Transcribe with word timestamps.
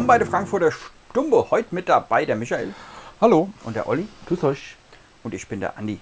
Willkommen 0.00 0.06
bei 0.06 0.18
der 0.18 0.26
Frankfurter 0.28 0.70
Stumbe. 1.10 1.50
Heute 1.50 1.74
mit 1.74 1.86
dabei 1.86 2.24
der 2.24 2.34
Michael 2.34 2.72
Hallo. 3.20 3.50
und 3.64 3.76
der 3.76 3.86
Olli. 3.86 4.08
Grüß 4.28 4.42
euch. 4.44 4.76
Und 5.22 5.34
ich 5.34 5.46
bin 5.46 5.60
der 5.60 5.76
Andi. 5.76 6.00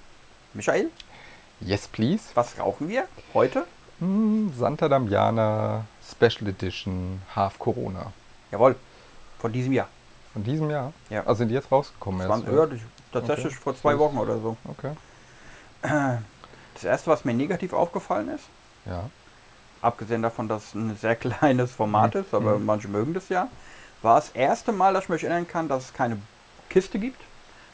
Michael, 0.55 0.91
Yes, 1.61 1.89
please. 1.89 2.23
was 2.35 2.57
rauchen 2.61 2.89
wir 2.89 3.09
heute? 3.35 3.67
Hm, 3.99 4.53
Santa 4.57 4.89
Damiana 4.89 5.85
Special 6.09 6.49
Edition 6.49 7.21
Half 7.35 7.59
Corona. 7.59 8.13
Jawohl, 8.53 8.77
von 9.41 9.53
diesem 9.53 9.73
Jahr. 9.73 9.89
Von 10.33 10.45
diesem 10.45 10.71
Jahr? 10.71 10.93
Ja. 11.11 11.23
Also 11.27 11.39
sind 11.39 11.49
die 11.49 11.55
jetzt 11.55 11.73
rausgekommen? 11.73 12.21
Das 12.21 12.29
waren, 12.29 12.43
erst, 12.47 12.73
ja, 12.75 12.79
tatsächlich 13.13 13.47
Okay. 13.55 13.63
vor 13.65 13.77
zwei 13.77 13.99
Wochen 13.99 14.17
oder 14.19 14.39
so. 14.39 14.57
Okay. 14.69 14.93
Das 15.83 16.85
erste, 16.85 17.11
was 17.11 17.25
mir 17.25 17.35
negativ 17.35 17.73
aufgefallen 17.73 18.29
ist, 18.29 18.45
Ja. 18.87 19.11
abgesehen 19.83 20.23
davon, 20.23 20.47
dass 20.47 20.67
es 20.69 20.75
ein 20.75 20.97
sehr 20.97 21.17
kleines 21.17 21.73
Format 21.73 22.15
Mhm. 22.15 22.21
ist, 22.21 22.33
aber 22.33 22.59
Mhm. 22.61 22.65
manche 22.65 22.87
mögen 22.87 23.13
das 23.13 23.29
ja, 23.29 23.49
war 24.03 24.17
das 24.17 24.31
erste 24.31 24.73
Mal, 24.73 24.93
dass 24.95 25.05
ich 25.05 25.09
mich 25.11 25.25
erinnern 25.25 25.47
kann, 25.49 25.69
dass 25.69 25.87
es 25.87 25.95
keine 25.95 26.19
Kiste 26.71 26.99
gibt, 26.99 27.21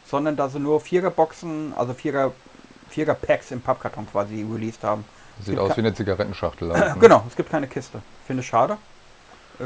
sondern 0.06 0.36
dass 0.36 0.52
sie 0.52 0.58
nur 0.60 0.80
Viererboxen, 0.80 1.72
also 1.76 1.92
Vierer, 1.94 2.32
Vierer-Packs 2.90 3.50
im 3.50 3.60
Pappkarton 3.60 4.06
quasi 4.10 4.46
released 4.50 4.82
haben. 4.84 5.04
Sieht 5.42 5.58
aus 5.58 5.70
ke- 5.70 5.76
wie 5.76 5.80
eine 5.80 5.94
Zigarettenschachtel. 5.94 6.72
halt, 6.72 6.94
ne? 6.96 7.00
Genau, 7.00 7.24
es 7.28 7.34
gibt 7.36 7.50
keine 7.50 7.66
Kiste. 7.66 8.00
Finde 8.26 8.42
ich 8.42 8.46
schade. 8.48 8.76
Äh, 9.60 9.64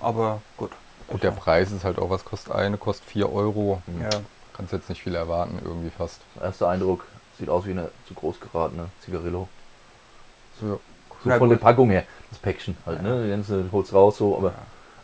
Aber 0.00 0.40
gut. 0.56 0.70
Und 1.08 1.22
der 1.22 1.30
Preis 1.32 1.72
ist 1.72 1.84
halt 1.84 1.98
auch, 1.98 2.10
was 2.10 2.24
kostet 2.24 2.52
eine? 2.54 2.76
Kostet 2.76 3.06
4 3.08 3.32
Euro. 3.32 3.82
Hm. 3.86 4.02
Ja. 4.02 4.08
Kannst 4.56 4.72
jetzt 4.72 4.88
nicht 4.88 5.02
viel 5.02 5.14
erwarten, 5.14 5.58
irgendwie 5.64 5.90
fast. 5.90 6.20
Erster 6.40 6.68
Eindruck, 6.68 7.04
sieht 7.38 7.48
aus 7.48 7.64
wie 7.66 7.70
eine 7.70 7.90
zu 8.06 8.14
groß 8.14 8.38
geratene 8.40 8.86
Zigarillo. 9.04 9.48
So, 10.60 10.78
So 11.24 11.30
von 11.30 11.48
der 11.48 11.56
gut. 11.58 11.60
Packung 11.60 11.90
her, 11.90 12.04
das 12.30 12.38
Päckchen 12.38 12.76
halt, 12.84 13.02
ne? 13.02 13.42
Du 13.48 13.68
holst 13.72 13.92
raus 13.94 14.18
so, 14.18 14.36
aber 14.36 14.48
Ja. 14.50 14.54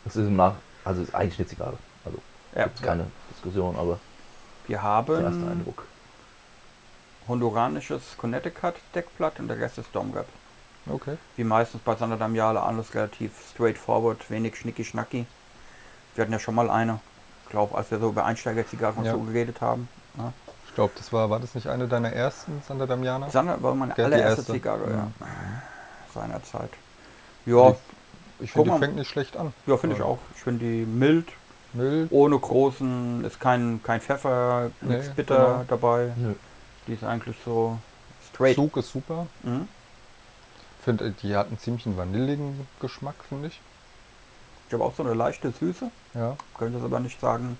es 0.05 0.15
ist 0.15 0.27
im 0.27 0.35
Nach... 0.35 0.53
Also 0.87 1.01
es 1.01 1.09
ist 1.09 1.15
eigentlich 1.15 1.39
eine 1.39 1.47
Zigarre. 1.47 1.77
Also 2.05 2.17
Ja. 2.55 2.63
gibt's 2.63 2.81
keine 2.81 3.07
Diskussion, 3.33 3.75
aber 3.75 3.99
Wir 4.67 4.77
der 4.77 4.85
erste 4.85 5.41
haben 5.41 5.49
Eindruck. 5.51 5.83
honduranisches 7.27 8.17
Connecticut 8.17 8.75
Deckblatt 8.95 9.39
und 9.39 9.49
der 9.49 9.59
Rest 9.59 9.77
ist 9.77 9.89
Domrep. 9.93 10.27
okay. 10.89 11.17
Wie 11.35 11.43
meistens 11.43 11.81
bei 11.81 11.95
Sander 11.95 12.15
Damiale 12.17 12.61
alles 12.61 12.93
relativ 12.95 13.31
straightforward, 13.53 14.29
wenig 14.31 14.55
schnicki-schnacki. 14.55 15.25
Wir 16.15 16.21
hatten 16.21 16.31
ja 16.31 16.39
schon 16.39 16.55
mal 16.55 16.69
eine, 16.69 16.99
ich 17.43 17.49
glaube, 17.51 17.77
als 17.77 17.91
wir 17.91 17.99
so 17.99 18.09
über 18.09 18.23
Einsteigerzigarren 18.25 19.03
Ja. 19.03 19.11
so 19.11 19.19
geredet 19.19 19.59
haben. 19.59 19.89
Ich 20.67 20.73
glaube, 20.75 20.93
das 20.97 21.11
war, 21.11 21.29
war 21.29 21.39
das 21.41 21.53
nicht 21.53 21.67
eine 21.67 21.87
deiner 21.87 22.13
ersten 22.13 22.61
Santa 22.65 22.85
Damiana? 22.85 23.29
Sander 23.29 23.61
war 23.61 23.75
meine 23.75 23.93
Ja, 23.97 24.05
allererste 24.05 24.39
erste. 24.41 24.53
Zigarre, 24.53 24.89
ja. 24.89 24.95
Ja. 25.19 25.27
Seinerzeit. 26.13 26.69
Ja, 27.45 27.75
Ich 28.39 28.51
finde, 28.51 28.71
die 28.71 28.77
fängt 28.79 28.95
nicht 28.95 29.09
schlecht 29.09 29.35
an. 29.37 29.53
ja 29.65 29.77
finde 29.77 29.95
ich 29.95 30.01
auch. 30.01 30.19
Ich 30.35 30.41
finde 30.43 30.63
die 30.65 30.85
mild, 30.85 31.27
Mild. 31.73 32.11
ohne 32.11 32.37
großen, 32.37 33.23
ist 33.25 33.39
kein, 33.39 33.81
kein 33.83 33.99
Pfeffer, 34.01 34.71
nichts 34.81 35.07
Nee, 35.07 35.13
bitter 35.15 35.35
genau. 35.37 35.65
dabei. 35.67 36.11
Nö. 36.15 36.33
Die 36.87 36.93
ist 36.93 37.03
eigentlich 37.03 37.35
so 37.43 37.77
straight. 38.31 38.55
Zug 38.55 38.77
ist 38.77 38.91
super. 38.91 39.27
Mhm. 39.43 39.67
Finde, 40.83 41.11
die 41.11 41.35
hat 41.35 41.47
einen 41.47 41.59
ziemlich 41.59 41.85
vanilligen 41.97 42.67
Geschmack, 42.79 43.15
finde 43.27 43.47
ich. 43.49 43.59
Ich 44.67 44.73
habe 44.73 44.83
auch 44.83 44.93
so 44.95 45.03
eine 45.03 45.13
leichte 45.13 45.51
Süße. 45.51 45.89
Ja. 46.13 46.35
Könnte 46.57 46.77
es 46.77 46.83
aber 46.83 46.99
nicht 46.99 47.19
sagen, 47.19 47.57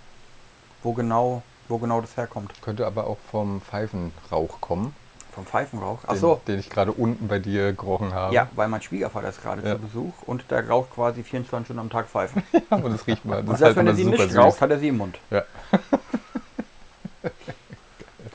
wo 0.83 0.93
genau, 0.93 1.41
wo 1.67 1.77
genau 1.77 2.01
das 2.01 2.15
herkommt. 2.17 2.53
Könnte 2.61 2.85
aber 2.85 3.07
auch 3.07 3.17
vom 3.31 3.61
Pfeifenrauch 3.61 4.61
kommen. 4.61 4.95
Vom 5.37 5.45
Pfeifenrauch. 5.45 6.01
Den, 6.01 6.09
Achso. 6.09 6.41
den 6.47 6.59
ich 6.59 6.67
gerade 6.67 6.91
unten 6.91 7.27
bei 7.27 7.37
dir 7.37 7.71
gerochen 7.71 8.11
habe. 8.11 8.33
Ja, 8.33 8.47
weil 8.55 8.67
mein 8.67 8.81
Schwiegervater 8.81 9.29
ist 9.29 9.39
gerade 9.43 9.61
Ja. 9.61 9.75
zu 9.75 9.81
Besuch 9.83 10.13
und 10.25 10.49
der 10.49 10.67
raucht 10.67 10.95
quasi 10.95 11.21
24 11.21 11.67
Stunden 11.67 11.79
am 11.79 11.91
Tag 11.91 12.07
Pfeifen. 12.07 12.41
Und 12.71 12.91
es 12.95 13.05
riecht 13.05 13.23
mal. 13.23 13.41
Und 13.41 13.45
Das 13.45 13.53
ist 13.53 13.59
selbst 13.59 13.77
halt 13.77 13.85
wenn 13.85 13.87
er 13.87 13.93
sie 13.95 14.05
nicht 14.05 14.19
süß. 14.19 14.35
raucht, 14.35 14.59
hat 14.61 14.71
er 14.71 14.79
sie 14.79 14.87
im 14.87 14.97
Mund. 14.97 15.19
Ja. 15.29 15.43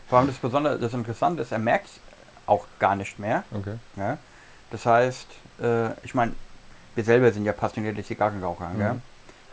Vor 0.08 0.18
allem 0.20 0.28
das 0.28 0.36
Besondere, 0.36 0.78
das 0.78 0.92
Interessante 0.94 1.42
ist, 1.42 1.50
er 1.52 1.58
merkt 1.58 1.86
es 1.86 2.00
auch 2.46 2.66
gar 2.78 2.94
nicht 2.96 3.18
mehr. 3.18 3.42
Okay. 3.52 3.74
Ja? 3.96 4.18
Das 4.70 4.86
heißt, 4.86 5.26
äh, 5.60 5.91
ich 6.04 6.14
meine, 6.14 6.34
wir 6.94 7.02
selber 7.04 7.32
sind 7.32 7.44
ja 7.44 7.52
passionierte 7.52 8.04
Zigarrenraucher, 8.04 8.70
gell? 8.76 8.92
Mhm. 8.94 9.02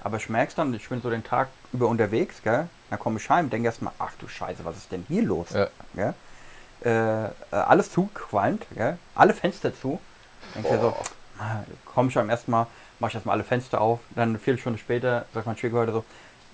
aber 0.03 0.17
ich 0.17 0.29
merke 0.29 0.49
es 0.49 0.55
dann, 0.55 0.73
ich 0.73 0.87
bin 0.89 1.01
so 1.01 1.09
den 1.09 1.23
Tag 1.23 1.47
über 1.73 1.87
unterwegs, 1.87 2.41
gell? 2.43 2.67
dann 2.89 2.99
komme 2.99 3.17
ich 3.19 3.29
heim, 3.29 3.49
denke 3.49 3.67
erstmal, 3.67 3.93
ach 3.99 4.11
du 4.19 4.27
Scheiße, 4.27 4.65
was 4.65 4.77
ist 4.77 4.91
denn 4.91 5.05
hier 5.07 5.23
los? 5.23 5.47
Ja. 5.51 5.67
Gell? 5.95 6.13
Äh, 6.83 7.25
äh, 7.25 7.29
alles 7.51 7.91
zugequalmt, 7.91 8.65
gell? 8.75 8.97
alle 9.15 9.33
Fenster 9.33 9.73
zu. 9.75 9.99
Denkst 10.55 10.69
dir 10.69 10.79
so, 10.79 10.95
ah, 11.39 11.63
komme 11.85 12.09
ich 12.09 12.17
am 12.17 12.29
ersten 12.29 12.51
Mal, 12.51 12.67
mache 12.99 13.09
ich 13.09 13.15
erstmal 13.15 13.33
alle 13.35 13.43
Fenster 13.43 13.81
auf, 13.81 13.99
dann 14.15 14.29
eine 14.29 14.39
Viertelstunde 14.39 14.79
später 14.79 15.25
sagt 15.33 15.45
mein 15.45 15.57
Schwiegervater 15.57 15.91
so, 15.91 16.05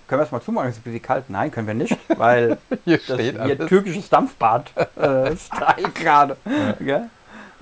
können 0.08 0.22
wir 0.22 0.26
es 0.26 0.32
mal 0.32 0.42
zumachen, 0.42 0.70
es 0.70 0.76
ist 0.76 0.82
ein 0.82 0.84
bisschen 0.84 1.02
kalt. 1.02 1.30
Nein, 1.30 1.52
können 1.52 1.68
wir 1.68 1.74
nicht, 1.74 1.98
weil 2.10 2.58
Hier 2.86 2.98
das 2.98 3.06
steht 3.06 3.38
alles. 3.38 3.70
türkisches 3.70 4.10
Dampfbad 4.10 4.72
äh, 4.98 5.36
Style 5.36 5.90
gerade. 5.94 6.38
Gell? 6.80 7.10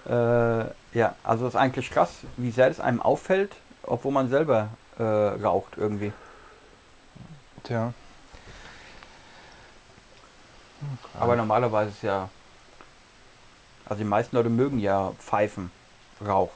Äh, 0.06 0.98
ja, 0.98 1.16
also 1.24 1.48
ist 1.48 1.56
eigentlich 1.56 1.90
krass, 1.90 2.12
wie 2.38 2.52
sehr 2.52 2.68
das 2.70 2.80
einem 2.80 3.02
auffällt, 3.02 3.56
obwohl 3.84 4.12
man 4.12 4.30
selber 4.30 4.70
äh, 5.00 5.04
raucht 5.04 5.74
irgendwie. 5.78 6.12
Tja. 7.64 7.94
Aber 11.18 11.36
normalerweise 11.38 11.92
ist 11.92 12.04
ja, 12.04 12.30
also 13.94 14.04
die 14.04 14.10
meisten 14.10 14.36
Leute 14.36 14.50
mögen 14.50 14.80
ja 14.80 15.12
Pfeifen, 15.20 15.72
Rauch. 16.26 16.50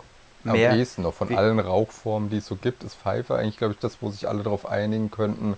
Am 0.45 0.53
Mehr. 0.53 0.73
ehesten 0.75 1.01
noch. 1.03 1.13
Von 1.13 1.35
allen 1.35 1.59
Rauchformen, 1.59 2.29
die 2.29 2.37
es 2.37 2.45
so 2.47 2.55
gibt, 2.55 2.83
ist 2.83 2.95
Pfeife 2.95 3.35
eigentlich, 3.35 3.57
glaube 3.57 3.73
ich, 3.73 3.79
das, 3.79 3.97
wo 4.01 4.09
sich 4.09 4.27
alle 4.29 4.43
darauf 4.43 4.65
einigen 4.69 5.11
könnten. 5.11 5.55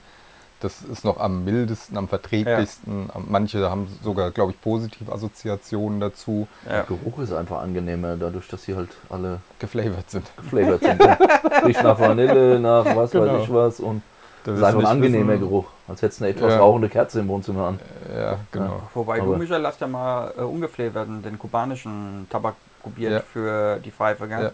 Das 0.62 0.82
ist 0.82 1.06
noch 1.06 1.20
am 1.20 1.46
mildesten, 1.46 1.96
am 1.98 2.08
verträglichsten. 2.10 3.10
Am- 3.14 3.26
Manche 3.30 3.70
haben 3.70 3.88
sogar, 4.04 4.32
glaube 4.32 4.52
ich, 4.52 4.60
positive 4.62 5.12
Assoziationen 5.12 6.00
dazu, 6.02 6.48
Ja. 6.66 6.72
Der 6.72 6.84
Geruch 6.84 7.20
ist 7.20 7.32
einfach 7.32 7.62
angenehmer, 7.62 8.18
dadurch, 8.18 8.48
dass 8.50 8.64
sie 8.64 8.76
halt 8.76 8.90
alle 9.10 9.40
geflavored 9.60 10.10
sind. 10.10 10.26
geflavored 10.38 10.82
sind. 10.82 11.02
Riecht 11.66 11.84
nach 11.84 12.00
Vanille, 12.00 12.60
nach 12.60 12.86
was 12.96 13.12
Genau. 13.12 13.26
weiß 13.36 13.44
ich 13.44 13.54
was 13.54 13.80
und 13.80 14.02
Da 14.44 14.52
es 14.52 14.58
willst 14.58 14.58
ist 14.58 14.62
du 14.62 14.78
einfach 14.78 14.80
ein 14.92 14.96
angenehmer 14.98 15.34
wissen- 15.34 15.40
Geruch. 15.42 15.66
Als 15.88 16.02
hättest 16.02 16.20
du 16.22 16.26
eine 16.26 16.34
etwas 16.34 16.54
Ja. 16.54 16.60
rauchende 16.60 16.90
Kerze 16.90 17.20
im 17.20 17.28
Wohnzimmer 17.28 17.68
an. 17.68 17.80
Ja, 18.16 18.40
genau. 18.52 18.82
Wobei 18.94 19.18
du, 19.20 19.24
Aber- 19.26 19.38
Michael, 19.38 19.66
hast 19.66 19.82
ja 19.82 19.88
mal 19.88 20.32
äh, 20.38 20.42
ungeflavorten, 20.42 21.22
den 21.24 21.38
kubanischen 21.40 22.28
Tabak 22.30 22.56
probiert 22.82 23.12
Ja. 23.14 23.20
für 23.22 23.80
die 23.84 23.92
Pfeife, 23.92 24.28
gell? 24.28 24.44
Ja. 24.44 24.52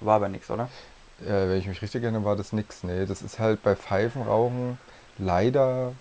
War 0.00 0.16
aber 0.16 0.28
nichts, 0.28 0.50
oder? 0.50 0.68
Ja, 1.26 1.48
wenn 1.48 1.58
ich 1.58 1.66
mich 1.66 1.80
richtig 1.80 2.02
erinnere, 2.02 2.24
war 2.24 2.36
das 2.36 2.52
nix. 2.52 2.84
Nee, 2.84 3.06
das 3.06 3.22
ist 3.22 3.38
halt 3.38 3.62
bei 3.62 3.74
Pfeifenrauchen 3.76 4.78
leider 5.18 5.92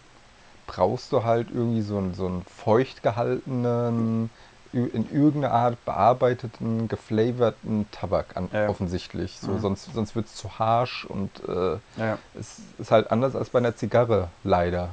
brauchst 0.66 1.12
du 1.12 1.24
halt 1.24 1.48
irgendwie 1.54 1.82
so 1.82 1.98
einen, 1.98 2.14
so 2.14 2.26
einen 2.26 2.44
feucht 2.44 3.04
gehaltenen, 3.04 4.30
in 4.73 5.07
irgendeiner 5.13 5.53
Art 5.53 5.85
bearbeiteten, 5.85 6.88
geflavorten 6.88 7.85
Tabak 7.91 8.35
an, 8.35 8.50
Ja. 8.51 8.69
offensichtlich. 8.69 9.38
So, 9.39 9.51
Mhm. 9.53 9.59
Sonst, 9.59 9.94
sonst 9.94 10.16
wird 10.16 10.25
es 10.25 10.35
zu 10.35 10.57
harsch 10.59 11.06
und 11.06 11.29
äh, 11.47 11.78
Ja. 11.97 12.17
es 12.39 12.59
ist 12.79 12.91
halt 12.91 13.11
anders 13.11 13.35
als 13.35 13.50
bei 13.50 13.59
einer 13.59 13.75
Zigarre, 13.75 14.29
leider. 14.44 14.89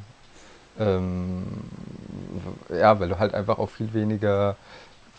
Ähm, 0.78 1.44
ja, 2.68 2.98
weil 3.00 3.08
du 3.08 3.18
halt 3.18 3.34
einfach 3.34 3.58
auch 3.58 3.70
viel 3.70 3.92
weniger 3.92 4.56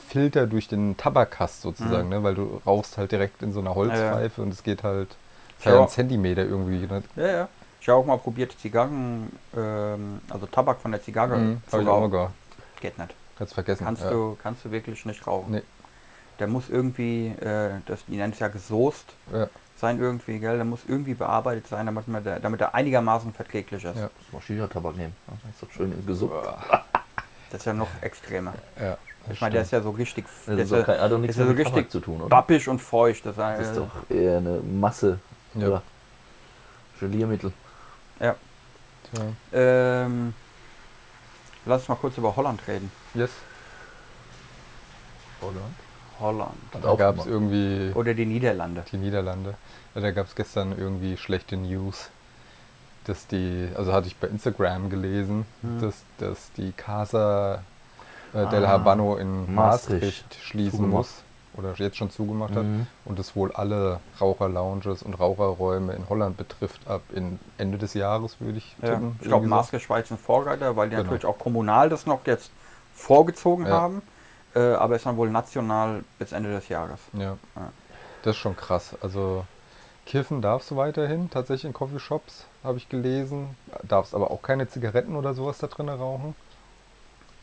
Filter 0.07 0.47
durch 0.47 0.67
den 0.67 0.97
Tabak 0.97 1.39
hast, 1.39 1.61
sozusagen, 1.61 2.05
Mhm. 2.09 2.13
ne? 2.16 2.23
weil 2.23 2.35
du 2.35 2.61
rauchst 2.66 2.97
halt 2.97 3.11
direkt 3.11 3.41
in 3.43 3.51
so 3.53 3.59
einer 3.59 3.75
Holzpfeife 3.75 4.41
und 4.41 4.49
es 4.53 4.63
geht 4.63 4.83
halt 4.83 5.09
ist 5.59 5.66
halt 5.66 5.75
Ja. 5.75 5.81
ein 5.83 5.89
Zentimeter 5.89 6.43
irgendwie. 6.43 6.88
Ne? 6.88 7.03
Ja, 7.16 7.28
ja. 7.28 7.47
Ich 7.79 7.88
habe 7.89 7.99
auch 7.99 8.05
mal 8.05 8.17
probiert, 8.17 8.55
Zigarren, 8.59 9.31
ähm, 9.55 10.22
also 10.29 10.46
Tabak 10.46 10.79
von 10.81 10.91
der 10.91 11.02
Zigarre 11.02 11.37
Mhm, 11.37 11.61
zu 11.67 11.78
rauchen. 11.81 12.29
Geht 12.79 12.97
nicht. 12.97 13.14
Ganz 13.39 13.53
vergessen. 13.53 13.85
Kannst, 13.85 14.03
ja. 14.03 14.09
du, 14.11 14.37
kannst 14.41 14.66
du 14.66 14.72
wirklich 14.72 15.05
nicht 15.05 15.25
rauchen. 15.25 15.51
Nee. 15.53 15.61
Der 16.39 16.47
muss 16.47 16.69
irgendwie, 16.69 17.28
äh, 17.28 17.72
das, 17.85 18.05
die 18.05 18.16
nennen 18.17 18.33
es 18.33 18.39
ja 18.39 18.47
gesoßt 18.47 19.13
Ja. 19.33 19.47
sein 19.78 19.99
irgendwie, 19.99 20.39
gell? 20.39 20.55
Der 20.55 20.66
muss 20.66 20.81
irgendwie 20.87 21.13
bearbeitet 21.13 21.67
sein, 21.67 21.85
damit, 21.85 22.07
man 22.07 22.23
der, 22.23 22.39
damit 22.39 22.61
er 22.61 22.73
einigermaßen 22.75 23.33
verträglich 23.33 23.83
ist. 23.83 23.95
Ja. 23.95 24.03
Muss 24.03 24.33
mal 24.33 24.41
Shisha-Tabak 24.41 24.95
nehmen. 24.97 25.16
Das 25.28 25.53
ist 25.53 25.63
doch 25.63 25.72
schön 25.72 26.05
gesund. 26.05 26.31
Das 27.51 27.59
ist 27.61 27.66
ja 27.66 27.73
noch 27.73 27.89
extremer. 28.01 28.53
Ja, 28.79 28.97
das 29.25 29.33
Ich 29.35 29.41
meine, 29.41 29.53
der 29.53 29.61
ist 29.63 29.72
ja 29.72 29.81
so 29.81 29.89
richtig, 29.91 30.25
Das 30.25 30.45
der 30.45 30.55
ist 30.55 30.61
ist 30.63 30.72
doch 30.72 30.78
ja 30.79 30.83
kein, 30.83 30.99
hat 31.01 31.11
doch 31.11 31.17
nichts 31.19 31.35
ist 31.35 31.39
ja 31.41 31.45
mit 31.47 31.57
so 31.57 31.63
Tabak 31.63 31.75
richtig 31.78 31.91
zu 31.91 31.99
tun, 31.99 32.22
oder? 32.22 32.29
bappig 32.29 32.67
und 32.69 32.79
feucht. 32.79 33.25
Das, 33.25 33.35
Das 33.35 33.59
ist 33.67 33.78
doch 33.78 33.89
eher 34.09 34.37
eine 34.37 34.59
Masse 34.61 35.19
ja. 35.55 35.67
oder 35.67 35.81
Geliermittel. 36.99 37.51
Tja. 38.17 38.35
ähm, 39.51 40.33
lass 41.66 41.81
uns 41.81 41.90
mal 41.90 41.96
kurz 41.96 42.17
über 42.17 42.35
Holland 42.35 42.61
reden. 42.67 42.91
Yes. 43.13 43.31
Holland. 46.19 46.55
Hat 46.73 46.84
Da 46.85 46.96
gab 46.96 47.17
es 47.19 47.25
irgendwie 47.25 47.91
Oder 47.96 48.13
die 48.13 48.25
Niederlande. 48.25 48.84
die 48.91 48.97
Niederlande. 48.97 49.55
Ja, 49.96 50.02
da 50.02 50.11
gab 50.11 50.28
es 50.28 50.35
gestern 50.35 50.78
irgendwie 50.78 51.17
schlechte 51.17 51.58
News. 51.58 52.09
Dass 53.05 53.25
die, 53.25 53.67
also 53.75 53.93
hatte 53.93 54.05
ich 54.08 54.16
bei 54.17 54.28
Instagram 54.28 54.91
gelesen, 54.91 55.46
Mhm. 55.63 55.81
dass, 55.81 55.96
dass 56.19 56.52
die 56.53 56.72
Casa 56.73 57.64
äh, 58.34 58.46
del 58.47 58.66
Ah, 58.66 58.69
Habano 58.69 59.16
in 59.17 59.53
Maastricht 59.53 60.03
Maastricht 60.03 60.35
schließen 60.43 60.72
zugemacht. 60.79 60.93
muss. 60.97 61.23
Oder 61.56 61.74
jetzt 61.76 61.98
schon 61.98 62.09
zugemacht 62.09 62.56
hat 62.56 62.64
Mhm. 62.64 62.88
und 63.06 63.20
es 63.20 63.36
wohl 63.36 63.52
alle 63.52 64.00
Raucherlounges 64.20 65.03
und 65.03 65.14
Raucherräume 65.20 65.94
in 65.94 66.08
Holland 66.09 66.38
betrifft 66.38 66.88
ab 66.88 67.02
in 67.14 67.40
Ende 67.58 67.78
des 67.78 67.94
Jahres, 67.94 68.40
würde 68.40 68.58
ich 68.59 68.76
Ja, 68.82 68.90
tippen. 68.90 69.18
ich 69.22 69.28
glaube. 69.28 69.48
Maske 69.48 69.80
Schweiz 69.80 70.09
ein 70.12 70.18
Vorreiter, 70.18 70.76
weil 70.76 70.90
die 70.90 70.96
Genau. 70.96 71.03
natürlich 71.03 71.26
auch 71.26 71.38
kommunal 71.38 71.90
das 71.90 72.06
noch 72.06 72.26
jetzt 72.26 72.52
vorgezogen 72.94 73.66
Ja. 73.66 73.72
haben. 73.72 74.02
Äh, 74.53 74.59
aber 74.74 74.96
ist 74.98 75.06
dann 75.06 75.16
wohl 75.18 75.30
national 75.30 76.03
bis 76.20 76.32
Ende 76.34 76.52
des 76.52 76.68
Jahres. 76.70 77.00
Ja. 77.14 77.38
Ja. 77.56 77.72
Das 78.24 78.36
ist 78.36 78.42
schon 78.42 78.56
krass. 78.56 78.96
Also 79.02 79.46
kiffen 80.06 80.42
darfst 80.42 80.72
du 80.72 80.76
weiterhin, 80.76 81.30
tatsächlich 81.30 81.66
in 81.66 81.74
Coffeeshops, 81.74 82.46
habe 82.64 82.78
ich 82.78 82.90
gelesen. 82.90 83.56
Darfst 83.84 84.14
aber 84.14 84.30
auch 84.32 84.42
keine 84.42 84.68
Zigaretten 84.68 85.16
oder 85.16 85.34
sowas 85.34 85.58
da 85.59 85.68
drin 85.68 85.88
rauchen. 85.90 86.36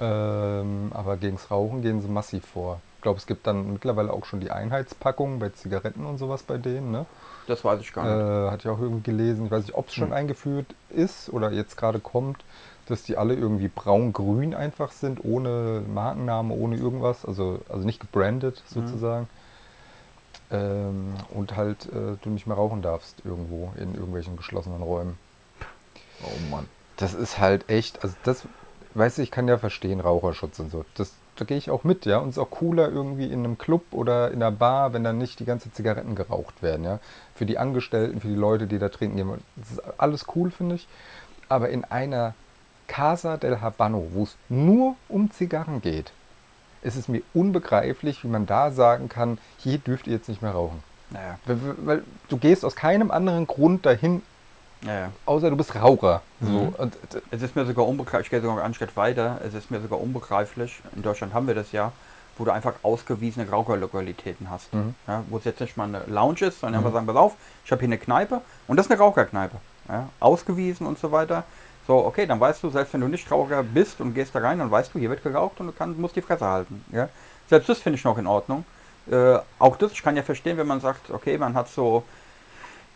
Ähm, 0.01 0.93
aber 0.95 1.17
gegens 1.17 1.51
Rauchen 1.51 1.83
gehen 1.83 2.01
sie 2.01 2.09
massiv 2.09 2.45
vor. 2.47 2.81
Ich 2.99 3.03
glaube, 3.03 3.19
es 3.19 3.27
gibt 3.27 3.47
dann 3.47 3.73
mittlerweile 3.75 4.12
auch 4.12 4.25
schon 4.25 4.41
die 4.41 4.50
Einheitspackungen 4.50 5.39
bei 5.39 5.50
Zigaretten 5.50 6.05
und 6.05 6.19
sowas 6.19 6.43
bei 6.43 6.59
denen. 6.59 6.91
Ne? 6.91 7.06
Das 7.47 7.65
weiß 7.65 7.81
ich 7.81 7.93
gar 7.93 8.03
nicht. 8.05 8.12
Äh, 8.12 8.50
hatte 8.50 8.69
ich 8.69 8.75
auch 8.75 8.81
irgendwie 8.81 9.03
gelesen. 9.11 9.47
Ich 9.47 9.50
weiß 9.53 9.62
nicht, 9.62 9.75
ob 9.77 9.87
es 9.89 9.95
schon 9.95 10.09
Hm. 10.09 10.15
eingeführt 10.15 10.67
ist 10.91 11.33
oder 11.33 11.53
jetzt 11.53 11.77
gerade 11.77 12.00
kommt, 12.00 12.39
dass 12.87 13.05
die 13.05 13.17
alle 13.17 13.35
irgendwie 13.35 13.69
braun-grün 13.69 14.53
einfach 14.53 14.91
sind, 14.91 15.25
ohne 15.25 15.83
Markenname, 15.87 16.53
ohne 16.55 16.77
irgendwas. 16.77 17.25
Also, 17.25 17.61
also 17.69 17.87
nicht 17.87 18.00
gebrandet 18.00 18.62
Hm. 18.75 18.83
sozusagen. 18.87 19.29
Ähm, 20.50 21.15
und 21.31 21.56
halt 21.56 21.87
äh, 21.87 22.17
du 22.23 22.31
nicht 22.31 22.47
mehr 22.47 22.56
rauchen 22.56 22.83
darfst 22.83 23.17
irgendwo 23.25 23.73
in 23.79 23.95
irgendwelchen 23.95 24.37
geschlossenen 24.37 24.83
Räumen. 24.83 25.19
Oh 26.23 26.50
Mann. 26.50 26.67
Das 26.97 27.15
ist 27.15 27.39
halt 27.39 27.69
echt, 27.71 28.03
also 28.03 28.17
das, 28.25 28.43
weißt 28.95 29.19
du, 29.19 29.23
ich 29.23 29.31
kann 29.31 29.47
ja 29.47 29.59
verstehen, 29.59 30.00
Raucherschutz 30.00 30.59
und 30.59 30.71
so. 30.73 30.85
Das, 30.97 31.12
da 31.38 31.44
gehe 31.44 31.56
ich 31.56 31.70
auch 31.70 31.85
mit, 31.85 32.05
ja. 32.05 32.19
Und 32.19 32.31
es 32.31 32.37
ist 32.37 32.43
auch 32.43 32.50
cooler 32.50 32.88
irgendwie 32.88 33.26
in 33.26 33.40
einem 33.40 33.58
Club 33.58 33.82
oder 33.93 34.31
in 34.31 34.43
einer 34.43 34.50
Bar, 34.50 34.93
wenn 34.93 35.05
dann 35.05 35.19
nicht 35.19 35.38
die 35.40 35.44
ganze 35.44 35.73
Zigaretten 35.73 36.14
geraucht 36.14 36.62
werden, 36.62 36.85
ja. 36.85 36.99
Für 37.35 37.46
die 37.46 37.58
Angestellten, 37.58 38.20
für 38.20 38.29
die 38.29 38.35
Leute, 38.35 38.67
die 38.67 38.79
da 38.79 38.88
trinken. 38.88 39.43
Das 39.56 39.70
ist 39.70 39.82
alles 39.99 40.26
cool, 40.35 40.50
finde 40.50 40.75
ich. 40.75 40.88
Aber 41.49 41.70
in 41.70 41.85
einer 41.85 42.35
Casa 42.88 43.37
del 43.37 43.61
Habano, 43.61 44.08
wo 44.12 44.25
es 44.25 44.37
nur 44.49 44.96
um 45.08 45.31
Zigarren 45.31 45.81
geht, 45.81 46.12
ist 46.82 46.96
es 46.96 47.08
mir 47.08 47.23
unbegreiflich, 47.35 48.25
wie 48.25 48.29
man 48.29 48.46
da 48.46 48.70
sagen 48.70 49.08
kann, 49.08 49.38
hier 49.58 49.79
dürft 49.79 50.06
ihr 50.06 50.14
jetzt 50.14 50.29
nicht 50.29 50.43
mehr 50.43 50.52
rauchen. 50.52 50.82
Naja, 51.11 51.38
Weil, 51.46 51.58
weil 51.79 52.02
du 52.29 52.37
gehst 52.37 52.64
aus 52.64 52.76
keinem 52.76 53.11
anderen 53.11 53.46
Grund 53.46 53.87
dahin, 53.87 54.23
naja. 54.83 55.11
außer 55.27 55.51
du 55.51 55.57
bist 55.57 55.75
Raucher. 55.75 56.23
So. 56.41 56.49
Mhm. 56.49 56.69
Und, 56.79 56.97
Es 57.31 57.43
ist 57.43 57.57
mir 57.57 57.65
sogar 57.67 57.87
unbegreiflich, 57.87 58.27
ich 58.27 58.31
gehe 58.31 58.41
sogar 58.41 58.65
einen 58.65 58.75
Schritt 58.75 58.97
weiter, 58.97 59.41
es 59.47 59.55
ist 59.55 59.71
mir 59.71 59.81
sogar 59.81 60.01
unbegreiflich, 60.01 60.81
in 60.95 61.03
Deutschland 61.03 61.35
haben 61.35 61.47
wir 61.47 61.55
das 61.55 61.73
ja, 61.73 61.93
wo 62.37 62.45
du 62.45 62.53
einfach 62.53 62.75
ausgewiesene 62.83 63.51
Raucherlokalitäten 63.51 64.49
hast. 64.51 64.73
Mhm. 64.73 64.95
Ja, 65.09 65.25
wo 65.29 65.39
es 65.39 65.45
jetzt 65.45 65.61
nicht 65.61 65.77
mal 65.77 65.85
eine 65.85 66.03
Lounge 66.07 66.43
ist, 66.43 66.61
sondern 66.61 66.81
Mhm. 66.81 66.87
einfach 66.87 66.95
sagen, 66.99 67.07
pass 67.07 67.17
auf, 67.17 67.35
ich 67.65 67.73
habe 67.73 67.81
hier 67.81 67.89
eine 67.89 67.99
Kneipe 67.99 68.41
und 68.69 68.77
das 68.77 68.87
ist 68.87 68.93
eine 68.93 69.01
Raucherkneipe. 69.01 69.57
Ja, 69.89 70.09
ausgewiesen 70.21 70.87
und 70.87 70.99
so 70.99 71.11
weiter. 71.13 71.45
So, 71.87 71.97
okay, 72.05 72.27
dann 72.27 72.39
weißt 72.39 72.63
du, 72.63 72.69
selbst 72.69 72.93
wenn 72.93 73.01
du 73.01 73.09
nicht 73.09 73.31
Raucher 73.31 73.63
bist 73.63 74.01
und 74.03 74.13
gehst 74.15 74.35
da 74.35 74.41
rein, 74.41 74.59
dann 74.59 74.71
weißt 74.71 74.93
du, 74.95 74.99
hier 74.99 75.09
wird 75.09 75.23
geraucht 75.23 75.59
und 75.61 75.69
du 75.69 75.73
kannst, 75.73 75.99
musst 75.99 76.15
die 76.15 76.21
Fresse 76.21 76.45
halten. 76.45 76.85
Ja? 76.93 77.09
Selbst 77.49 77.71
das 77.71 77.79
finde 77.79 77.99
ich 77.99 78.05
noch 78.05 78.19
in 78.19 78.27
Ordnung. 78.27 78.67
Äh, 79.11 79.39
auch 79.59 79.77
das, 79.77 79.93
ich 79.93 80.03
kann 80.03 80.15
ja 80.15 80.23
verstehen, 80.23 80.59
wenn 80.59 80.67
man 80.67 80.81
sagt, 80.83 81.11
okay, 81.11 81.39
man 81.39 81.55
hat 81.55 81.69
so, 81.71 82.05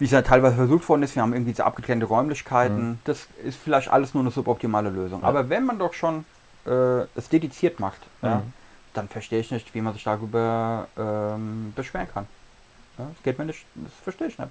wie 0.02 0.06
es 0.06 0.10
ja 0.10 0.22
teilweise 0.22 0.56
versucht 0.56 0.88
worden 0.88 1.04
ist, 1.04 1.14
wir 1.14 1.22
haben 1.22 1.32
irgendwie 1.32 1.52
so 1.52 1.62
abgetrennte 1.62 2.06
Räumlichkeiten. 2.06 2.88
Mhm. 2.88 2.98
Das 3.04 3.28
ist 3.44 3.56
vielleicht 3.56 3.86
alles 3.88 4.14
nur 4.14 4.24
eine 4.24 4.32
suboptimale 4.32 4.90
Lösung. 4.90 5.22
Ja. 5.22 5.28
Aber 5.28 5.48
wenn 5.48 5.64
man 5.64 5.78
doch 5.78 5.94
schon 5.94 6.24
äh, 6.66 7.02
es 7.14 7.28
dediziert 7.28 7.78
macht, 7.78 8.00
ja, 8.20 8.38
Mhm. 8.38 8.52
dann 8.94 9.08
verstehe 9.08 9.38
ich 9.38 9.52
nicht, 9.52 9.72
wie 9.76 9.80
man 9.80 9.92
sich 9.94 10.02
darüber 10.02 10.88
ähm, 10.98 11.72
beschweren 11.76 12.08
kann. 12.12 12.26
Ja, 12.98 13.06
das 13.14 13.22
geht 13.22 13.38
mir 13.38 13.44
nicht, 13.44 13.64
das 13.76 13.92
verstehe 14.02 14.26
ich 14.26 14.38
nicht. 14.38 14.50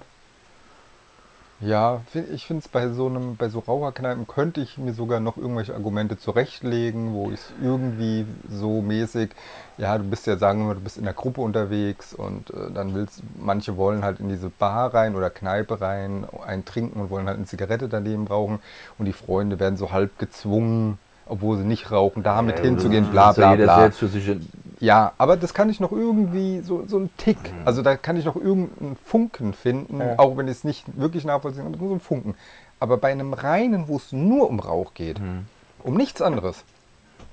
Ja, 1.64 2.00
ich 2.32 2.44
finde 2.46 2.60
es 2.62 2.68
bei 2.68 2.88
so 2.88 3.06
einem, 3.06 3.36
bei 3.36 3.48
so 3.48 3.60
Raucherkneipen 3.60 4.26
könnte 4.26 4.60
ich 4.60 4.78
mir 4.78 4.94
sogar 4.94 5.20
noch 5.20 5.36
irgendwelche 5.36 5.74
Argumente 5.74 6.18
zurechtlegen, 6.18 7.12
wo 7.12 7.28
ich 7.28 7.34
es 7.34 7.52
irgendwie 7.62 8.26
so 8.50 8.82
mäßig, 8.82 9.30
ja, 9.78 9.96
du 9.96 10.02
bist 10.04 10.26
ja, 10.26 10.36
sagen 10.36 10.58
wir 10.60 10.66
mal, 10.66 10.74
du 10.74 10.80
bist 10.80 10.98
in 10.98 11.04
der 11.04 11.12
Gruppe 11.12 11.40
unterwegs 11.40 12.14
und 12.14 12.50
äh, 12.50 12.72
dann 12.74 12.94
willst, 12.94 13.22
manche 13.38 13.76
wollen 13.76 14.02
halt 14.02 14.18
in 14.18 14.28
diese 14.28 14.50
Bar 14.50 14.92
rein 14.92 15.14
oder 15.14 15.30
Kneipe 15.30 15.80
rein, 15.80 16.26
einen 16.44 16.64
trinken 16.64 17.00
und 17.00 17.10
wollen 17.10 17.26
halt 17.28 17.36
eine 17.36 17.46
Zigarette 17.46 17.88
daneben 17.88 18.26
rauchen 18.26 18.58
und 18.98 19.06
die 19.06 19.12
Freunde 19.12 19.60
werden 19.60 19.76
so 19.76 19.92
halb 19.92 20.18
gezwungen, 20.18 20.98
obwohl 21.26 21.58
sie 21.58 21.64
nicht 21.64 21.92
rauchen, 21.92 22.24
damit 22.24 22.56
Ja, 22.56 22.64
hinzugehen, 22.64 23.06
bla 23.10 23.28
ja 23.28 23.32
bla 23.32 23.52
jeder 23.52 23.64
bla. 23.64 23.80
selbst 23.82 23.98
für 24.00 24.08
sich. 24.08 24.36
Ja, 24.82 25.12
aber 25.16 25.36
das 25.36 25.54
kann 25.54 25.70
ich 25.70 25.78
noch 25.78 25.92
irgendwie, 25.92 26.60
so, 26.60 26.84
so 26.88 26.98
ein 26.98 27.10
Tick. 27.16 27.38
Also 27.64 27.82
da 27.82 27.94
kann 27.96 28.16
ich 28.16 28.24
noch 28.24 28.34
irgendeinen 28.34 28.96
Funken 28.96 29.54
finden, 29.54 30.00
Ja. 30.00 30.18
auch 30.18 30.36
wenn 30.36 30.48
ich 30.48 30.56
es 30.56 30.64
nicht 30.64 30.84
wirklich 30.98 31.24
nachvollziehen 31.24 31.62
kann, 31.62 31.78
nur 31.78 31.90
so 31.90 31.94
ein 31.94 32.00
Funken. 32.00 32.34
Aber 32.80 32.96
bei 32.96 33.12
einem 33.12 33.32
reinen, 33.32 33.86
wo 33.86 33.96
es 33.96 34.10
nur 34.10 34.50
um 34.50 34.58
Rauch 34.58 34.92
geht, 34.94 35.20
Mhm. 35.20 35.46
um 35.84 35.94
nichts 35.94 36.20
anderes, 36.20 36.64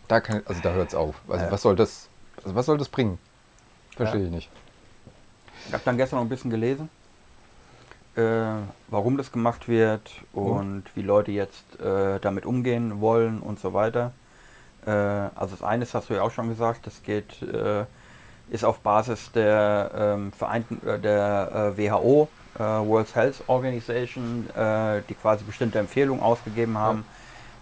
da 0.08 0.20
kann, 0.22 0.44
also 0.46 0.62
da 0.62 0.74
hört 0.74 0.90
es 0.90 0.96
auf. 0.96 1.16
Also 1.28 1.46
Ja. 1.46 1.52
was 1.52 1.64
soll 1.64 1.76
das, 1.76 2.08
also 2.44 2.54
was 2.54 2.68
soll 2.68 2.78
das 2.78 2.88
bringen? 2.88 3.18
Verstehe 3.96 4.20
Ja. 4.22 4.26
ich 4.28 4.32
nicht. 4.32 4.50
Ich 5.68 5.74
habe 5.74 5.82
dann 5.84 5.98
gestern 5.98 6.18
noch 6.18 6.26
ein 6.26 6.30
bisschen 6.30 6.52
gelesen, 6.52 6.88
äh, 8.16 8.22
warum 8.90 9.18
das 9.18 9.32
gemacht 9.32 9.68
wird 9.68 10.12
und 10.34 10.84
wie 10.94 11.02
Leute 11.02 11.32
jetzt 11.32 11.64
äh, 11.80 12.20
damit 12.20 12.46
umgehen 12.46 13.02
wollen 13.02 13.40
und 13.40 13.60
so 13.60 13.74
weiter. 13.74 14.12
Äh, 14.90 15.30
also 15.36 15.56
das 15.56 15.64
eine 15.64 15.84
ist, 15.84 15.94
hast 15.94 16.10
du 16.10 16.16
ja 16.16 16.22
auch 16.22 16.32
schon 16.32 16.50
gesagt, 16.50 16.88
das 16.88 17.04
geht, 17.04 17.42
äh, 17.42 17.86
ist 18.50 18.66
auf 18.66 18.80
Basis 18.80 19.32
der 19.32 19.92
ähm, 19.96 20.32
Vereinten, 20.32 20.86
äh, 20.88 21.00
der 21.00 21.74
WHO, 21.76 22.28
World 22.58 23.16
Health 23.16 23.44
Organization, 23.48 24.50
die 25.08 25.14
quasi 25.14 25.46
bestimmte 25.46 25.80
Empfehlungen 25.80 26.22
ausgegeben 26.22 26.78
haben. 26.78 27.06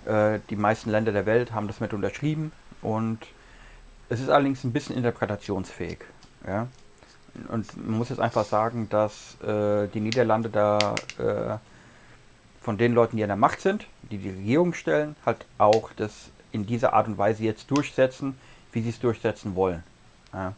Äh, 0.05 0.39
die 0.49 0.55
meisten 0.55 0.89
Länder 0.89 1.11
der 1.11 1.27
Welt 1.27 1.53
haben 1.53 1.67
das 1.67 1.81
mit 1.81 1.93
unterschrieben 1.93 2.51
und 2.81 3.19
es 4.09 4.21
ist 4.21 4.29
allerdings 4.29 4.63
ein 4.63 4.71
bisschen 4.71 4.95
interpretationsfähig. 4.95 5.99
Ja? 6.47 6.67
Und 7.49 7.77
man 7.77 7.97
muss 7.99 8.09
jetzt 8.09 8.21
einfach 8.21 8.45
sagen, 8.45 8.87
dass 8.89 9.37
die 9.43 9.99
Niederlande 9.99 10.49
da 10.49 11.59
von 12.61 12.77
den 12.79 12.93
Leuten, 12.93 13.17
die 13.17 13.23
an 13.23 13.29
der 13.29 13.37
Macht 13.37 13.61
sind, 13.61 13.85
die 14.09 14.17
die 14.17 14.29
Regierung 14.29 14.73
stellen, 14.73 15.15
halt 15.25 15.45
auch 15.59 15.91
das 15.95 16.31
in 16.51 16.65
dieser 16.65 16.93
Art 16.93 17.07
und 17.07 17.17
Weise 17.17 17.43
jetzt 17.43 17.69
durchsetzen, 17.71 18.37
wie 18.71 18.81
sie 18.81 18.89
es 18.89 18.99
durchsetzen 18.99 19.55
wollen. 19.55 19.83
Ja. 20.33 20.53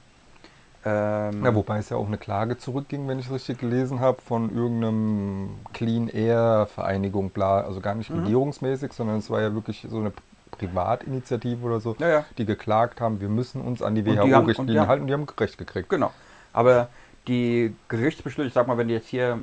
Ähm, 0.86 1.44
Ja, 1.44 1.54
wobei 1.56 1.80
es 1.80 1.90
ja 1.90 1.98
auch 1.98 2.08
eine 2.08 2.18
Klage 2.18 2.58
zurückging, 2.58 3.08
wenn 3.08 3.20
ich 3.20 3.26
es 3.26 3.32
richtig 3.32 3.60
gelesen 3.60 4.00
habe, 4.00 4.22
von 4.22 4.54
irgendeinem 4.56 5.50
Clean 5.74 6.08
Air 6.08 6.68
Vereinigung, 6.74 7.30
bla, 7.32 7.62
also 7.62 7.82
gar 7.82 7.96
nicht 7.96 8.10
Mhm. 8.10 8.22
regierungsmäßig, 8.22 8.94
sondern 8.94 9.18
es 9.18 9.30
war 9.30 9.42
ja 9.42 9.54
wirklich 9.54 9.86
so 9.90 10.00
eine 10.00 10.14
Privatinitiative 10.52 11.66
oder 11.66 11.80
so, 11.80 11.96
ja, 12.00 12.08
ja, 12.10 12.26
die 12.38 12.46
geklagt 12.46 13.02
haben, 13.02 13.20
wir 13.22 13.30
müssen 13.30 13.62
uns 13.62 13.82
an 13.82 13.96
die 13.96 14.06
WHO-Richtlinien 14.06 14.88
halten 14.88 15.02
und 15.04 15.08
die 15.08 15.14
haben 15.14 15.26
Recht 15.38 15.58
gekriegt. 15.58 15.90
genau. 15.90 16.12
Aber 16.54 16.88
die 17.28 17.76
Gerichtsbeschlüsse, 17.90 18.48
ich 18.48 18.54
sag 18.54 18.68
mal, 18.68 18.78
wenn 18.78 18.88
du 18.88 18.94
jetzt 18.94 19.08
hier, 19.08 19.40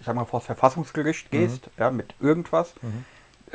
ich 0.00 0.06
sag 0.06 0.14
mal, 0.14 0.24
vor 0.24 0.40
das 0.40 0.46
Verfassungsgericht 0.46 1.30
gehst, 1.30 1.68
ja, 1.76 1.90
mit 1.90 2.14
irgendwas, 2.20 2.72
Mhm. 2.82 3.04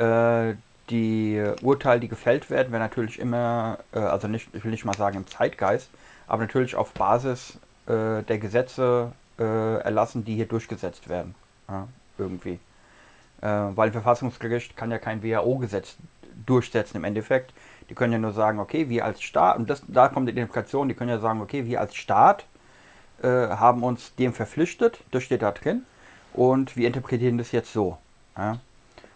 Äh, 0.04 0.54
die 0.90 1.42
Urteile, 1.62 2.00
die 2.00 2.08
gefällt 2.08 2.50
werden, 2.50 2.72
werden 2.72 2.82
natürlich 2.82 3.18
immer, 3.18 3.78
äh, 3.92 3.98
also 3.98 4.28
nicht, 4.28 4.48
ich 4.54 4.64
will 4.64 4.70
nicht 4.70 4.84
mal 4.84 4.96
sagen 4.96 5.16
im 5.16 5.26
Zeitgeist, 5.26 5.88
aber 6.26 6.42
natürlich 6.42 6.76
auf 6.76 6.92
Basis 6.92 7.58
äh, 7.86 8.22
der 8.22 8.38
Gesetze 8.38 9.12
äh, 9.38 9.78
erlassen, 9.80 10.24
die 10.24 10.34
hier 10.34 10.46
durchgesetzt 10.46 11.08
werden. 11.08 11.34
Ja, 11.68 11.88
irgendwie. 12.18 12.58
Äh, 13.40 13.46
weil 13.46 13.88
ein 13.88 13.92
Verfassungsgericht 13.92 14.76
kann 14.76 14.90
ja 14.90 14.98
kein 14.98 15.22
WHO-Gesetz 15.22 15.96
durchsetzen 16.46 16.98
im 16.98 17.04
Endeffekt. 17.04 17.52
Die 17.90 17.94
können 17.94 18.12
ja 18.12 18.18
nur 18.18 18.32
sagen, 18.32 18.58
okay, 18.58 18.88
wir 18.88 19.04
als 19.04 19.22
Staat, 19.22 19.58
und 19.58 19.68
das, 19.68 19.82
da 19.86 20.08
kommt 20.08 20.28
die 20.28 20.32
Identifikation, 20.32 20.88
die 20.88 20.94
können 20.94 21.10
ja 21.10 21.18
sagen, 21.18 21.40
okay, 21.40 21.66
wir 21.66 21.80
als 21.80 21.94
Staat 21.94 22.44
äh, 23.22 23.28
haben 23.28 23.82
uns 23.82 24.14
dem 24.16 24.32
verpflichtet, 24.32 25.00
das 25.10 25.22
steht 25.22 25.42
da 25.42 25.50
drin, 25.52 25.82
und 26.32 26.76
wir 26.76 26.86
interpretieren 26.86 27.38
das 27.38 27.52
jetzt 27.52 27.72
so. 27.72 27.98
Ja. 28.36 28.58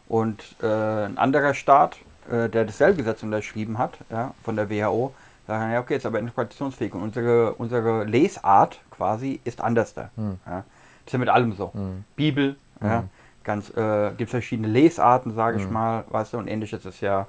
Und 0.09 0.43
äh, 0.63 0.67
ein 1.05 1.19
anderer 1.19 1.55
Staat, 1.55 1.97
äh, 2.31 2.49
der 2.49 2.65
dasselbe 2.65 2.99
Gesetz 2.99 3.23
unterschrieben 3.23 3.79
hat, 3.79 3.93
ja, 4.11 4.33
von 4.43 4.57
der 4.57 4.71
WHO, 4.71 5.13
sagt, 5.47 5.73
ja, 5.73 5.81
okay, 5.81 5.97
ist 5.97 6.07
aber 6.07 6.19
interpretationsfähig. 6.19 6.95
Und 6.95 7.03
unsere, 7.03 7.55
unsere 7.55 8.05
Lesart 8.05 8.81
quasi 8.91 9.41
ist 9.45 9.61
anders 9.61 9.95
da. 9.95 10.11
Hm. 10.17 10.39
Ja. 10.47 10.57
Das 11.05 11.07
ist 11.07 11.13
ja 11.13 11.19
mit 11.19 11.29
allem 11.29 11.55
so. 11.55 11.73
Hm. 11.75 12.05
Bibel, 12.17 12.57
ja, 12.83 13.01
Mhm. 13.03 13.09
ganz, 13.45 13.71
äh, 13.77 14.11
gibt 14.17 14.31
verschiedene 14.31 14.69
Lesarten, 14.69 15.35
sage 15.35 15.59
ich 15.59 15.67
Mhm. 15.67 15.73
mal, 15.73 16.05
weißt 16.09 16.33
du, 16.35 16.39
und 16.39 16.49
ähnliches 16.49 16.85
ist 16.85 17.01
ja 17.01 17.27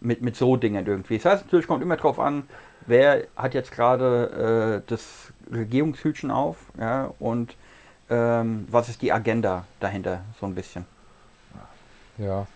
mit, 0.00 0.22
mit 0.22 0.36
so 0.36 0.56
Dingen 0.56 0.86
irgendwie. 0.86 1.16
Das 1.18 1.24
heißt, 1.32 1.44
natürlich 1.46 1.66
kommt 1.66 1.82
immer 1.82 1.96
drauf 1.96 2.18
an, 2.20 2.44
wer 2.86 3.24
hat 3.36 3.54
jetzt 3.54 3.72
gerade 3.72 4.82
äh, 4.86 4.90
das 4.90 5.32
Regierungshütchen 5.52 6.30
auf, 6.30 6.56
ja, 6.78 7.10
und 7.18 7.54
ähm, 8.10 8.66
was 8.70 8.88
ist 8.88 9.02
die 9.02 9.12
Agenda 9.12 9.64
dahinter, 9.80 10.20
so 10.40 10.46
ein 10.46 10.54
bisschen. 10.54 10.84
Ja. 12.18 12.46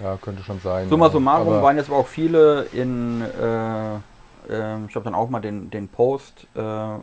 Ja, 0.00 0.16
könnte 0.20 0.42
schon 0.42 0.60
sein. 0.60 0.88
Summa 0.88 1.06
ja. 1.06 1.12
summarum 1.12 1.48
Aber- 1.48 1.62
waren 1.62 1.76
jetzt 1.76 1.88
aber 1.88 1.98
auch 1.98 2.06
viele 2.06 2.62
in, 2.72 3.22
äh, 3.22 3.94
ähm, 4.48 4.86
ich 4.88 4.94
habe 4.94 5.04
dann 5.04 5.14
auch 5.14 5.28
mal 5.28 5.40
den, 5.40 5.70
den 5.70 5.88
Post 5.88 6.46
äh, 6.54 6.60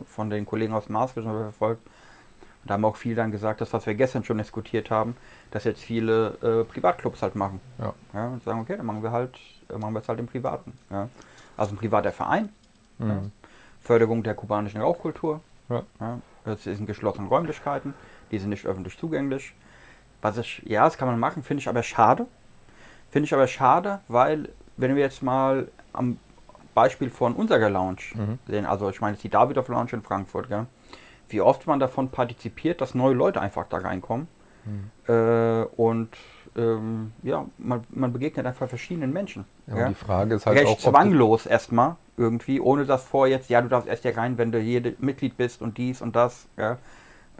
von 0.08 0.30
den 0.30 0.46
Kollegen 0.46 0.72
aus 0.72 0.88
Mars 0.88 1.12
verfolgt. 1.12 1.86
Und 1.86 2.70
da 2.70 2.74
haben 2.74 2.84
auch 2.84 2.96
viele 2.96 3.14
dann 3.16 3.30
gesagt, 3.30 3.60
das, 3.60 3.72
was 3.72 3.86
wir 3.86 3.94
gestern 3.94 4.24
schon 4.24 4.38
diskutiert 4.38 4.90
haben, 4.90 5.16
dass 5.50 5.64
jetzt 5.64 5.80
viele 5.82 6.34
äh, 6.42 6.64
Privatclubs 6.64 7.22
halt 7.22 7.36
machen. 7.36 7.60
Ja. 7.78 7.94
Ja, 8.14 8.26
und 8.28 8.42
sagen, 8.42 8.60
okay, 8.60 8.76
dann 8.76 8.86
machen 8.86 9.02
wir 9.02 9.12
halt, 9.12 9.36
äh, 9.68 9.78
machen 9.78 9.92
wir 9.94 10.00
es 10.00 10.08
halt 10.08 10.18
im 10.18 10.26
Privaten. 10.26 10.72
Ja. 10.90 11.08
Also 11.56 11.74
ein 11.74 11.78
privater 11.78 12.12
Verein, 12.12 12.48
Mhm. 13.00 13.30
Förderung 13.80 14.24
der 14.24 14.34
kubanischen 14.34 14.80
Rauchkultur. 14.80 15.40
Ja. 15.68 15.82
Ja, 16.00 16.18
das 16.44 16.66
ist 16.66 16.80
in 16.80 16.86
geschlossenen 16.86 17.28
Räumlichkeiten, 17.28 17.94
die 18.32 18.38
sind 18.40 18.48
nicht 18.50 18.66
öffentlich 18.66 18.98
zugänglich. 18.98 19.54
Was 20.22 20.38
ich, 20.38 20.62
ja, 20.66 20.84
das 20.84 20.98
kann 20.98 21.08
man 21.08 21.18
machen, 21.18 21.42
finde 21.42 21.60
ich 21.60 21.68
aber 21.68 21.82
schade. 21.82 22.26
Finde 23.10 23.26
ich 23.26 23.34
aber 23.34 23.46
schade, 23.46 24.00
weil, 24.08 24.48
wenn 24.76 24.94
wir 24.94 25.02
jetzt 25.02 25.22
mal 25.22 25.68
am 25.92 26.18
Beispiel 26.74 27.10
von 27.10 27.34
unserer 27.34 27.70
Lounge 27.70 28.02
Mhm. 28.14 28.38
sehen, 28.46 28.66
also 28.66 28.90
ich 28.90 29.00
meine, 29.00 29.14
jetzt 29.14 29.24
die 29.24 29.28
Davidoff 29.28 29.68
Lounge 29.68 29.90
in 29.92 30.02
Frankfurt, 30.02 30.48
gell, 30.48 30.66
wie 31.28 31.40
oft 31.40 31.66
man 31.66 31.78
davon 31.80 32.10
partizipiert, 32.10 32.80
dass 32.80 32.94
neue 32.94 33.14
Leute 33.14 33.40
einfach 33.40 33.66
da 33.68 33.78
reinkommen. 33.78 34.28
Mhm. 34.64 34.90
Äh, 35.12 35.62
und 35.76 36.10
ähm, 36.56 37.12
ja, 37.22 37.46
man, 37.58 37.84
man 37.90 38.12
begegnet 38.12 38.46
einfach 38.46 38.68
verschiedenen 38.68 39.12
Menschen. 39.12 39.44
Ja, 39.66 39.76
ja. 39.76 39.86
und 39.86 39.90
die 39.90 40.04
Frage 40.04 40.34
ist 40.34 40.46
halt 40.46 40.58
Recht 40.58 40.68
auch, 40.68 40.78
zwanglos 40.78 41.46
erstmal 41.46 41.96
irgendwie, 42.16 42.60
ohne 42.60 42.84
dass 42.84 43.04
vor 43.04 43.26
jetzt, 43.26 43.48
ja, 43.48 43.60
du 43.62 43.68
darfst 43.68 43.88
erst 43.88 44.02
hier 44.02 44.16
rein, 44.16 44.38
wenn 44.38 44.50
du 44.50 44.58
hier 44.58 44.94
Mitglied 44.98 45.36
bist 45.36 45.62
und 45.62 45.78
dies 45.78 46.02
und 46.02 46.16
das. 46.16 46.46
Ja. 46.56 46.78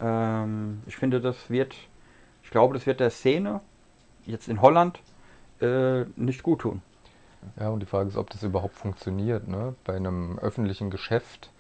Ähm, 0.00 0.82
ich 0.87 0.97
finde, 0.97 1.20
das 1.20 1.50
wird, 1.50 1.75
ich 2.48 2.52
glaube, 2.52 2.72
das 2.72 2.86
wird 2.86 2.98
der 2.98 3.10
Szene 3.10 3.60
jetzt 4.24 4.48
in 4.48 4.62
Holland 4.62 5.00
äh, 5.60 6.04
nicht 6.16 6.42
gut 6.42 6.60
tun. 6.62 6.80
Ja, 7.60 7.68
und 7.68 7.80
die 7.80 7.84
Frage 7.86 8.08
ist, 8.08 8.16
ob 8.16 8.30
das 8.30 8.42
überhaupt 8.42 8.74
funktioniert, 8.74 9.48
ne? 9.48 9.74
Bei 9.84 9.94
einem 9.96 10.38
öffentlichen 10.38 10.88
Geschäft 10.88 11.50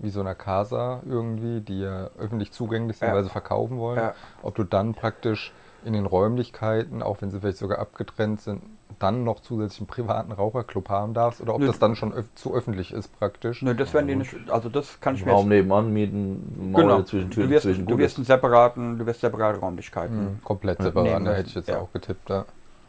wie 0.00 0.10
so 0.10 0.18
einer 0.18 0.34
Casa 0.34 1.02
irgendwie, 1.06 1.60
die 1.60 1.82
ja 1.82 2.10
öffentlich 2.18 2.50
zugänglich 2.50 2.98
sind, 2.98 3.06
Ja. 3.10 3.14
weil 3.14 3.22
sie 3.22 3.30
verkaufen 3.30 3.78
wollen, 3.78 4.00
Ja. 4.00 4.14
ob 4.42 4.56
du 4.56 4.64
dann 4.64 4.94
praktisch 4.94 5.52
in 5.84 5.92
den 5.92 6.06
Räumlichkeiten, 6.06 7.02
auch 7.02 7.20
wenn 7.22 7.30
sie 7.30 7.40
vielleicht 7.40 7.58
sogar 7.58 7.78
abgetrennt 7.78 8.40
sind, 8.40 8.62
dann 9.00 9.24
noch 9.24 9.40
zusätzlich 9.40 9.80
einen 9.80 9.86
privaten 9.88 10.32
Raucherclub 10.32 10.88
haben 10.88 11.14
darfst 11.14 11.40
oder 11.40 11.54
ob 11.54 11.60
Nö. 11.60 11.66
das 11.66 11.78
dann 11.78 11.96
schon 11.96 12.12
öf 12.12 12.26
zu 12.36 12.54
öffentlich 12.54 12.92
ist 12.92 13.08
praktisch. 13.18 13.60
Nö, 13.62 13.74
das 13.74 13.92
werden 13.92 14.06
die 14.06 14.16
nicht, 14.16 14.34
also 14.48 14.68
das 14.68 15.00
kann 15.00 15.14
ich 15.16 15.24
mir 15.24 15.32
Raum 15.32 15.48
nebenan 15.48 15.92
mieten, 15.92 16.70
Mauer 16.72 16.82
genau, 16.82 17.02
zwischen 17.02 17.28
du 17.30 17.34
Türen 17.34 17.50
wirst, 17.50 17.62
zwischen 17.64 17.86
du 17.86 17.98
wirst 17.98 18.16
einen 18.18 18.24
separaten, 18.24 18.98
du 18.98 19.04
wirst 19.06 19.20
separate 19.20 19.58
Räumlichkeiten. 19.58 20.24
Mhm, 20.24 20.44
komplett 20.44 20.78
Ja, 20.78 20.84
separat, 20.86 21.06
nehmen 21.06 21.24
ne, 21.24 21.34
hätte 21.34 21.48
ich 21.48 21.54
jetzt 21.54 21.68
ja. 21.68 21.78
auch 21.78 21.92
getippt. 21.92 22.30
Ja. 22.30 22.44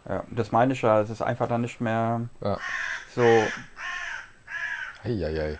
Ja, 0.07 0.23
das 0.29 0.51
meine 0.51 0.73
ich 0.73 0.81
ja, 0.83 1.01
es 1.01 1.09
ist 1.09 1.23
einfach 1.23 1.47
dann 1.47 1.61
nicht 1.61 1.81
mehr 1.81 2.21
Ja. 2.41 2.57
so, 3.15 3.23
Eieiei. 5.03 5.57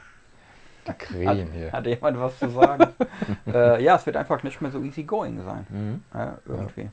Die 0.86 0.90
hat, 0.90 1.00
Krähen 1.00 1.52
hier. 1.52 1.72
hat 1.72 1.86
jemand 1.88 2.20
was 2.20 2.38
zu 2.38 2.50
sagen? 2.50 2.88
äh, 3.48 3.84
ja, 3.84 3.96
es 3.96 4.06
wird 4.06 4.18
einfach 4.18 4.44
nicht 4.44 4.62
mehr 4.62 4.70
so 4.72 4.80
easy 4.82 5.04
going 5.04 5.44
sein, 5.44 5.66
Mhm. 5.70 6.04
ja, 6.14 6.38
irgendwie. 6.46 6.90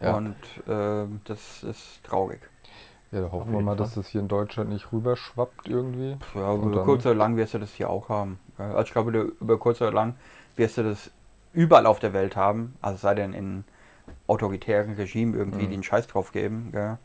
Ja. 0.00 0.14
Und 0.16 0.36
ähm, 0.68 1.20
das 1.24 1.62
ist 1.62 2.02
traurig. 2.04 2.40
Ja, 3.12 3.20
da 3.22 3.30
hoffen 3.32 3.52
wir 3.52 3.60
mal, 3.60 3.70
Fall. 3.76 3.76
dass 3.84 3.94
das 3.94 4.08
hier 4.08 4.20
in 4.20 4.28
Deutschland 4.28 4.68
nicht 4.70 4.92
rüberschwappt 4.92 5.68
irgendwie. 5.68 6.16
Ja, 6.34 6.54
über 6.54 6.74
dann- 6.76 6.84
kurz 6.84 7.06
oder 7.06 7.14
lang 7.14 7.36
wirst 7.36 7.54
du 7.54 7.58
das 7.58 7.72
hier 7.72 7.88
auch 7.88 8.08
haben. 8.08 8.38
Also 8.58 8.80
ich 8.82 8.92
glaube, 8.92 9.12
du- 9.12 9.32
über 9.40 9.58
kurz 9.58 9.80
oder 9.80 9.92
lang 9.92 10.14
wirst 10.56 10.76
du 10.78 10.82
das 10.82 11.10
überall 11.54 11.86
auf 11.86 11.98
der 12.00 12.12
Welt 12.12 12.36
haben. 12.36 12.74
Also 12.82 12.98
sei 12.98 13.14
denn 13.14 13.32
in 13.32 13.64
autoritären 14.26 14.94
Regimen 14.94 15.34
irgendwie, 15.34 15.64
Mhm. 15.64 15.68
die 15.68 15.74
einen 15.74 15.82
Scheiß 15.82 16.06
drauf 16.08 16.32
geben. 16.32 16.70
Gell? 16.72 16.98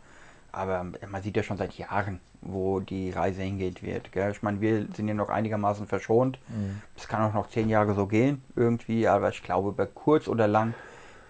Aber 0.52 0.86
man 1.10 1.22
sieht 1.22 1.38
ja 1.38 1.44
schon 1.44 1.58
seit 1.58 1.74
Jahren, 1.78 2.20
wo 2.42 2.80
die 2.82 3.12
Reise 3.12 3.42
hingeht 3.42 3.84
wird. 3.84 4.12
Gell? 4.12 4.32
Ich 4.32 4.42
meine, 4.42 4.60
wir 4.60 4.88
sind 4.94 5.08
ja 5.08 5.14
noch 5.14 5.30
einigermaßen 5.30 5.88
verschont. 5.88 6.40
Mhm. 6.50 6.82
Es 6.98 7.08
kann 7.08 7.22
auch 7.30 7.34
noch 7.34 7.50
zehn 7.50 7.70
Jahre 7.70 7.94
so 7.94 8.08
gehen 8.08 8.44
irgendwie, 8.56 9.08
aber 9.08 9.30
ich 9.30 9.44
glaube, 9.44 9.70
über 9.70 9.86
kurz 9.86 10.28
oder 10.28 10.48
lang 10.48 10.74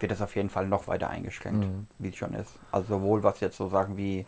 wird 0.02 0.12
das 0.12 0.22
auf 0.22 0.36
jeden 0.36 0.50
Fall 0.50 0.68
noch 0.68 0.88
weiter 0.88 1.10
eingeschränkt, 1.10 1.66
Mhm. 1.66 1.88
wie 2.00 2.10
es 2.10 2.16
schon 2.16 2.34
ist. 2.34 2.52
Also 2.72 2.88
sowohl 3.00 3.24
was 3.24 3.40
jetzt 3.40 3.58
so 3.58 3.68
Sachen 3.70 3.98
wie, 3.98 4.26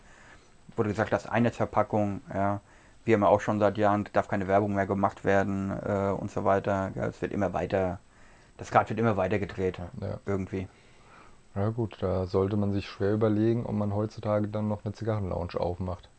wurde 0.75 0.89
gesagt, 0.89 1.11
das 1.13 1.27
eine 1.27 1.51
Verpackung, 1.51 2.21
ja, 2.33 2.59
wir 3.05 3.15
haben 3.15 3.21
ja 3.23 3.27
auch 3.27 3.41
schon 3.41 3.59
seit 3.59 3.77
Jahren, 3.77 4.07
darf 4.13 4.27
keine 4.29 4.47
Werbung 4.47 4.73
mehr 4.75 4.85
gemacht 4.87 5.25
werden 5.25 5.71
äh, 5.85 6.09
und 6.11 6.31
so 6.31 6.45
weiter. 6.45 6.91
Ja, 6.95 7.05
es 7.07 7.21
wird 7.21 7.33
immer 7.33 7.51
weiter, 7.53 7.99
das 8.57 8.73
Rad 8.73 8.89
wird 8.89 8.99
immer 8.99 9.17
weiter 9.17 9.39
gedreht, 9.39 9.79
Ja. 9.99 10.19
irgendwie. 10.25 10.67
Ja 11.55 11.69
gut, 11.69 11.97
da 12.01 12.25
sollte 12.25 12.55
man 12.57 12.71
sich 12.73 12.87
schwer 12.87 13.13
überlegen, 13.13 13.65
ob 13.65 13.73
man 13.73 13.93
heutzutage 13.93 14.47
dann 14.47 14.67
noch 14.69 14.83
eine 14.85 14.93
Zigarrenlounge 14.93 15.59
aufmacht. 15.59 16.09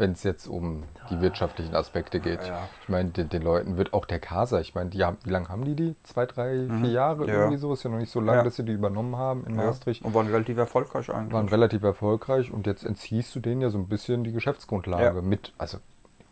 Wenn 0.00 0.12
es 0.12 0.22
jetzt 0.22 0.46
um 0.46 0.84
die 1.10 1.20
wirtschaftlichen 1.20 1.74
Aspekte 1.74 2.20
geht. 2.20 2.42
Ja. 2.46 2.66
Ich 2.82 2.88
meine, 2.88 3.10
den, 3.10 3.28
den 3.28 3.42
Leuten 3.42 3.76
wird 3.76 3.92
auch 3.92 4.06
der 4.06 4.18
Casa, 4.18 4.58
ich 4.58 4.74
meine, 4.74 4.88
die 4.88 5.04
haben, 5.04 5.18
wie 5.24 5.30
lange 5.30 5.48
haben 5.50 5.62
die 5.66 5.74
die? 5.74 5.94
Zwei, 6.04 6.24
drei, 6.24 6.54
Mhm. 6.54 6.80
vier 6.84 6.90
Jahre 6.92 7.26
Ja. 7.26 7.34
irgendwie 7.34 7.58
so? 7.58 7.74
Ist 7.74 7.82
ja 7.82 7.90
noch 7.90 7.98
nicht 7.98 8.10
so 8.10 8.18
lange, 8.18 8.38
Ja. 8.38 8.44
dass 8.44 8.56
sie 8.56 8.64
die 8.64 8.72
übernommen 8.72 9.16
haben 9.16 9.44
in. 9.46 9.56
Maastricht. 9.56 10.02
Und 10.02 10.14
waren 10.14 10.28
relativ 10.28 10.56
erfolgreich 10.56 11.10
eigentlich. 11.10 11.34
Waren 11.34 11.48
relativ 11.50 11.82
erfolgreich 11.82 12.50
und 12.50 12.66
jetzt 12.66 12.82
entziehst 12.84 13.34
du 13.34 13.40
denen 13.40 13.60
ja 13.60 13.68
so 13.68 13.76
ein 13.76 13.88
bisschen 13.88 14.24
die 14.24 14.32
Geschäftsgrundlage 14.32 15.20
mit. 15.20 15.52
Also 15.58 15.76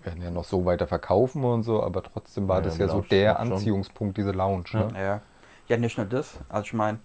werden 0.03 0.23
ja 0.23 0.31
noch 0.31 0.45
so 0.45 0.65
weiter 0.65 0.87
verkaufen 0.87 1.45
und 1.45 1.63
so, 1.63 1.83
aber 1.83 2.03
trotzdem 2.03 2.49
war 2.49 2.63
das 2.63 2.79
ja 2.79 2.89
so 2.89 3.03
der 3.03 3.37
schon. 3.37 3.53
Anziehungspunkt, 3.53 4.17
diese 4.17 4.31
Lounge. 4.33 4.65
Ne? 4.73 4.89
Ja. 4.95 5.21
ja, 5.69 5.77
nicht 5.77 5.99
nur 5.99 6.07
das. 6.07 6.39
Also 6.49 6.65
ich 6.65 6.73
meine, 6.73 7.01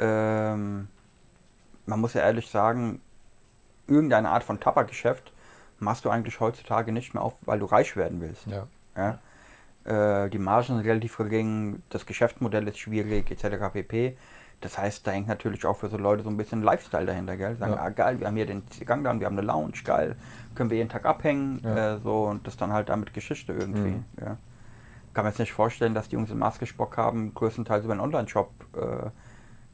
ähm, 0.00 0.88
man 1.84 2.00
muss 2.00 2.14
ja 2.14 2.22
ehrlich 2.22 2.48
sagen, 2.48 3.02
irgendeine 3.86 4.30
Art 4.30 4.42
von 4.44 4.58
Tabakgeschäft 4.58 5.32
machst 5.80 6.04
du 6.04 6.10
eigentlich 6.10 6.40
heutzutage 6.40 6.92
nicht 6.92 7.14
mehr 7.14 7.22
auf, 7.22 7.34
weil 7.42 7.58
du 7.58 7.66
reich 7.66 7.96
werden 7.96 8.20
willst. 8.20 8.46
Ja. 8.46 8.66
Ja? 8.96 9.18
Äh, 10.24 10.30
die 10.30 10.38
Margen 10.38 10.66
sind 10.66 10.78
relativ 10.80 11.16
gering, 11.16 11.82
das 11.90 12.04
Geschäftsmodell 12.06 12.66
ist 12.68 12.78
schwierig, 12.78 13.30
etc. 13.30 13.72
pp. 13.72 14.16
Das 14.60 14.76
heißt, 14.76 15.06
da 15.06 15.12
hängt 15.12 15.28
natürlich 15.28 15.64
auch 15.64 15.76
für 15.76 15.88
so 15.88 15.96
Leute 15.96 16.24
so 16.24 16.30
ein 16.30 16.36
bisschen 16.36 16.62
Lifestyle 16.64 17.06
dahinter, 17.06 17.36
gell? 17.36 17.54
Sagen, 17.56 17.74
Ja. 17.74 17.78
ah 17.80 17.88
geil, 17.90 18.18
wir 18.18 18.26
haben 18.26 18.34
hier 18.34 18.46
den 18.46 18.64
Gang 18.84 19.04
da, 19.04 19.18
wir 19.18 19.26
haben 19.26 19.38
eine 19.38 19.46
Lounge, 19.46 19.74
geil, 19.84 20.16
können 20.56 20.68
wir 20.70 20.76
jeden 20.78 20.88
Tag 20.90 21.04
abhängen, 21.04 21.60
Ja. 21.62 21.94
äh, 21.94 21.98
so 22.00 22.24
und 22.24 22.44
das 22.46 22.56
dann 22.56 22.72
halt 22.72 22.88
damit 22.88 23.14
Geschichte 23.14 23.52
irgendwie. 23.52 23.90
Mhm. 23.90 24.04
Ja. 24.20 24.36
Kann 25.14 25.24
man 25.24 25.32
jetzt 25.32 25.38
nicht 25.38 25.52
vorstellen, 25.52 25.94
dass 25.94 26.08
die 26.08 26.16
Jungs 26.16 26.30
in 26.30 26.38
Maske 26.38 26.66
Bock 26.76 26.96
haben, 26.96 27.32
größtenteils 27.34 27.84
über 27.84 27.92
einen 27.92 28.00
Online-Shop 28.02 28.50
äh, 28.76 29.10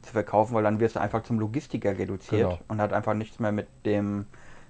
zu 0.03 0.11
verkaufen, 0.13 0.53
weil 0.53 0.63
dann 0.63 0.79
wirst 0.79 0.95
du 0.95 0.99
einfach 1.01 1.23
zum 1.23 1.39
Logistiker 1.39 1.97
reduziert 1.97 2.41
Genau. 2.49 2.59
und 2.67 2.79
hat 2.79 2.93
einfach 2.93 3.15
nichts 3.15 3.39
mehr 3.39 3.51
mit 3.51 3.67
dem 3.85 4.27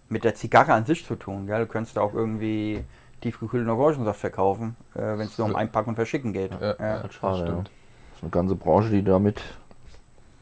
mit 0.09 0.23
der 0.23 0.35
Zigarre 0.35 0.73
an 0.73 0.85
sich 0.85 1.05
zu 1.05 1.15
tun. 1.15 1.47
Gell? 1.47 1.59
Du 1.61 1.67
könntest 1.67 1.97
auch 1.97 2.13
irgendwie 2.13 2.83
tiefgekühlten 3.21 3.69
Orangensaft 3.69 4.19
verkaufen, 4.19 4.75
äh, 4.93 4.99
wenn 4.99 5.21
es 5.21 5.37
nur 5.37 5.47
um 5.47 5.55
Einpacken 5.55 5.89
und 5.89 5.95
Verschicken 5.95 6.33
geht. 6.33 6.51
Ja, 6.51 6.75
Ja. 6.79 7.01
ja, 7.03 7.11
Schade, 7.11 7.39
ja. 7.39 7.45
stimmt. 7.45 7.67
Das 7.67 8.17
ist 8.17 8.23
eine 8.23 8.31
ganze 8.31 8.55
Branche, 8.55 8.89
die 8.91 9.03
damit. 9.03 9.41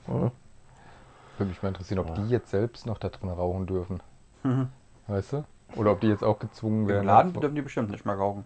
Oder? 0.07 0.31
Würde 1.37 1.49
mich 1.49 1.61
mal 1.63 1.69
interessieren, 1.69 1.99
ob 1.99 2.13
die 2.15 2.27
jetzt 2.29 2.49
selbst 2.51 2.85
noch 2.85 2.97
da 2.97 3.09
drin 3.09 3.29
rauchen 3.29 3.65
dürfen. 3.65 4.01
Mhm. 4.43 4.67
Weißt 5.07 5.33
du? 5.33 5.43
Oder 5.75 5.91
ob 5.93 6.01
die 6.01 6.07
jetzt 6.07 6.23
auch 6.23 6.37
gezwungen 6.39 6.81
Im 6.83 6.87
werden. 6.89 7.05
Laden 7.07 7.33
dürfen 7.33 7.55
die 7.55 7.61
bestimmt 7.61 7.89
nicht 7.89 8.05
mehr 8.05 8.15
rauchen. 8.15 8.45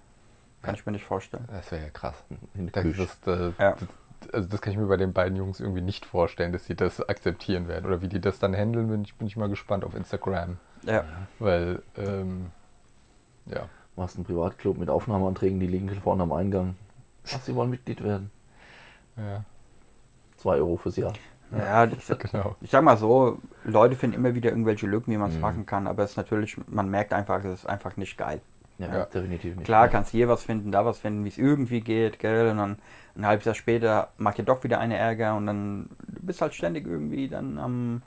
Kann 0.62 0.76
ich 0.76 0.86
mir 0.86 0.92
nicht 0.92 1.04
vorstellen. 1.06 1.46
Das 1.52 1.72
wäre 1.72 1.84
ja 1.84 1.90
krass. 1.90 2.16
Die 2.56 2.72
Das, 2.72 3.18
äh, 3.28 3.52
Ja. 3.60 3.76
Das, 4.22 4.30
also 4.32 4.48
das 4.50 4.62
kann 4.62 4.74
ich 4.74 4.80
mir 4.80 4.88
bei 4.88 4.98
den 4.98 5.14
beiden 5.14 5.36
Jungs 5.38 5.60
irgendwie 5.60 5.82
nicht 5.82 6.06
vorstellen, 6.06 6.52
dass 6.54 6.66
sie 6.66 6.76
das 6.76 7.08
akzeptieren 7.08 7.68
werden. 7.68 7.86
Oder 7.86 8.02
wie 8.02 8.08
die 8.08 8.20
das 8.22 8.40
dann 8.40 8.56
handeln, 8.56 8.88
bin 8.90 9.04
ich, 9.04 9.16
bin 9.16 9.28
ich 9.28 9.38
mal 9.38 9.50
gespannt 9.50 9.84
auf 9.84 9.96
Instagram. 9.96 10.58
Ja. 10.84 11.04
Weil, 11.40 11.82
ähm, 11.98 12.48
ja. 13.46 13.68
machst 13.96 14.16
einen 14.16 14.26
Privatclub 14.26 14.78
mit 14.78 14.90
Aufnahmeanträgen, 14.90 15.60
die 15.60 15.68
liegen 15.68 15.90
vorne 16.02 16.24
am 16.24 16.32
Eingang. 16.32 16.76
Ach, 17.34 17.42
sie 17.42 17.56
wollen 17.56 17.70
Mitglied 17.70 18.04
werden. 18.04 18.32
Ja, 19.18 19.44
2 20.38 20.58
Euro 20.58 20.78
fürs 20.78 20.96
Jahr. 20.98 21.14
Ja, 21.52 21.86
ich, 21.86 22.06
genau. 22.20 22.56
ich 22.62 22.70
sag 22.70 22.84
mal 22.84 22.98
so, 22.98 23.40
Leute 23.64 23.96
finden 23.96 24.18
immer 24.18 24.36
wieder 24.36 24.50
irgendwelche 24.50 24.86
Lücken, 24.86 25.12
wie 25.14 25.18
man 25.18 25.30
es 25.30 25.36
Mhm. 25.36 25.42
machen 25.42 25.66
kann, 25.66 25.88
aber 25.88 26.04
es 26.04 26.12
ist 26.12 26.18
natürlich, 26.18 26.58
man 26.68 26.90
merkt 26.90 27.14
einfach, 27.14 27.44
es 27.44 27.62
ist 27.62 27.66
einfach 27.66 27.96
nicht 27.98 28.18
geil. 28.18 28.42
Ja, 28.80 28.88
Ja. 29.00 29.06
definitiv 29.06 29.56
nicht. 29.56 29.66
Klar 29.66 29.88
kannst 29.90 30.14
du 30.14 30.18
hier 30.18 30.28
was 30.30 30.44
finden, 30.44 30.72
da 30.72 30.86
was 30.86 31.00
finden, 31.00 31.24
wie 31.26 31.30
es 31.30 31.38
irgendwie 31.38 31.82
geht, 31.82 32.20
gell, 32.20 32.50
und 32.52 32.58
dann 32.58 32.78
ein 33.16 33.26
halbes 33.26 33.46
Jahr 33.46 33.56
später 33.56 34.10
macht 34.18 34.38
dir 34.38 34.44
doch 34.44 34.64
wieder 34.64 34.80
eine 34.80 34.98
Ärger 34.98 35.36
und 35.36 35.48
dann 35.48 35.90
du 36.08 36.22
bist 36.26 36.42
halt 36.42 36.54
ständig 36.54 36.86
irgendwie 36.86 37.28
dann 37.28 37.58
am, 37.58 38.02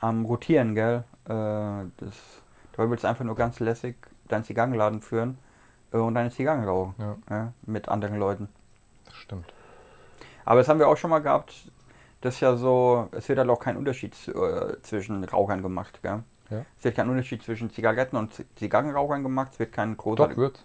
am 0.00 0.24
Rotieren, 0.24 0.74
gell. 0.74 1.04
Äh, 1.26 1.30
das, 1.98 2.14
du 2.72 2.90
willst 2.90 3.04
einfach 3.04 3.24
nur 3.24 3.36
ganz 3.36 3.60
lässig 3.60 3.94
deinen 4.28 4.42
Zigarrenladen 4.44 5.00
führen 5.00 5.38
äh, 5.92 5.98
und 5.98 6.14
deine 6.14 6.30
Zigarren 6.32 6.64
rauchen, 6.64 6.94
Ja, 6.98 7.16
ja, 7.30 7.52
mit 7.66 7.88
anderen 7.88 8.18
Leuten. 8.18 8.48
das 9.06 9.14
stimmt. 9.16 9.46
Aber 10.44 10.60
das 10.60 10.68
haben 10.68 10.78
wir 10.80 10.88
auch 10.88 10.96
schon 10.96 11.10
mal 11.10 11.20
gehabt. 11.20 11.54
Das 12.20 12.34
ist 12.34 12.40
ja 12.40 12.56
so, 12.56 13.08
es 13.12 13.28
wird 13.28 13.38
halt 13.38 13.48
auch 13.50 13.60
kein 13.60 13.76
Unterschied 13.76 14.14
zu- 14.14 14.32
äh, 14.34 14.82
zwischen 14.82 15.22
Rauchern 15.22 15.62
gemacht, 15.62 16.00
gell? 16.02 16.24
Ja. 16.50 16.64
Es 16.78 16.84
wird 16.84 16.96
kein 16.96 17.08
Unterschied 17.10 17.42
zwischen 17.42 17.70
Zigaretten 17.70 18.16
und 18.16 18.32
Zigarrenrauchern 18.56 19.22
gemacht. 19.22 19.52
Es 19.52 19.58
wird 19.58 19.72
kein 19.72 19.96
großer. 19.96 20.28
Doch, 20.28 20.36
wird. 20.36 20.62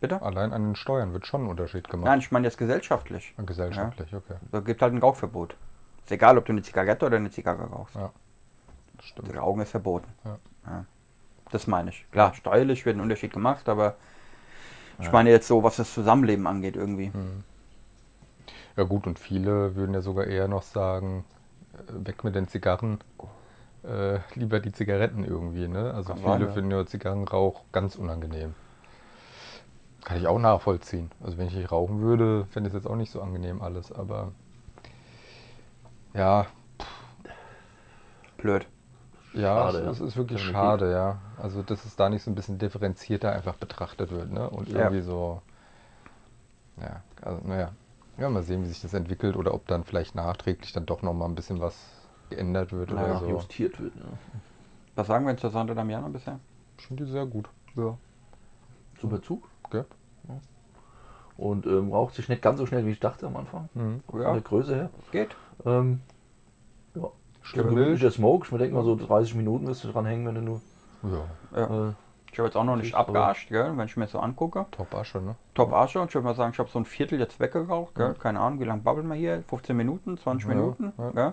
Bitte? 0.00 0.20
Allein 0.22 0.52
an 0.52 0.62
den 0.62 0.76
Steuern 0.76 1.12
wird 1.12 1.26
schon 1.26 1.44
ein 1.44 1.48
Unterschied 1.48 1.88
gemacht. 1.88 2.06
Nein, 2.06 2.18
ich 2.18 2.30
meine 2.30 2.46
jetzt 2.46 2.58
gesellschaftlich. 2.58 3.34
Gesellschaftlich, 3.38 4.14
okay. 4.14 4.34
Da 4.52 4.60
gibt 4.60 4.82
halt 4.82 4.92
ein 4.92 4.98
Rauchverbot. 4.98 5.56
Ist 6.04 6.12
egal, 6.12 6.36
ob 6.36 6.44
du 6.44 6.52
eine 6.52 6.62
Zigarette 6.62 7.06
oder 7.06 7.16
eine 7.16 7.30
Zigarre 7.30 7.64
rauchst. 7.64 7.96
Das 7.96 8.12
stimmt. 9.06 9.34
Rauchen 9.36 9.62
ist 9.62 9.70
verboten. 9.70 10.08
Ja. 10.24 10.38
Ja. 10.66 10.84
Das 11.50 11.66
meine 11.66 11.90
ich. 11.90 12.04
Klar, 12.12 12.34
steuerlich 12.34 12.84
wird 12.84 12.96
ein 12.96 13.00
Unterschied 13.00 13.32
gemacht, 13.32 13.68
aber 13.68 13.94
Ich 14.98 15.06
Ja. 15.06 15.12
meine 15.12 15.30
jetzt 15.30 15.48
so, 15.48 15.62
was 15.64 15.76
das 15.76 15.92
Zusammenleben 15.92 16.46
angeht 16.46 16.76
irgendwie. 16.76 17.10
Ja 18.76 18.84
gut, 18.84 19.06
und 19.08 19.18
viele 19.18 19.74
würden 19.74 19.92
ja 19.94 20.00
sogar 20.02 20.26
eher 20.26 20.46
noch 20.48 20.62
sagen, 20.62 21.24
äh, 21.74 22.06
weg 22.06 22.22
mit 22.22 22.34
den 22.36 22.46
Zigarren, 22.46 23.00
äh, 23.84 24.20
lieber 24.34 24.60
die 24.60 24.72
Zigaretten 24.72 25.24
irgendwie. 25.24 25.68
Ne? 25.68 25.92
Also 25.94 26.14
Kann 26.14 26.22
viele 26.22 26.22
sein, 26.22 26.40
ja. 26.46 26.52
finden 26.52 26.70
ja 26.70 26.86
Zigarrenrauch 26.86 27.62
ganz 27.72 27.96
unangenehm. 27.96 28.54
Kann 30.04 30.18
ich 30.18 30.26
auch 30.26 30.38
nachvollziehen. 30.38 31.10
Also 31.22 31.38
wenn 31.38 31.46
ich 31.48 31.54
nicht 31.54 31.72
rauchen 31.72 32.00
würde, 32.00 32.44
fände 32.46 32.68
ich 32.68 32.74
es 32.74 32.82
jetzt 32.84 32.90
auch 32.90 32.96
nicht 32.96 33.10
so 33.10 33.22
angenehm 33.22 33.62
alles. 33.62 33.90
Aber 33.90 34.32
ja, 36.14 36.46
Blöd. 38.36 38.66
ja, 39.32 39.72
Schade, 39.72 39.78
es, 39.80 39.98
ja. 40.00 40.06
ist 40.06 40.16
wirklich 40.16 40.40
schade, 40.42 40.90
ja. 40.92 41.18
Also 41.42 41.62
dass 41.62 41.84
es 41.84 41.96
da 41.96 42.08
nicht 42.08 42.22
so 42.22 42.30
ein 42.30 42.34
bisschen 42.34 42.58
differenzierter 42.58 43.32
einfach 43.32 43.56
betrachtet 43.56 44.10
wird. 44.10 44.30
Ne? 44.32 44.48
Und 44.50 44.68
Ja. 44.68 44.78
irgendwie 44.80 45.00
so, 45.02 45.42
ja, 46.80 47.02
also 47.22 47.40
naja. 47.46 47.72
Ja, 48.16 48.28
mal 48.30 48.42
sehen, 48.44 48.62
wie 48.62 48.68
sich 48.68 48.80
das 48.80 48.94
entwickelt 48.94 49.36
oder 49.36 49.54
ob 49.54 49.66
dann 49.66 49.84
vielleicht 49.84 50.14
nachträglich 50.14 50.72
dann 50.72 50.86
doch 50.86 51.02
noch 51.02 51.14
mal 51.14 51.24
ein 51.26 51.34
bisschen 51.34 51.60
was 51.60 51.74
geändert 52.30 52.72
wird 52.72 52.90
Ja, 52.90 52.96
oder 52.96 53.18
so. 53.20 53.28
Justiert 53.28 53.80
wird. 53.80 53.94
Ja. 53.96 54.02
Was 54.96 55.06
sagen 55.06 55.26
wir 55.26 55.36
zur 55.36 55.50
Santa 55.50 55.74
Damiano 55.74 56.08
bisher? 56.08 56.38
Ich 56.78 56.86
finde 56.86 57.04
die 57.04 57.10
sehr 57.10 57.26
gut. 57.26 57.48
Ja. 57.76 57.96
Super 59.00 59.22
Zug. 59.22 59.48
Gell? 59.70 59.84
Und 61.36 61.66
ähm, 61.66 61.90
raucht 61.92 62.14
sich 62.14 62.28
nicht 62.28 62.42
ganz 62.42 62.58
so 62.60 62.66
schnell, 62.66 62.86
wie 62.86 62.90
ich 62.92 63.00
dachte 63.00 63.26
am 63.26 63.36
Anfang. 63.36 63.68
Mhm. 63.74 64.02
Von 64.08 64.22
Ja, 64.22 64.32
der 64.32 64.40
Größe 64.42 64.74
her. 64.76 64.90
geht. 65.10 65.34
Ähm, 65.66 66.00
ja. 66.94 67.08
Gemütlicher 67.54 68.10
Smoke. 68.12 68.46
Ich 68.50 68.56
denke 68.56 68.74
mal 68.74 68.84
so 68.84 68.94
30 68.94 69.34
Minuten 69.34 69.66
wirst 69.66 69.82
du 69.84 69.88
dran 69.90 70.06
hängen, 70.06 70.26
wenn 70.26 70.36
du 70.36 70.40
nur. 70.40 70.60
Ja, 71.02 71.58
Ja. 71.60 71.88
Äh, 71.88 71.92
Ich 72.32 72.38
habe 72.38 72.48
jetzt 72.48 72.56
auch 72.56 72.64
noch 72.64 72.76
nicht 72.76 72.94
abgearscht, 72.94 73.48
gell, 73.48 73.76
wenn 73.76 73.86
ich 73.86 73.96
mir 73.96 74.04
das 74.04 74.12
so 74.12 74.18
angucke. 74.20 74.66
top 74.72 74.92
Asche, 74.94 75.20
ne? 75.20 75.34
Top 75.54 75.72
Asche 75.72 76.00
und 76.00 76.08
ich 76.08 76.14
würde 76.14 76.24
mal 76.26 76.34
sagen, 76.34 76.52
ich 76.52 76.58
habe 76.58 76.68
so 76.68 76.78
ein 76.80 76.84
Viertel 76.84 77.18
jetzt 77.20 77.38
weggeraucht, 77.40 77.94
gell? 77.96 78.10
Mhm. 78.10 78.18
keine 78.18 78.40
Ahnung, 78.40 78.58
wie 78.60 78.64
lange 78.64 78.82
babbeln 78.82 79.06
wir 79.08 79.14
hier? 79.14 79.42
15 79.48 79.76
Minuten, 79.76 80.16
20 80.18 80.48
Ja, 80.48 80.54
Minuten? 80.54 80.92
ja. 80.98 81.10
Gell? 81.10 81.32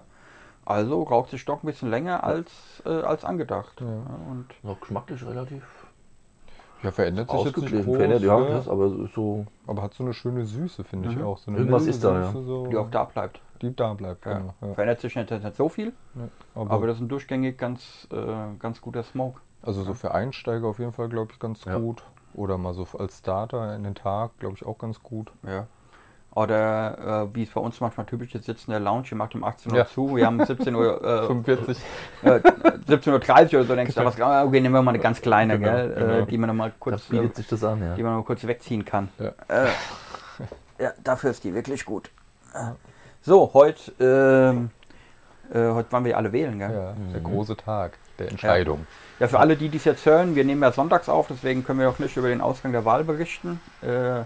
Also 0.65 1.03
raucht 1.03 1.31
sich 1.31 1.43
doch 1.45 1.63
ein 1.63 1.65
bisschen 1.65 1.89
länger 1.89 2.23
als, 2.23 2.51
äh, 2.85 2.89
als 2.89 3.25
angedacht. 3.25 3.81
Ja. 3.81 3.87
und 3.87 4.45
noch 4.63 4.79
geschmacklich 4.79 5.25
relativ 5.25 5.63
Ja, 6.83 6.91
verändert 6.91 7.29
sich 7.29 7.43
jetzt 7.43 7.57
nicht 7.57 7.85
groß, 7.85 7.95
Verändert, 7.95 8.21
ja, 8.21 8.39
das, 8.43 8.67
aber 8.67 8.89
so 9.13 9.45
aber 9.67 9.81
hat 9.83 9.93
so 9.93 10.03
eine 10.03 10.13
schöne 10.13 10.45
Süße, 10.45 10.83
finde 10.83 11.09
ich 11.09 11.15
Mhm. 11.15 11.23
auch. 11.23 11.37
So 11.37 11.51
eine 11.51 11.59
Irgendwas 11.59 11.85
ist 11.85 12.03
da, 12.03 12.19
ja. 12.19 12.31
So, 12.31 12.67
die 12.67 12.77
auch 12.77 12.89
da 12.89 13.03
bleibt. 13.05 13.39
Die 13.61 13.75
da 13.75 13.93
bleibt, 13.93 14.25
Ja. 14.25 14.33
genau. 14.39 14.53
Ja. 14.61 14.73
Verändert 14.73 14.99
sich 15.01 15.15
nicht, 15.15 15.29
nicht 15.29 15.55
so 15.55 15.69
viel, 15.69 15.93
Ja. 16.15 16.27
aber, 16.55 16.71
Aber, 16.71 16.87
das 16.87 16.97
ist 16.97 17.01
ein 17.03 17.09
durchgängig 17.09 17.57
ganz, 17.57 18.07
äh, 18.11 18.57
ganz 18.57 18.81
guter 18.81 19.03
Smoke. 19.03 19.39
also 19.61 19.83
so 19.83 19.93
für 19.93 20.13
Einsteiger 20.13 20.67
auf 20.67 20.79
jeden 20.79 20.91
Fall, 20.93 21.09
glaube 21.09 21.31
ich, 21.33 21.39
ganz 21.39 21.65
Ja. 21.65 21.77
gut. 21.77 22.03
Oder 22.33 22.57
mal 22.57 22.73
so 22.73 22.87
als 22.97 23.19
Starter 23.19 23.75
in 23.75 23.83
den 23.83 23.93
Tag, 23.93 24.31
glaube 24.39 24.55
ich, 24.55 24.65
auch 24.65 24.77
ganz 24.79 25.03
gut. 25.03 25.31
Ja. 25.45 25.67
Oder 26.33 27.27
äh, 27.29 27.35
wie 27.35 27.43
es 27.43 27.49
bei 27.49 27.59
uns 27.59 27.81
manchmal 27.81 28.05
typisch 28.05 28.33
ist, 28.35 28.45
sitzen 28.45 28.71
in 28.71 28.71
der 28.71 28.79
Lounge, 28.79 29.07
ihr 29.11 29.17
macht 29.17 29.35
um 29.35 29.43
18 29.43 29.71
Uhr 29.73 29.77
Ja. 29.79 29.85
zu, 29.85 30.15
wir 30.15 30.25
haben 30.25 30.43
17 30.45 30.73
Uhr, 30.73 31.03
äh, 31.23 31.27
45. 31.27 31.77
äh, 32.23 32.27
17.30 32.29 33.07
Uhr 33.53 33.59
oder 33.59 33.63
so, 33.65 33.75
denkst 33.75 33.95
du, 33.95 34.05
was, 34.05 34.19
ah, 34.21 34.43
okay, 34.45 34.61
nehmen 34.61 34.73
wir 34.73 34.81
mal 34.81 34.91
eine 34.91 34.99
ganz 34.99 35.21
kleine, 35.21 35.59
Genau, 35.59 35.71
gell, 35.71 35.89
genau. 35.93 36.13
Äh, 36.19 36.25
die 36.27 36.37
man 36.37 36.47
nochmal 36.47 36.69
Da 36.69 36.75
kurz, 36.79 37.09
äh, 37.09 37.17
bietet 37.19 37.35
sich 37.35 37.47
das 37.47 37.63
an, 37.65 37.81
ja. 37.83 37.95
die 37.95 38.03
man 38.03 38.15
mal 38.15 38.23
kurz 38.23 38.45
wegziehen 38.47 38.85
kann. 38.85 39.09
Ja. 39.19 39.27
Äh, 39.49 39.67
ja, 40.83 40.91
dafür 41.03 41.31
ist 41.31 41.43
die 41.43 41.53
wirklich 41.53 41.83
gut. 41.83 42.09
Äh, 42.53 42.59
So, 43.23 43.51
heute, 43.53 43.91
ähm, 43.99 44.69
äh, 45.53 45.69
heute 45.73 45.91
wollen 45.91 46.05
wir 46.05 46.15
alle 46.17 46.31
wählen, 46.31 46.57
gell? 46.57 46.71
Ja, 46.71 46.93
der 47.13 47.19
Mhm. 47.19 47.23
große 47.25 47.57
Tag 47.57 47.97
der 48.19 48.29
Entscheidung. 48.29 48.87
Ja, 49.19 49.27
für 49.27 49.39
alle, 49.39 49.57
die 49.57 49.67
dies 49.67 49.83
jetzt 49.83 50.05
hören, 50.05 50.33
wir 50.35 50.45
nehmen 50.45 50.61
ja 50.63 50.71
sonntags 50.71 51.09
auf, 51.09 51.27
deswegen 51.27 51.65
können 51.65 51.79
wir 51.79 51.89
auch 51.89 51.99
nicht 51.99 52.15
über 52.15 52.29
den 52.29 52.39
Ausgang 52.39 52.71
der 52.71 52.85
Wahl 52.85 53.03
berichten, 53.03 53.59
äh, 53.81 54.21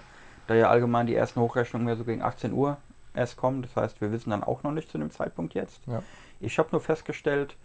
da 0.47 0.55
ja 0.55 0.69
allgemein 0.69 1.07
die 1.07 1.15
ersten 1.15 1.39
Hochrechnungen 1.39 1.87
ja 1.87 1.95
so 1.95 2.03
gegen 2.03 2.21
18 2.21 2.53
Uhr 2.53 2.77
erst 3.13 3.37
kommen. 3.37 3.61
Das 3.61 3.75
heißt, 3.75 4.01
wir 4.01 4.11
wissen 4.11 4.29
dann 4.29 4.43
auch 4.43 4.63
noch 4.63 4.71
nicht 4.71 4.89
zu 4.89 4.97
dem 4.97 5.11
Zeitpunkt 5.11 5.53
jetzt. 5.53 5.81
Ja. 5.87 6.03
Ich 6.39 6.59
habe 6.59 6.69
nur 6.71 6.81
festgestellt, 6.81 7.55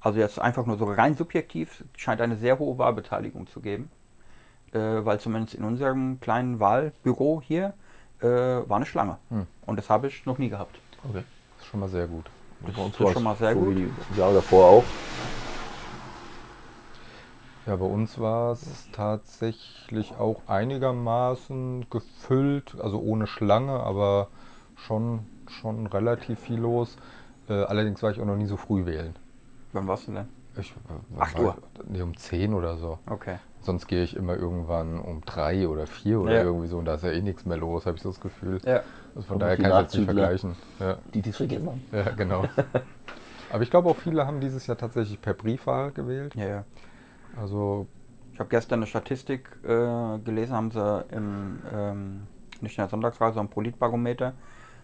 also 0.00 0.18
jetzt 0.18 0.38
einfach 0.38 0.66
nur 0.66 0.78
so 0.78 0.84
rein 0.86 1.16
subjektiv, 1.16 1.84
scheint 1.96 2.20
eine 2.20 2.36
sehr 2.36 2.58
hohe 2.58 2.78
Wahlbeteiligung 2.78 3.46
zu 3.48 3.60
geben, 3.60 3.90
äh, 4.72 4.78
weil 4.78 5.20
zumindest 5.20 5.54
in 5.54 5.64
unserem 5.64 6.20
kleinen 6.20 6.60
Wahlbüro 6.60 7.42
hier 7.44 7.74
äh, 8.20 8.26
war 8.26 8.76
eine 8.76 8.86
Schlange. 8.86 9.18
Hm. 9.30 9.46
Und 9.66 9.76
das 9.76 9.90
habe 9.90 10.06
ich 10.06 10.24
noch 10.26 10.38
nie 10.38 10.48
gehabt. 10.48 10.78
Okay. 11.08 11.24
Das 11.56 11.64
ist 11.64 11.70
schon 11.70 11.80
mal 11.80 11.88
sehr 11.88 12.06
gut. 12.06 12.26
Bei 12.60 12.82
uns 12.82 12.98
ist 12.98 13.12
schon 13.12 13.22
mal 13.22 13.36
sehr 13.36 13.54
so 13.54 13.60
gut. 13.60 13.76
Wie 13.76 13.90
die 14.14 14.18
Jahre 14.18 14.34
davor 14.34 14.66
auch. 14.66 14.84
Ja, 17.68 17.76
bei 17.76 17.84
uns 17.84 18.18
war 18.18 18.52
es 18.52 18.88
tatsächlich 18.92 20.14
auch 20.18 20.40
einigermaßen 20.46 21.84
gefüllt, 21.90 22.74
also 22.82 22.98
ohne 22.98 23.26
Schlange, 23.26 23.72
aber 23.80 24.28
schon, 24.76 25.20
schon 25.50 25.86
relativ 25.86 26.40
viel 26.40 26.58
los. 26.60 26.96
Äh, 27.48 27.52
allerdings 27.52 28.02
war 28.02 28.10
ich 28.10 28.20
auch 28.20 28.24
noch 28.24 28.36
nie 28.36 28.46
so 28.46 28.56
früh 28.56 28.86
wählen. 28.86 29.14
Wann 29.74 29.86
warst 29.86 30.08
du 30.08 30.12
denn? 30.12 30.28
Ich, 30.56 30.70
äh, 30.70 31.20
8 31.20 31.36
war- 31.36 31.44
Uhr? 31.44 31.56
Nee, 31.88 32.00
um 32.00 32.16
10 32.16 32.54
oder 32.54 32.78
so. 32.78 32.98
Okay. 33.10 33.36
Sonst 33.60 33.86
gehe 33.86 34.02
ich 34.02 34.16
immer 34.16 34.34
irgendwann 34.34 34.98
um 34.98 35.20
3 35.26 35.68
oder 35.68 35.86
4 35.86 36.20
oder 36.22 36.36
Ja. 36.36 36.42
irgendwie 36.44 36.68
so 36.68 36.78
und 36.78 36.86
da 36.86 36.94
ist 36.94 37.04
ja 37.04 37.10
eh 37.10 37.20
nichts 37.20 37.44
mehr 37.44 37.58
los, 37.58 37.84
habe 37.84 37.96
ich 37.98 38.02
so 38.02 38.08
das 38.10 38.20
Gefühl. 38.20 38.60
Ja. 38.64 38.80
Also 39.14 39.26
von 39.26 39.34
Und 39.34 39.40
daher 39.40 39.56
die 39.56 39.62
kann 39.62 39.72
ich 39.72 39.78
jetzt 39.82 39.94
nicht 39.94 40.04
vergleichen. 40.06 40.56
Ja, 40.80 40.96
Die, 41.12 41.20
die 41.20 41.30
es 41.30 41.36
vergessen 41.36 41.66
haben. 41.66 41.82
ja 41.92 42.10
genau. 42.12 42.44
Aber 43.52 43.62
ich 43.62 43.70
glaube 43.70 43.90
auch 43.90 43.96
viele 43.96 44.26
haben 44.26 44.40
dieses 44.40 44.66
Jahr 44.66 44.76
tatsächlich 44.78 45.20
per 45.20 45.34
Briefwahl 45.34 45.90
gewählt. 45.90 46.34
Ja, 46.34 46.46
ja. 46.46 46.64
Also 47.40 47.86
Ich 48.32 48.38
habe 48.40 48.50
gestern 48.50 48.78
eine 48.80 48.86
Statistik 48.86 49.48
äh, 49.64 50.18
gelesen, 50.24 50.54
haben 50.54 50.70
sie 50.70 51.04
im, 51.10 51.58
ähm, 51.74 52.22
nicht 52.60 52.78
in 52.78 52.82
der 52.82 52.88
Sonntagsreise, 52.88 53.34
sondern 53.34 53.46
im 53.50 53.54
Politbarometer. 53.54 54.32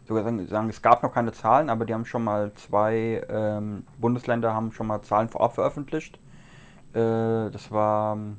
Sogar 0.06 0.24
sagen, 0.24 0.68
es 0.68 0.82
gab 0.82 1.02
noch 1.02 1.14
keine 1.14 1.32
Zahlen, 1.32 1.70
aber 1.70 1.84
die 1.86 1.94
haben 1.94 2.04
schon 2.04 2.24
mal 2.24 2.52
zwei 2.54 3.24
ähm, 3.28 3.84
Bundesländer 3.98 4.52
haben 4.52 4.70
schon 4.72 4.86
mal 4.86 5.00
Zahlen 5.02 5.28
vorab 5.28 5.54
veröffentlicht. 5.54 6.18
Äh, 6.92 7.50
das 7.50 7.70
war 7.70 8.14
ähm, 8.16 8.36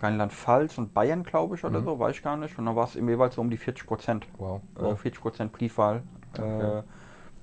Rheinland-Pfalz 0.00 0.78
und 0.78 0.94
Bayern, 0.94 1.22
glaube 1.24 1.56
ich, 1.56 1.64
oder 1.64 1.80
Mhm. 1.80 1.84
so, 1.84 1.98
weiß 1.98 2.16
ich 2.16 2.22
gar 2.22 2.36
nicht. 2.36 2.58
Und 2.58 2.66
dann 2.66 2.76
war 2.76 2.84
es 2.84 2.96
im 2.96 3.08
jeweils 3.08 3.34
so 3.36 3.40
um 3.40 3.50
die 3.50 3.56
40 3.56 3.86
Prozent. 3.86 4.26
wow. 4.38 4.60
Äh, 4.78 4.94
40 4.96 5.20
Prozent 5.20 5.52
Briefwahl. 5.52 6.02
Okay. 6.36 6.78
Äh, 6.78 6.82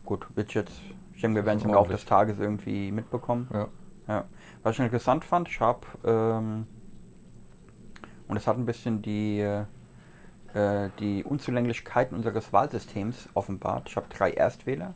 gut, 0.06 0.26
wird 0.36 0.54
jetzt, 0.54 0.80
ich 1.16 1.22
denke, 1.22 1.38
wir 1.38 1.46
werden 1.46 1.60
es 1.60 1.66
im 1.66 1.72
Laufe 1.72 1.92
des. 1.92 2.06
Tages 2.06 2.40
irgendwie 2.40 2.92
mitbekommen. 2.92 3.48
Ja. 3.54 3.68
Ja. 4.08 4.24
Was 4.64 4.76
ich 4.76 4.80
interessant 4.82 5.24
fand, 5.24 5.48
ich 5.48 5.60
habe, 5.62 5.82
ähm, 6.04 6.68
und 8.28 8.38
es 8.38 8.46
hat 8.46 8.58
ein 8.58 8.66
bisschen 8.66 9.02
die, 9.02 9.40
äh, 9.40 10.90
die 11.00 11.24
Unzulänglichkeiten 11.24 12.16
unseres 12.18 12.52
Wahlsystems 12.54 13.30
offenbart. 13.34 13.88
Ich 13.90 13.96
habe 13.96 14.08
drei 14.10 14.32
Erstwähler 14.32 14.94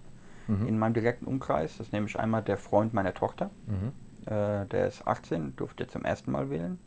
Mhm. 0.47 0.67
in 0.67 0.78
meinem 0.80 0.93
direkten 0.93 1.26
Umkreis. 1.26 1.78
Das 1.78 1.88
ist 1.88 1.93
nämlich 1.93 2.19
einmal 2.19 2.41
der 2.43 2.58
Freund 2.58 2.93
meiner 2.93 3.13
Tochter, 3.13 3.49
Mhm. 3.67 3.91
äh, 4.26 4.65
der 4.65 4.88
ist 4.88 5.08
18, 5.08 5.56
durfte 5.56 5.88
zum 5.88 6.04
ersten 6.04 6.32
Mal 6.32 6.49
wählen. 6.49 6.80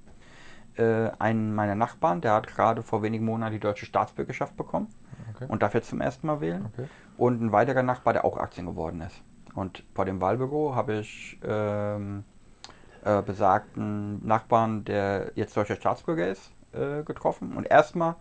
Äh, 0.76 1.10
einen 1.18 1.54
meiner 1.54 1.74
Nachbarn, 1.74 2.20
der 2.20 2.34
hat 2.34 2.46
gerade 2.48 2.82
vor 2.82 3.02
wenigen 3.02 3.24
Monaten 3.24 3.54
die 3.54 3.60
deutsche 3.60 3.86
Staatsbürgerschaft 3.86 4.54
bekommen 4.58 4.88
Okay. 5.34 5.46
und 5.48 5.62
darf 5.62 5.72
jetzt 5.72 5.88
zum 5.88 6.02
ersten 6.02 6.26
Mal 6.26 6.42
wählen. 6.42 6.66
okay. 6.66 6.86
Und 7.16 7.40
ein 7.40 7.50
weiterer 7.52 7.82
Nachbar, 7.82 8.12
der 8.12 8.26
auch 8.26 8.36
18 8.36 8.66
geworden 8.66 9.00
ist. 9.00 9.22
Und 9.54 9.82
vor 9.94 10.04
dem 10.04 10.20
Wahlbüro 10.20 10.74
habe 10.74 10.98
ich 10.98 11.38
ähm, 11.42 12.24
äh, 13.06 13.22
besagten 13.22 14.26
Nachbarn, 14.26 14.84
der 14.84 15.30
jetzt 15.36 15.56
deutscher 15.56 15.76
Staatsbürger 15.76 16.28
ist, 16.28 16.50
äh, 16.72 17.02
getroffen. 17.04 17.52
Und 17.56 17.64
erstmal, 17.64 18.16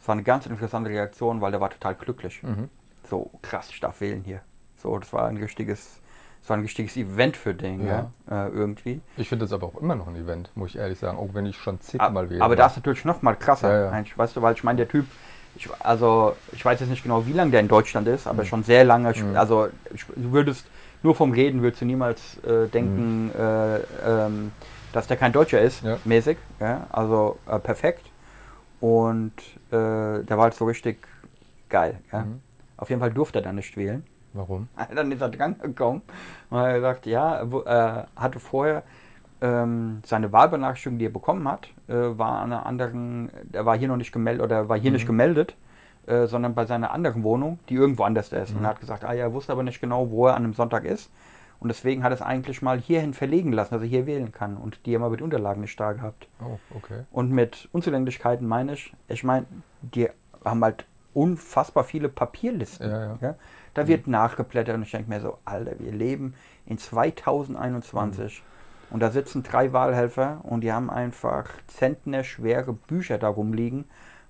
es 0.00 0.08
war 0.08 0.14
eine 0.14 0.22
ganz 0.22 0.46
interessante 0.46 0.90
Reaktion, 0.90 1.40
weil 1.40 1.52
der 1.52 1.60
war 1.60 1.70
total 1.70 1.94
glücklich. 1.94 2.42
Mhm. 2.42 2.68
So, 3.08 3.30
krass, 3.42 3.68
ich 3.70 3.78
darf 3.80 4.00
wählen 4.00 4.22
hier. 4.24 4.40
So, 4.82 4.98
das 4.98 5.12
war 5.12 5.26
ein 5.28 5.36
richtiges, 5.36 6.00
das 6.40 6.48
war 6.50 6.56
ein 6.56 6.62
richtiges 6.62 6.96
Event 6.96 7.36
für 7.36 7.54
den, 7.54 7.86
Ja. 7.86 8.10
ja. 8.30 8.46
Äh, 8.46 8.48
irgendwie. 8.50 9.00
Ich 9.18 9.28
finde 9.28 9.44
das 9.44 9.52
aber 9.52 9.66
auch 9.66 9.76
immer 9.80 9.94
noch 9.94 10.08
ein 10.08 10.16
Event, 10.16 10.50
muss 10.56 10.70
ich 10.70 10.76
ehrlich 10.76 10.98
sagen, 10.98 11.18
auch 11.18 11.34
wenn 11.34 11.46
ich 11.46 11.56
schon 11.58 11.80
zigmal 11.80 12.08
Aber, 12.08 12.30
wähle. 12.30 12.42
aber 12.42 12.56
das 12.56 12.72
ist 12.72 12.76
natürlich 12.78 13.04
noch 13.04 13.20
mal 13.22 13.34
krasser. 13.36 13.92
Ja, 13.92 14.04
Weißt 14.16 14.34
du, 14.34 14.42
weil 14.42 14.54
ich 14.54 14.64
meine, 14.64 14.78
der 14.78 14.88
Typ, 14.88 15.06
ich, 15.56 15.68
also 15.80 16.34
ich 16.52 16.64
weiß 16.64 16.80
jetzt 16.80 16.88
nicht 16.88 17.02
genau, 17.02 17.26
wie 17.26 17.32
lange 17.34 17.50
der 17.50 17.60
in 17.60 17.68
Deutschland 17.68 18.08
ist, 18.08 18.26
aber 18.26 18.42
Mhm. 18.44 18.46
schon 18.46 18.64
sehr 18.64 18.84
lange. 18.84 19.10
Ich, 19.12 19.22
Mhm. 19.22 19.36
Also 19.36 19.68
ich, 19.92 20.06
du 20.06 20.32
würdest 20.32 20.64
nur 21.02 21.14
vom 21.14 21.32
Reden 21.32 21.62
würdest 21.62 21.80
du 21.82 21.86
niemals 21.86 22.38
äh, 22.44 22.68
denken, 22.68 23.26
Mhm. 23.26 23.32
äh, 23.38 23.76
ähm, 24.06 24.52
dass 24.92 25.06
der 25.06 25.16
kein 25.16 25.32
Deutscher 25.32 25.60
ist, 25.60 25.82
Ja. 25.82 25.98
mäßig. 26.04 26.36
Ja? 26.60 26.86
Also 26.90 27.38
äh, 27.48 27.58
perfekt. 27.58 28.04
Und 28.80 29.32
äh, 29.70 30.22
der 30.24 30.30
war 30.30 30.42
halt 30.44 30.54
so 30.54 30.64
richtig 30.64 31.06
geil. 31.68 31.98
Ja? 32.12 32.20
Mhm. 32.20 32.40
Auf 32.76 32.90
jeden 32.90 33.00
Fall 33.00 33.12
durfte 33.12 33.38
er 33.38 33.42
dann 33.42 33.54
nicht 33.56 33.76
wählen. 33.76 34.04
Warum? 34.32 34.68
Dann 34.94 35.12
ist 35.12 35.20
er 35.20 35.28
dran 35.28 35.56
gekommen 35.60 36.02
und 36.50 36.58
hat 36.58 36.74
gesagt, 36.74 37.06
ja, 37.06 37.42
wo, 37.50 37.60
äh, 37.62 38.04
hatte 38.16 38.40
vorher 38.40 38.82
ähm, 39.42 40.00
seine 40.06 40.32
Wahlbenachrichtigung, 40.32 40.98
die 40.98 41.06
er 41.06 41.10
bekommen 41.12 41.46
hat, 41.48 41.68
äh, 41.88 41.92
war 41.94 42.40
an 42.40 42.52
einer 42.52 42.64
anderen, 42.64 43.28
er 43.52 43.66
war 43.66 43.76
hier 43.76 43.88
noch 43.88 43.96
nicht 43.96 44.12
gemeldet 44.12 44.42
oder 44.42 44.68
war 44.68 44.78
hier 44.78 44.90
Mhm. 44.90 44.94
nicht 44.96 45.06
gemeldet, 45.06 45.54
äh, 46.06 46.26
sondern 46.26 46.54
bei 46.54 46.66
seiner 46.66 46.90
anderen 46.92 47.22
Wohnung, 47.22 47.58
die 47.68 47.74
irgendwo 47.74 48.04
anders 48.04 48.32
ist. 48.32 48.50
Und 48.50 48.58
Mhm. 48.58 48.64
er 48.64 48.70
hat 48.70 48.80
gesagt, 48.80 49.04
ah 49.04 49.12
ja, 49.12 49.24
er 49.24 49.32
wusste 49.32 49.52
aber 49.52 49.62
nicht 49.62 49.80
genau, 49.80 50.10
wo 50.10 50.26
er 50.26 50.34
an 50.34 50.44
einem 50.44 50.54
Sonntag 50.54 50.84
ist. 50.84 51.10
Und 51.60 51.68
deswegen 51.68 52.02
hat 52.02 52.12
es 52.12 52.20
eigentlich 52.20 52.60
mal 52.60 52.80
hierhin 52.80 53.14
verlegen 53.14 53.52
lassen, 53.52 53.74
dass 53.74 53.82
er 53.82 53.88
hier 53.88 54.06
wählen 54.06 54.32
kann. 54.32 54.56
Und 54.56 54.84
die 54.84 54.96
haben 54.96 55.04
aber 55.04 55.16
die 55.16 55.22
Unterlagen 55.22 55.60
nicht 55.60 55.78
da 55.78 55.92
gehabt. 55.92 56.26
Oh, 56.40 56.58
okay. 56.76 57.04
Und 57.12 57.30
mit 57.30 57.68
Unzulänglichkeiten 57.70 58.48
meine 58.48 58.72
ich, 58.72 58.92
ich 59.06 59.22
meine, 59.22 59.46
die 59.80 60.08
haben 60.44 60.64
halt 60.64 60.84
unfassbar 61.14 61.84
viele 61.84 62.08
Papierlisten. 62.08 62.90
Ja, 62.90 63.04
ja. 63.04 63.18
Ja? 63.20 63.34
Da 63.74 63.86
wird 63.86 64.08
nachgeblättert 64.08 64.74
und 64.74 64.82
ich 64.82 64.90
denke 64.90 65.08
mir 65.08 65.20
so, 65.20 65.38
Alter, 65.44 65.78
wir 65.78 65.92
leben 65.92 66.34
in 66.66 66.78
2021 66.78 68.42
und 68.90 69.00
da 69.00 69.10
sitzen 69.10 69.42
drei 69.42 69.72
Wahlhelfer 69.72 70.40
und 70.42 70.62
die 70.62 70.72
haben 70.72 70.90
einfach 70.90 71.44
zentnerschwere 71.68 72.72
Bücher 72.72 73.18
da 73.18 73.28
rumliegen, 73.28 73.84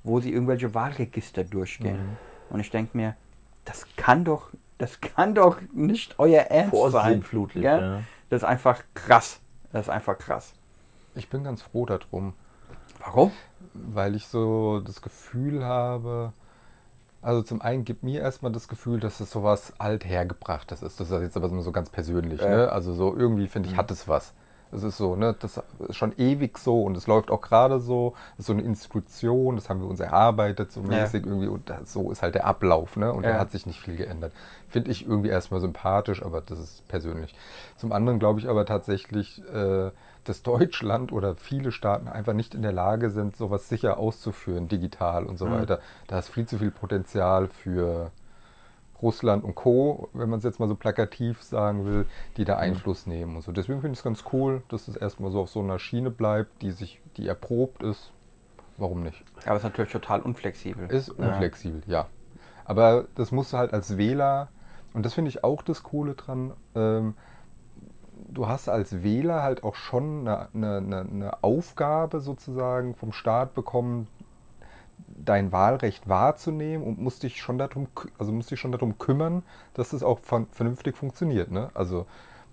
wo 0.04 0.20
sie 0.20 0.32
irgendwelche 0.32 0.74
Wahlregister 0.74 1.44
durchgehen. 1.44 1.96
Mhm. 1.96 2.16
Und 2.50 2.60
ich 2.60 2.70
denke 2.70 2.96
mir, 2.96 3.16
das 3.64 3.86
kann 3.96 4.24
doch, 4.24 4.50
das 4.78 5.00
kann 5.00 5.34
doch 5.34 5.58
nicht 5.72 6.18
euer 6.18 6.42
Ernst 6.42 6.76
sein. 6.90 7.24
Ja. 7.54 8.02
Das 8.28 8.42
ist 8.42 8.48
einfach 8.48 8.82
krass. 8.94 9.40
Das 9.72 9.86
ist 9.86 9.90
einfach 9.90 10.18
krass. 10.18 10.52
Ich 11.14 11.28
bin 11.28 11.44
ganz 11.44 11.62
froh 11.62 11.86
darum, 11.86 12.34
Warum? 12.98 13.32
weil 13.74 14.14
ich 14.14 14.26
so 14.26 14.80
das 14.80 15.02
Gefühl 15.02 15.64
habe, 15.64 16.32
also 17.20 17.42
zum 17.42 17.62
einen 17.62 17.84
gibt 17.84 18.02
mir 18.02 18.20
erstmal 18.20 18.52
das 18.52 18.68
Gefühl, 18.68 18.98
dass 18.98 19.20
es 19.20 19.30
sowas 19.30 19.72
althergebrachtes 19.78 20.82
ist. 20.82 20.98
Das 20.98 21.10
ist 21.10 21.20
jetzt 21.22 21.36
aber 21.36 21.48
so 21.62 21.72
ganz 21.72 21.88
persönlich. 21.88 22.40
Ja. 22.40 22.48
Ne? 22.48 22.72
Also 22.72 22.94
so 22.94 23.16
irgendwie 23.16 23.46
finde 23.46 23.68
ich, 23.68 23.76
hat 23.76 23.90
es 23.90 24.08
was. 24.08 24.32
Es 24.74 24.82
ist 24.82 24.96
so, 24.96 25.16
ne, 25.16 25.34
das 25.38 25.60
ist 25.88 25.96
schon 25.96 26.12
ewig 26.18 26.58
so 26.58 26.82
und 26.82 26.96
es 26.96 27.06
läuft 27.06 27.30
auch 27.30 27.42
gerade 27.42 27.78
so. 27.78 28.14
Das 28.36 28.40
ist 28.40 28.46
so 28.46 28.52
eine 28.54 28.62
Institution, 28.62 29.56
das 29.56 29.68
haben 29.68 29.80
wir 29.80 29.88
uns 29.88 30.00
erarbeitet, 30.00 30.72
so 30.72 30.80
Ja. 30.80 30.86
mäßig 31.02 31.26
irgendwie. 31.26 31.48
Und 31.48 31.68
das, 31.68 31.92
so 31.92 32.10
ist 32.10 32.22
halt 32.22 32.34
der 32.34 32.46
Ablauf, 32.46 32.96
ne? 32.96 33.12
Und 33.12 33.24
Ja. 33.24 33.32
da 33.32 33.38
hat 33.38 33.50
sich 33.50 33.66
nicht 33.66 33.80
viel 33.80 33.96
geändert. 33.96 34.32
Finde 34.68 34.90
ich 34.90 35.06
irgendwie 35.06 35.28
erstmal 35.28 35.60
sympathisch, 35.60 36.22
aber 36.24 36.40
das 36.40 36.58
ist 36.58 36.88
persönlich. 36.88 37.34
Zum 37.76 37.92
anderen 37.92 38.18
glaube 38.18 38.40
ich 38.40 38.48
aber 38.48 38.64
tatsächlich, 38.64 39.42
äh, 39.52 39.90
dass 40.24 40.42
Deutschland 40.42 41.12
oder 41.12 41.34
viele 41.34 41.72
Staaten 41.72 42.08
einfach 42.08 42.32
nicht 42.32 42.54
in 42.54 42.62
der 42.62 42.72
Lage 42.72 43.10
sind, 43.10 43.36
sowas 43.36 43.68
sicher 43.68 43.98
auszuführen, 43.98 44.68
digital 44.68 45.26
und 45.26 45.36
so 45.36 45.46
Mhm. 45.46 45.52
weiter. 45.52 45.80
Da 46.06 46.18
ist 46.18 46.28
viel 46.30 46.46
zu 46.46 46.58
viel 46.58 46.70
Potenzial 46.70 47.48
für 47.48 48.10
Russland 49.02 49.42
und 49.44 49.54
Co., 49.54 50.08
wenn 50.12 50.30
man 50.30 50.38
es 50.38 50.44
jetzt 50.44 50.60
mal 50.60 50.68
so 50.68 50.74
plakativ 50.76 51.42
sagen 51.42 51.84
will, 51.84 52.06
die 52.36 52.42
Mhm. 52.42 52.46
da 52.46 52.56
Einfluss 52.56 53.06
nehmen 53.06 53.36
und 53.36 53.42
so. 53.42 53.52
Deswegen 53.52 53.80
finde 53.80 53.92
ich 53.94 53.98
es 53.98 54.04
ganz 54.04 54.24
cool, 54.32 54.62
dass 54.68 54.88
es 54.88 54.96
erstmal 54.96 55.30
so 55.32 55.40
auf 55.40 55.50
so 55.50 55.60
einer 55.60 55.78
Schiene 55.78 56.10
bleibt, 56.10 56.62
die 56.62 56.70
sich, 56.70 57.00
die 57.16 57.26
erprobt 57.26 57.82
ist. 57.82 58.12
Warum 58.78 59.02
nicht? 59.02 59.22
Aber 59.44 59.52
es 59.56 59.58
ist 59.58 59.64
natürlich 59.64 59.92
total 59.92 60.20
unflexibel. 60.20 60.86
Ist 60.90 61.08
Ja. 61.18 61.26
unflexibel, 61.26 61.82
ja. 61.86 62.06
Aber 62.64 63.06
das 63.16 63.32
musst 63.32 63.52
du 63.52 63.58
halt 63.58 63.72
als 63.72 63.96
Wähler, 63.98 64.48
und 64.94 65.04
das 65.04 65.14
finde 65.14 65.28
ich 65.30 65.42
auch 65.44 65.62
das 65.62 65.82
Coole 65.82 66.14
dran, 66.14 66.52
ähm, 66.74 67.14
du 68.28 68.48
hast 68.48 68.68
als 68.68 69.02
Wähler 69.02 69.42
halt 69.42 69.62
auch 69.64 69.74
schon 69.74 70.26
eine, 70.26 70.48
eine, 70.54 71.00
eine 71.00 71.42
Aufgabe 71.42 72.20
sozusagen 72.20 72.94
vom 72.94 73.12
Staat 73.12 73.52
bekommen, 73.54 74.06
dein 75.24 75.52
Wahlrecht 75.52 76.08
wahrzunehmen 76.08 76.86
und 76.86 76.98
musst 76.98 77.22
dich 77.22 77.40
schon 77.40 77.58
darum, 77.58 77.86
also 78.18 78.32
musst 78.32 78.50
dich 78.50 78.60
schon 78.60 78.72
darum 78.72 78.98
kümmern, 78.98 79.42
dass 79.74 79.92
es 79.92 80.02
auch 80.02 80.18
vernünftig 80.52 80.96
funktioniert. 80.96 81.50
Ne? 81.50 81.70
Also 81.74 82.06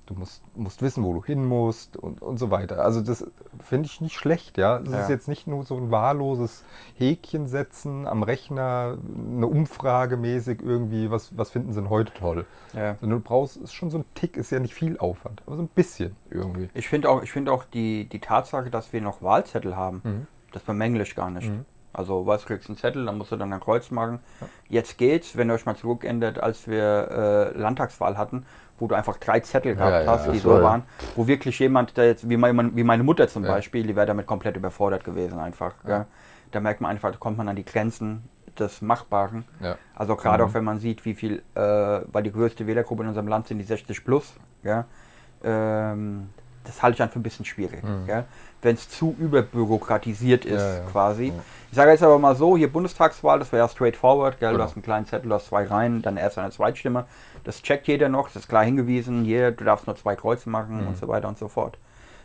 du 0.05 0.15
musst, 0.15 0.41
musst 0.55 0.81
wissen, 0.81 1.03
wo 1.03 1.13
du 1.13 1.23
hin 1.23 1.45
musst 1.45 1.95
und, 1.95 2.21
und 2.21 2.37
so 2.39 2.49
weiter. 2.49 2.83
Also 2.83 3.01
das 3.01 3.25
finde 3.63 3.85
ich 3.87 4.01
nicht 4.01 4.15
schlecht, 4.15 4.57
ja. 4.57 4.77
Es 4.79 4.91
Ja. 4.91 5.01
ist 5.01 5.09
jetzt 5.09 5.27
nicht 5.27 5.45
nur 5.45 5.63
so 5.63 5.77
ein 5.77 5.91
wahlloses 5.91 6.63
Häkchen 6.97 7.45
setzen 7.47 8.07
am 8.07 8.23
Rechner, 8.23 8.97
eine 9.35 9.45
Umfrage 9.45 10.17
mäßig 10.17 10.61
irgendwie, 10.63 11.11
was, 11.11 11.37
was 11.37 11.51
finden 11.51 11.73
sie 11.73 11.81
denn 11.81 11.89
heute 11.91 12.11
toll. 12.13 12.45
Ja. 12.73 12.93
Du 13.01 13.19
brauchst, 13.19 13.57
ist 13.57 13.73
schon 13.73 13.91
so 13.91 13.99
ein 13.99 14.05
Tick, 14.15 14.35
ist 14.37 14.49
ja 14.51 14.59
nicht 14.59 14.73
viel 14.73 14.97
Aufwand, 14.97 15.43
aber 15.45 15.55
so 15.57 15.61
ein 15.61 15.67
bisschen 15.69 16.15
irgendwie. 16.31 16.69
Ich 16.73 16.87
finde 16.89 17.07
auch, 17.09 17.21
ich 17.21 17.31
finde 17.31 17.51
auch 17.51 17.63
die, 17.65 18.05
die 18.05 18.19
Tatsache, 18.19 18.69
dass 18.71 18.91
wir 18.93 19.01
noch 19.01 19.21
Wahlzettel 19.21 19.75
haben, 19.75 20.01
Mhm. 20.03 20.27
das 20.53 20.63
bemängle 20.63 21.03
ich 21.03 21.15
gar 21.15 21.29
nicht. 21.29 21.49
Mhm. 21.49 21.65
Also, 21.99 22.25
was 22.25 22.45
kriegst 22.45 22.69
du 22.69 22.71
einen 22.71 22.77
Zettel, 22.77 23.05
dann 23.05 23.17
musst 23.17 23.33
du 23.33 23.35
dann 23.35 23.51
ein 23.51 23.59
Kreuz 23.59 23.91
machen. 23.91 24.19
Jetzt 24.69 24.97
geht's, 24.97 25.35
wenn 25.35 25.49
ihr 25.49 25.53
euch 25.55 25.65
mal 25.65 25.75
zurückändert, 25.75 26.41
als 26.41 26.65
wir 26.65 27.51
äh, 27.53 27.57
Landtagswahl 27.59 28.17
hatten, 28.17 28.45
wo 28.79 28.87
du 28.87 28.95
einfach 28.95 29.17
drei 29.17 29.41
Zettel 29.41 29.75
gehabt 29.75 29.91
Ja, 29.91 30.01
ja, 30.03 30.07
hast, 30.11 30.27
die 30.27 30.31
das 30.31 30.43
so 30.43 30.51
war- 30.51 30.61
waren, 30.63 30.83
wo 31.17 31.27
wirklich 31.27 31.59
jemand, 31.59 31.97
der 31.97 32.05
jetzt, 32.05 32.29
wie, 32.29 32.37
mein, 32.37 32.73
wie 32.77 32.85
meine 32.85 33.03
Mutter 33.03 33.27
zum 33.27 33.43
Ja. 33.43 33.51
Beispiel, 33.51 33.85
die 33.85 33.97
wäre 33.97 34.05
damit 34.05 34.27
komplett 34.27 34.55
überfordert 34.55 35.03
gewesen 35.03 35.39
einfach. 35.39 35.73
Ja. 35.83 35.89
Ja. 35.89 36.05
Da 36.53 36.61
merkt 36.61 36.79
man 36.79 36.89
einfach, 36.91 37.11
da 37.11 37.17
kommt 37.17 37.37
man 37.37 37.49
an 37.49 37.57
die 37.57 37.65
Grenzen 37.65 38.23
des 38.57 38.81
Machbaren. 38.81 39.43
Ja. 39.59 39.75
Also 39.93 40.15
gerade 40.15 40.41
Mhm. 40.41 40.49
auch 40.49 40.53
wenn 40.53 40.63
man 40.63 40.79
sieht, 40.79 41.03
wie 41.03 41.15
viel, 41.15 41.43
äh, 41.55 41.59
weil 41.59 42.23
die 42.23 42.31
größte 42.31 42.65
Wählergruppe 42.65 43.03
in 43.03 43.09
unserem 43.09 43.27
Land 43.27 43.49
sind 43.49 43.57
die 43.57 43.65
60 43.65 44.05
plus, 44.05 44.31
ja, 44.63 44.85
ähm, 45.43 46.29
das 46.63 46.81
halte 46.81 47.03
ich 47.03 47.09
für 47.11 47.19
ein 47.19 47.23
bisschen 47.23 47.43
schwierig, 47.45 47.83
Mhm. 47.83 48.07
ja, 48.07 48.23
wenn 48.61 48.75
es 48.75 48.87
zu 48.89 49.15
überbürokratisiert 49.19 50.45
ist 50.45 50.61
Ja, 50.61 50.73
ja. 50.75 50.79
quasi. 50.91 51.33
Ich 51.71 51.75
sage 51.75 51.91
jetzt 51.91 52.01
aber 52.03 52.17
mal 52.17 52.35
so, 52.35 52.57
hier 52.57 52.71
Bundestagswahl, 52.71 53.37
das 53.39 53.51
wäre 53.51 53.63
ja 53.63 53.69
straightforward, 53.69 54.39
gell? 54.39 54.49
Genau. 54.49 54.57
du 54.57 54.63
hast 54.63 54.75
einen 54.75 54.81
kleinen 54.83 55.05
Zettel, 55.05 55.29
du 55.29 55.35
hast 55.35 55.47
zwei 55.47 55.65
Reihen, 55.65 56.01
dann 56.01 56.17
erst 56.17 56.37
eine 56.39 56.49
Zweitstimme, 56.51 57.05
das 57.43 57.61
checkt 57.61 57.87
jeder 57.87 58.09
noch, 58.09 58.27
das 58.27 58.37
ist 58.43 58.47
klar 58.49 58.63
hingewiesen, 58.63 59.23
hier, 59.23 59.51
du 59.51 59.63
darfst 59.63 59.85
nur 59.85 59.95
zwei 59.95 60.15
Kreuze 60.15 60.49
machen 60.49 60.81
Mhm. 60.81 60.87
und 60.87 60.97
so 60.97 61.07
weiter 61.07 61.27
und 61.27 61.37
so 61.37 61.47
fort. 61.47 61.77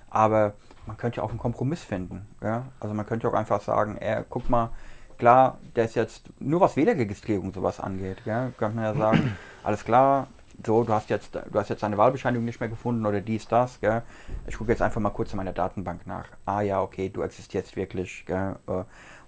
Aber 0.09 0.55
man 0.87 0.97
könnte 0.97 1.19
ja 1.19 1.23
auch 1.25 1.31
einen 1.31 1.39
Kompromiss 1.39 1.83
finden. 1.83 2.27
Ja? 2.43 2.65
Also 2.81 2.95
man 2.95 3.05
könnte 3.07 3.29
auch 3.29 3.35
einfach 3.35 3.61
sagen, 3.61 3.99
ey, 3.99 4.23
guck 4.31 4.49
mal, 4.49 4.71
klar, 5.19 5.59
der 5.77 5.85
ist 5.85 5.95
jetzt, 5.95 6.23
nur 6.41 6.61
was 6.61 6.77
Wählerregistrierung 6.77 7.53
sowas 7.53 7.81
angeht, 7.81 8.19
ja, 8.25 8.51
könnte 8.57 8.77
man 8.77 8.85
ja 8.85 8.95
sagen, 8.95 9.37
alles 9.63 9.85
klar, 9.85 10.27
so, 10.65 10.85
du 10.85 10.93
hast 10.93 11.11
jetzt, 11.11 11.35
du 11.35 11.59
hast 11.59 11.69
jetzt 11.69 11.83
deine 11.83 11.99
Wahlbescheinigung 11.99 12.45
nicht 12.45 12.61
mehr 12.61 12.69
gefunden 12.69 13.05
oder 13.05 13.21
dies, 13.21 13.47
das, 13.49 13.81
gell? 13.81 14.03
Ich 14.47 14.57
gucke 14.57 14.71
jetzt 14.71 14.83
einfach 14.83 15.01
mal 15.01 15.11
kurz 15.11 15.33
in 15.33 15.37
meiner 15.37 15.53
Datenbank 15.53 16.07
nach. 16.07 16.27
Ah 16.47 16.61
ja, 16.61 16.81
okay, 16.81 17.09
du 17.11 17.23
existierst 17.23 17.75
wirklich, 17.77 18.25
gell? 18.25 18.55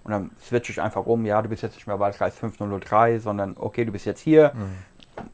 Äh, 0.07 0.13
Und 0.13 0.13
dann 0.13 0.31
switche 0.41 0.71
ich 0.71 0.81
einfach 0.81 1.05
um, 1.05 1.25
ja, 1.25 1.41
du 1.41 1.49
bist 1.49 1.63
jetzt 1.63 1.75
nicht 1.75 1.87
mehr 1.87 1.99
Wahlkreis 1.99 2.35
5003, 2.35 3.19
sondern 3.19 3.55
okay, 3.59 3.85
du 3.85 3.91
bist 3.91 4.05
jetzt 4.05 4.21
hier, 4.21 4.53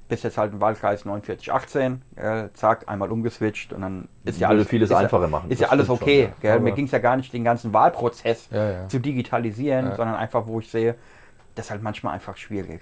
bist 0.08 0.24
jetzt 0.24 0.38
halt 0.38 0.54
im 0.54 0.62
Wahlkreis 0.62 1.04
4918, 1.04 2.02
gell? 2.16 2.50
zack, 2.54 2.88
einmal 2.88 3.12
umgeswitcht 3.12 3.74
und 3.74 3.82
dann 3.82 4.08
ist 4.24 4.40
ja 4.40 4.48
alles 4.48 4.68
vieles 4.68 4.90
ist 4.90 4.96
einfacher 4.96 5.28
machen, 5.28 5.52
Ist 5.52 5.62
ja 5.62 5.70
alles 5.70 5.86
stimmt 5.86 6.00
schon, 6.00 6.08
okay, 6.08 6.30
ja. 6.42 6.60
Mir 6.60 6.72
ging 6.72 6.86
es 6.86 6.92
ja 6.92 7.00
gar 7.00 7.16
nicht, 7.18 7.34
den 7.34 7.44
ganzen 7.44 7.74
Wahlprozess 7.74 8.48
Ja, 8.52 8.72
ja. 8.72 8.88
zu 8.88 9.00
digitalisieren, 9.00 9.96
sondern 9.96 10.16
einfach, 10.16 10.48
wo 10.48 10.60
ich 10.60 10.70
sehe, 10.72 10.96
das 11.56 11.66
ist 11.66 11.72
halt 11.72 11.84
manchmal 11.84 12.14
einfach 12.14 12.38
schwierig. 12.38 12.82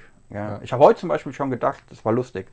Ich 0.64 0.72
habe 0.72 0.84
heute 0.84 1.00
zum 1.00 1.10
Beispiel 1.10 1.34
schon 1.34 1.50
gedacht, 1.50 1.84
das 1.90 2.06
war 2.06 2.14
lustig, 2.14 2.48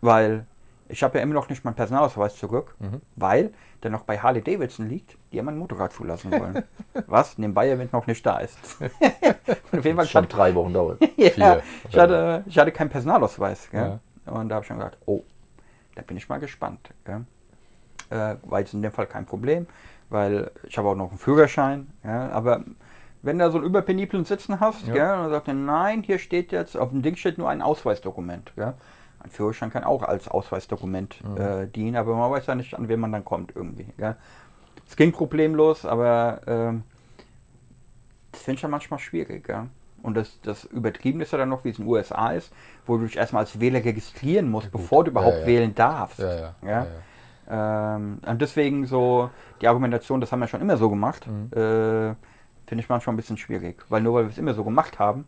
weil 0.00 0.44
ich 0.90 1.02
habe 1.02 1.18
ja 1.18 1.22
immer 1.24 1.34
noch 1.34 1.48
nicht 1.48 1.64
meinen 1.64 1.74
Personalausweis 1.74 2.36
zurück, 2.36 2.74
Mhm. 2.78 3.00
weil 3.16 3.52
der 3.82 3.90
noch 3.90 4.02
bei 4.02 4.18
Harley 4.18 4.42
Davidson 4.42 4.88
liegt, 4.88 5.16
die 5.32 5.36
ja 5.36 5.42
mein 5.42 5.56
Motorrad 5.58 5.92
zulassen 5.92 6.30
wollen. 6.32 6.64
Was 7.06 7.38
nebenbei 7.38 7.68
ja 7.68 7.76
noch 7.92 8.06
nicht 8.06 8.24
da 8.26 8.38
ist. 8.38 8.58
Auf 8.80 9.84
jeden 9.84 9.96
Fall 9.96 10.04
Schon 10.06 10.24
stand, 10.24 10.32
drei 10.34 10.54
Wochen 10.54 10.72
dauert. 10.72 11.00
ja, 11.16 11.60
ich, 11.88 11.98
hatte, 11.98 12.44
ich 12.46 12.58
hatte 12.58 12.72
keinen 12.72 12.90
Personalausweis. 12.90 13.70
Gell? 13.70 13.98
Und 14.26 14.48
da 14.48 14.56
habe 14.56 14.64
ich 14.64 14.68
schon 14.68 14.78
gedacht, 14.78 14.98
oh, 15.06 15.22
da 15.94 16.02
bin 16.02 16.16
ich 16.16 16.28
mal 16.28 16.38
gespannt. 16.38 16.90
Äh, 18.10 18.34
war 18.42 18.60
jetzt 18.60 18.74
in 18.74 18.82
dem 18.82 18.92
Fall 18.92 19.06
kein 19.06 19.24
Problem, 19.24 19.66
weil 20.08 20.50
ich 20.64 20.76
habe 20.76 20.88
auch 20.88 20.94
noch 20.96 21.10
einen 21.10 21.18
Führerschein. 21.18 21.88
Ja? 22.04 22.28
Aber 22.30 22.64
wenn 23.22 23.38
du 23.38 23.44
da 23.44 23.50
so 23.50 23.58
einen 23.58 23.66
überpeniblen 23.66 24.24
Sitzen 24.24 24.60
hast, 24.60 24.86
Ja. 24.88 24.92
gell, 24.92 25.02
und 25.14 25.22
dann 25.24 25.30
sagt 25.30 25.48
er, 25.48 25.54
nein, 25.54 26.02
hier 26.02 26.18
steht 26.18 26.52
jetzt, 26.52 26.76
auf 26.76 26.90
dem 26.90 27.02
Ding 27.02 27.16
steht 27.16 27.38
nur 27.38 27.48
ein 27.48 27.62
Ausweisdokument. 27.62 28.52
Gell? 28.56 28.74
Ein 29.22 29.30
Führerschein 29.30 29.70
kann 29.70 29.84
auch 29.84 30.02
als 30.02 30.28
Ausweisdokument 30.28 31.20
äh, 31.38 31.66
dienen, 31.66 31.96
aber 31.96 32.16
man 32.16 32.30
weiß 32.30 32.46
ja 32.46 32.54
nicht, 32.54 32.74
an 32.74 32.88
wen 32.88 33.00
man 33.00 33.12
dann 33.12 33.24
kommt 33.24 33.52
irgendwie. 33.54 33.86
Gell? 33.98 34.16
Es 34.88 34.96
ging 34.96 35.12
problemlos, 35.12 35.84
aber 35.84 36.40
ähm, 36.46 36.82
das 38.32 38.42
finde 38.42 38.56
ich 38.56 38.60
dann 38.62 38.70
manchmal 38.70 38.98
schwierig. 38.98 39.44
Gell? 39.46 39.64
Und 40.02 40.16
das, 40.16 40.40
das 40.42 40.64
Übertrieben 40.64 41.20
ist 41.20 41.32
ja 41.32 41.38
dann 41.38 41.50
noch, 41.50 41.64
wie 41.64 41.68
es 41.70 41.78
in 41.78 41.84
den 41.84 41.90
USA 41.92 42.30
ist, 42.30 42.50
wo 42.86 42.96
du 42.96 43.04
dich 43.04 43.16
erstmal 43.18 43.42
als 43.42 43.60
Wähler 43.60 43.84
registrieren 43.84 44.50
musst, 44.50 44.72
gut. 44.72 44.80
bevor 44.80 45.04
du 45.04 45.10
überhaupt 45.10 45.34
Ja, 45.36 45.40
ja. 45.42 45.46
wählen 45.46 45.74
darfst. 45.74 46.18
Ja, 46.18 46.34
ja. 46.34 46.54
Ja? 46.66 46.86
Ähm, 47.96 48.18
und 48.26 48.40
deswegen 48.40 48.86
so 48.86 49.28
die 49.60 49.68
Argumentation, 49.68 50.20
das 50.20 50.32
haben 50.32 50.40
wir 50.40 50.48
schon 50.48 50.60
immer 50.62 50.76
so 50.78 50.88
gemacht, 50.88 51.26
Mhm. 51.26 51.46
äh, 51.52 52.14
finde 52.66 52.82
ich 52.84 52.88
manchmal 52.88 53.14
ein 53.14 53.16
bisschen 53.16 53.36
schwierig. 53.36 53.82
Weil 53.88 54.00
nur 54.00 54.14
weil 54.14 54.24
wir 54.24 54.30
es 54.30 54.38
immer 54.38 54.54
so 54.54 54.64
gemacht 54.64 54.98
haben, 54.98 55.26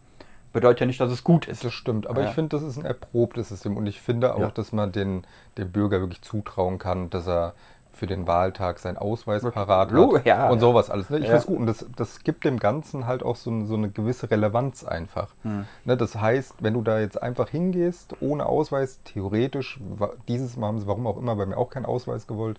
bedeutet 0.52 0.80
ja 0.80 0.86
nicht, 0.86 1.00
dass 1.00 1.10
es 1.10 1.24
gut 1.24 1.48
ist. 1.48 1.64
Das 1.64 1.72
stimmt, 1.72 2.06
aber 2.06 2.22
Ja. 2.22 2.28
ich 2.28 2.34
finde, 2.34 2.56
das 2.56 2.62
ist 2.62 2.76
ein 2.78 2.84
erprobtes 2.84 3.48
System 3.48 3.76
und 3.76 3.86
ich 3.86 4.00
finde 4.00 4.34
auch, 4.34 4.40
Ja. 4.40 4.50
dass 4.50 4.72
man 4.72 4.92
den, 4.92 5.24
dem 5.58 5.70
Bürger 5.72 6.00
wirklich 6.00 6.22
zutrauen 6.22 6.78
kann, 6.78 7.10
dass 7.10 7.26
er 7.28 7.54
für 7.94 8.06
den 8.06 8.26
Wahltag 8.26 8.78
seinen 8.78 8.96
Ausweis 8.96 9.42
parat 9.42 9.90
Lo- 9.90 10.16
hat 10.16 10.24
ja, 10.24 10.48
und 10.48 10.60
sowas 10.60 10.88
alles. 10.88 11.10
Ne? 11.10 11.18
Ich 11.18 11.24
Ja. 11.24 11.28
finde 11.28 11.38
es 11.40 11.46
gut 11.46 11.58
und 11.58 11.66
das, 11.66 11.86
das 11.94 12.24
gibt 12.24 12.44
dem 12.44 12.58
Ganzen 12.58 13.06
halt 13.06 13.22
auch 13.22 13.36
so, 13.36 13.66
so 13.66 13.74
eine 13.74 13.90
gewisse 13.90 14.30
Relevanz 14.30 14.82
einfach. 14.82 15.28
Hm. 15.42 15.66
Ne? 15.84 15.96
Das 15.98 16.16
heißt, 16.18 16.54
wenn 16.60 16.72
du 16.72 16.80
da 16.80 17.00
jetzt 17.00 17.22
einfach 17.22 17.50
hingehst, 17.50 18.14
ohne 18.20 18.46
Ausweis, 18.46 19.00
theoretisch, 19.04 19.78
dieses 20.26 20.56
Mal 20.56 20.68
haben 20.68 20.80
sie, 20.80 20.86
warum 20.86 21.06
auch 21.06 21.18
immer, 21.18 21.36
bei 21.36 21.44
mir 21.44 21.58
auch 21.58 21.68
keinen 21.68 21.84
Ausweis 21.84 22.26
gewollt, 22.26 22.58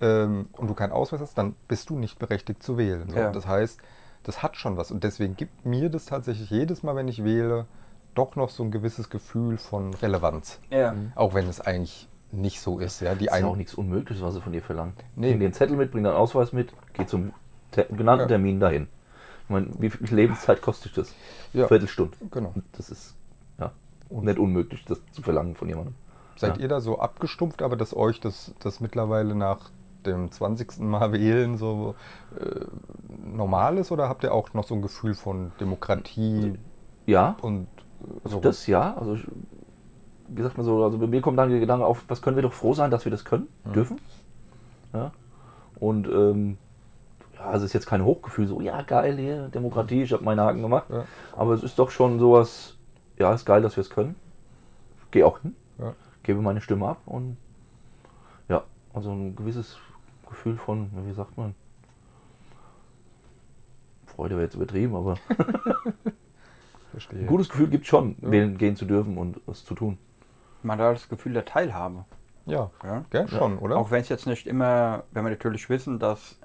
ähm, 0.00 0.48
und 0.56 0.68
du 0.70 0.74
keinen 0.74 0.92
Ausweis 0.92 1.20
hast, 1.20 1.36
dann 1.36 1.56
bist 1.66 1.90
du 1.90 1.98
nicht 1.98 2.20
berechtigt 2.20 2.62
zu 2.62 2.78
wählen. 2.78 3.10
So. 3.10 3.16
Das 3.32 3.48
heißt, 3.48 3.80
das 4.24 4.42
hat 4.42 4.56
schon 4.56 4.76
was 4.76 4.90
und 4.90 5.04
deswegen 5.04 5.36
gibt 5.36 5.64
mir 5.64 5.88
das 5.90 6.06
tatsächlich 6.06 6.50
jedes 6.50 6.82
Mal, 6.82 6.94
wenn 6.96 7.08
ich 7.08 7.24
wähle, 7.24 7.66
doch 8.14 8.36
noch 8.36 8.50
so 8.50 8.62
ein 8.64 8.70
gewisses 8.70 9.10
Gefühl 9.10 9.58
von 9.58 9.94
Relevanz. 9.94 10.58
Ja. 10.70 10.94
Auch 11.14 11.34
wenn 11.34 11.48
es 11.48 11.60
eigentlich 11.60 12.08
nicht 12.32 12.60
so 12.60 12.78
ist. 12.78 13.00
Ja, 13.00 13.14
die 13.14 13.26
ist 13.26 13.38
ja 13.38 13.46
auch 13.46 13.56
nichts 13.56 13.74
Unmögliches, 13.74 14.22
was 14.22 14.34
sie 14.34 14.40
von 14.40 14.52
dir 14.52 14.62
verlangen. 14.62 14.92
Nee. 15.16 15.30
Bring 15.30 15.40
den 15.40 15.52
Zettel 15.52 15.76
mit, 15.76 15.92
bring 15.92 16.04
deinen 16.04 16.16
Ausweis 16.16 16.52
mit, 16.52 16.72
geh 16.94 17.06
zum 17.06 17.32
te 17.70 17.86
genannten 17.90 18.22
Ja. 18.24 18.26
Termin 18.28 18.60
dahin. 18.60 18.88
Ich 19.44 19.50
meine, 19.50 19.68
wie 19.78 19.88
viel 19.88 20.14
Lebenszeit 20.14 20.60
kostet 20.60 20.98
das? 20.98 21.14
Ja. 21.54 21.68
Viertelstunde. 21.68 22.16
genau. 22.30 22.52
Das 22.76 22.90
ist 22.90 23.14
ja 23.58 23.70
nicht 24.10 24.38
unmöglich, 24.38 24.84
das 24.84 24.98
zu 25.12 25.22
verlangen 25.22 25.54
von 25.54 25.68
jemandem. 25.68 25.94
Seid 26.36 26.56
Ja. 26.56 26.62
ihr 26.64 26.68
da 26.68 26.80
so 26.80 26.98
abgestumpft, 26.98 27.62
aber 27.62 27.76
dass 27.76 27.96
euch 27.96 28.20
das, 28.20 28.52
das 28.60 28.80
mittlerweile 28.80 29.34
nach 29.34 29.70
dem 30.06 30.30
20. 30.30 30.78
Mal 30.80 31.12
wählen 31.12 31.58
so 31.58 31.94
äh, 32.38 32.64
normal 33.34 33.78
ist 33.78 33.90
oder 33.92 34.08
habt 34.08 34.22
ihr 34.24 34.32
auch 34.32 34.52
noch 34.54 34.64
so 34.64 34.74
ein 34.74 34.82
Gefühl 34.82 35.14
von 35.14 35.52
Demokratie 35.60 36.54
Ja, 37.06 37.36
und 37.42 37.66
äh, 38.24 38.28
so? 38.28 38.40
das 38.40 38.66
ja. 38.66 38.94
Also 38.96 39.14
ich, 39.14 39.24
wie 40.28 40.36
gesagt 40.36 40.56
mal 40.58 40.64
so, 40.64 40.82
also 40.84 40.98
bei 40.98 41.06
mir 41.06 41.20
kommt 41.20 41.38
dann 41.38 41.50
der 41.50 41.60
Gedanke 41.60 41.86
auf, 41.86 42.04
was 42.08 42.22
können 42.22 42.36
wir 42.36 42.42
doch 42.42 42.52
froh 42.52 42.74
sein, 42.74 42.90
dass 42.90 43.04
wir 43.04 43.12
das 43.12 43.24
können, 43.24 43.48
Mhm. 43.64 43.72
dürfen. 43.72 44.00
Ja. 44.92 45.10
Und 45.80 46.06
ähm, 46.08 46.58
ja, 47.36 47.54
es 47.54 47.62
ist 47.62 47.72
jetzt 47.72 47.86
kein 47.86 48.04
Hochgefühl, 48.04 48.46
so 48.48 48.60
ja 48.60 48.82
geil 48.82 49.16
hier, 49.16 49.48
Demokratie, 49.48 50.02
ich 50.02 50.12
habe 50.12 50.24
meinen 50.24 50.40
Haken 50.40 50.62
gemacht. 50.62 50.86
Ja. 50.90 51.04
Aber 51.36 51.54
es 51.54 51.62
ist 51.62 51.78
doch 51.78 51.90
schon 51.90 52.18
sowas, 52.18 52.74
ja, 53.16 53.32
ist 53.32 53.44
geil, 53.46 53.62
dass 53.62 53.76
wir 53.76 53.82
es 53.82 53.90
können. 53.90 54.16
Gehe 55.10 55.24
auch 55.26 55.38
hin, 55.40 55.54
Ja. 55.78 55.94
gebe 56.22 56.40
meine 56.42 56.60
Stimme 56.60 56.88
ab 56.88 56.98
und 57.06 57.36
ja, 58.48 58.62
also 58.98 59.12
ein 59.12 59.36
gewisses 59.36 59.76
Gefühl 60.28 60.56
von, 60.56 60.90
wie 61.06 61.12
sagt 61.12 61.38
man, 61.38 61.54
Freude 64.06 64.34
wäre 64.34 64.44
jetzt 64.44 64.56
übertrieben, 64.56 64.96
aber 64.96 65.16
ein 67.12 67.26
gutes 67.28 67.48
Gefühl 67.48 67.68
gibt 67.68 67.86
schon, 67.86 68.16
wählen 68.20 68.58
gehen 68.58 68.74
zu 68.74 68.86
dürfen 68.86 69.16
und 69.16 69.40
es 69.46 69.64
zu 69.64 69.74
tun. 69.76 69.98
Man 70.64 70.80
hat 70.80 70.96
das 70.96 71.08
Gefühl 71.08 71.32
der 71.32 71.44
Teilhabe. 71.44 72.04
Ja, 72.46 72.70
Ja? 72.82 73.04
gell, 73.10 73.28
schon, 73.28 73.58
oder? 73.58 73.76
Auch 73.76 73.92
wenn 73.92 74.00
es 74.00 74.08
jetzt 74.08 74.26
nicht 74.26 74.48
immer, 74.48 75.04
wenn 75.12 75.24
wir 75.24 75.30
natürlich 75.30 75.68
wissen, 75.68 76.00
dass 76.00 76.36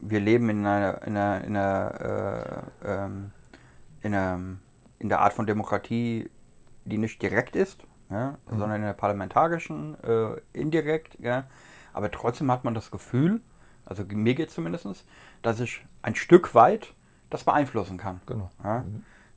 wir 0.00 0.20
leben 0.20 0.48
in 0.48 0.64
einer, 0.64 1.02
in 1.02 1.16
einer, 1.16 1.44
in 1.44 1.56
einer, 1.56 2.64
äh, 2.84 3.04
ähm, 3.04 3.32
in 4.00 4.14
einer, 4.14 4.40
in 4.98 5.08
der 5.10 5.20
Art 5.20 5.34
von 5.34 5.46
Demokratie, 5.46 6.30
die 6.86 6.96
nicht 6.96 7.20
direkt 7.20 7.54
ist, 7.54 7.82
ja, 8.10 8.30
Mhm. 8.50 8.58
sondern 8.58 8.76
in 8.76 8.82
der 8.82 8.92
parlamentarischen, 8.92 9.96
äh, 10.04 10.40
indirekt, 10.52 11.18
ja. 11.20 11.44
Aber 11.92 12.10
trotzdem 12.10 12.50
hat 12.50 12.64
man 12.64 12.74
das 12.74 12.90
Gefühl, 12.90 13.40
also 13.84 14.04
mir 14.08 14.34
geht 14.34 14.48
es 14.48 14.54
zumindest, 14.54 15.04
dass 15.42 15.60
ich 15.60 15.84
ein 16.02 16.14
Stück 16.14 16.54
weit 16.54 16.92
das 17.30 17.44
beeinflussen 17.44 17.96
kann. 17.98 18.20
Genau. 18.26 18.50
Ja? 18.62 18.84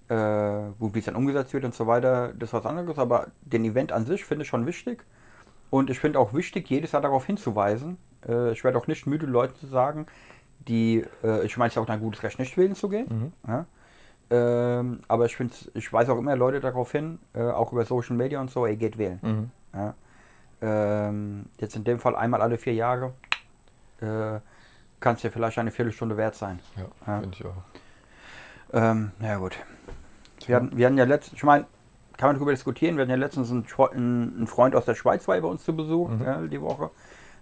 Äh, 0.10 0.72
wo 0.80 0.94
wie 0.94 1.00
es 1.00 1.06
dann 1.06 1.16
umgesetzt 1.16 1.54
wird 1.54 1.66
und 1.66 1.76
so 1.76 1.86
weiter, 1.88 2.30
das 2.34 2.50
ist 2.50 2.54
was 2.54 2.66
anderes, 2.66 2.98
aber 2.98 3.28
den 3.42 3.64
Event 3.64 3.92
an 3.92 4.06
sich 4.06 4.26
finde 4.26 4.44
ich 4.44 4.50
schon 4.50 4.66
wichtig. 4.66 5.06
Und 5.70 5.92
ich 5.92 6.00
finde 6.00 6.18
auch 6.20 6.34
wichtig, 6.34 6.68
jedes 6.70 6.94
Jahr 6.94 7.02
darauf 7.04 7.26
hinzuweisen. 7.26 7.98
Äh, 8.28 8.52
ich 8.52 8.64
werde 8.64 8.78
auch 8.78 8.88
nicht 8.88 9.06
müde, 9.06 9.28
Leuten 9.28 9.56
zu 9.60 9.68
sagen, 9.68 10.08
die, 10.68 11.06
äh, 11.24 11.46
ich 11.46 11.58
meine, 11.58 11.68
es 11.70 11.76
ist 11.76 11.78
auch 11.78 11.88
ein 11.88 12.00
gutes 12.00 12.24
Recht, 12.24 12.40
nicht 12.40 12.58
wählen 12.58 12.76
zu 12.76 12.90
gehen. 12.90 13.34
Ja? 13.48 13.66
Ähm, 14.32 15.00
aber 15.08 15.26
ich 15.26 15.36
finde, 15.36 15.54
ich 15.74 15.92
weise 15.92 16.14
auch 16.14 16.18
immer 16.18 16.36
Leute 16.36 16.60
darauf 16.60 16.92
hin, 16.92 17.20
äh, 17.34 17.42
auch 17.42 17.72
über 17.74 17.86
Social 17.86 18.16
Media 18.16 18.40
und 18.40 18.52
so, 18.52 18.66
ey, 18.66 18.76
geht 18.76 18.98
wählen. 18.98 19.20
Mhm. 19.22 19.52
Ja? 19.74 19.94
Ähm, 20.62 21.46
jetzt 21.60 21.76
in 21.76 21.84
dem 21.84 22.00
Fall 22.00 22.16
einmal 22.16 22.42
alle 22.42 22.58
vier 22.58 22.74
Jahre. 22.74 23.14
Äh, 24.02 24.40
kann 25.00 25.16
es 25.16 25.22
dir 25.22 25.32
vielleicht 25.32 25.58
eine 25.58 25.72
Viertelstunde 25.72 26.18
wert 26.18 26.36
sein. 26.36 26.60
Ja, 26.76 26.84
Ja. 27.08 27.20
finde 27.22 27.36
ich 27.40 27.46
auch. 27.46 27.54
Ähm, 28.74 29.12
na 29.20 29.38
gut. 29.38 29.58
Wir 30.46 30.58
hatten, 30.58 30.78
wir 30.78 30.86
hatten 30.86 30.98
ja 30.98 31.06
letztens, 31.06 31.38
ich 31.38 31.44
meine, 31.44 31.66
kann 32.18 32.30
man 32.30 32.36
darüber 32.36 32.52
diskutieren, 32.52 32.98
wir 32.98 33.04
hatten 33.04 33.12
ja 33.12 33.16
letztens 33.18 33.50
einen 33.50 33.66
einen 33.94 34.48
Freund 34.48 34.76
aus 34.76 34.86
der 34.86 34.96
Schweiz 34.96 35.28
war 35.28 35.40
bei 35.40 35.48
uns 35.48 35.64
zu 35.64 35.76
Besuch, 35.76 36.10
Mhm. 36.10 36.24
ja, 36.24 36.42
die 36.42 36.62
Woche. 36.62 36.92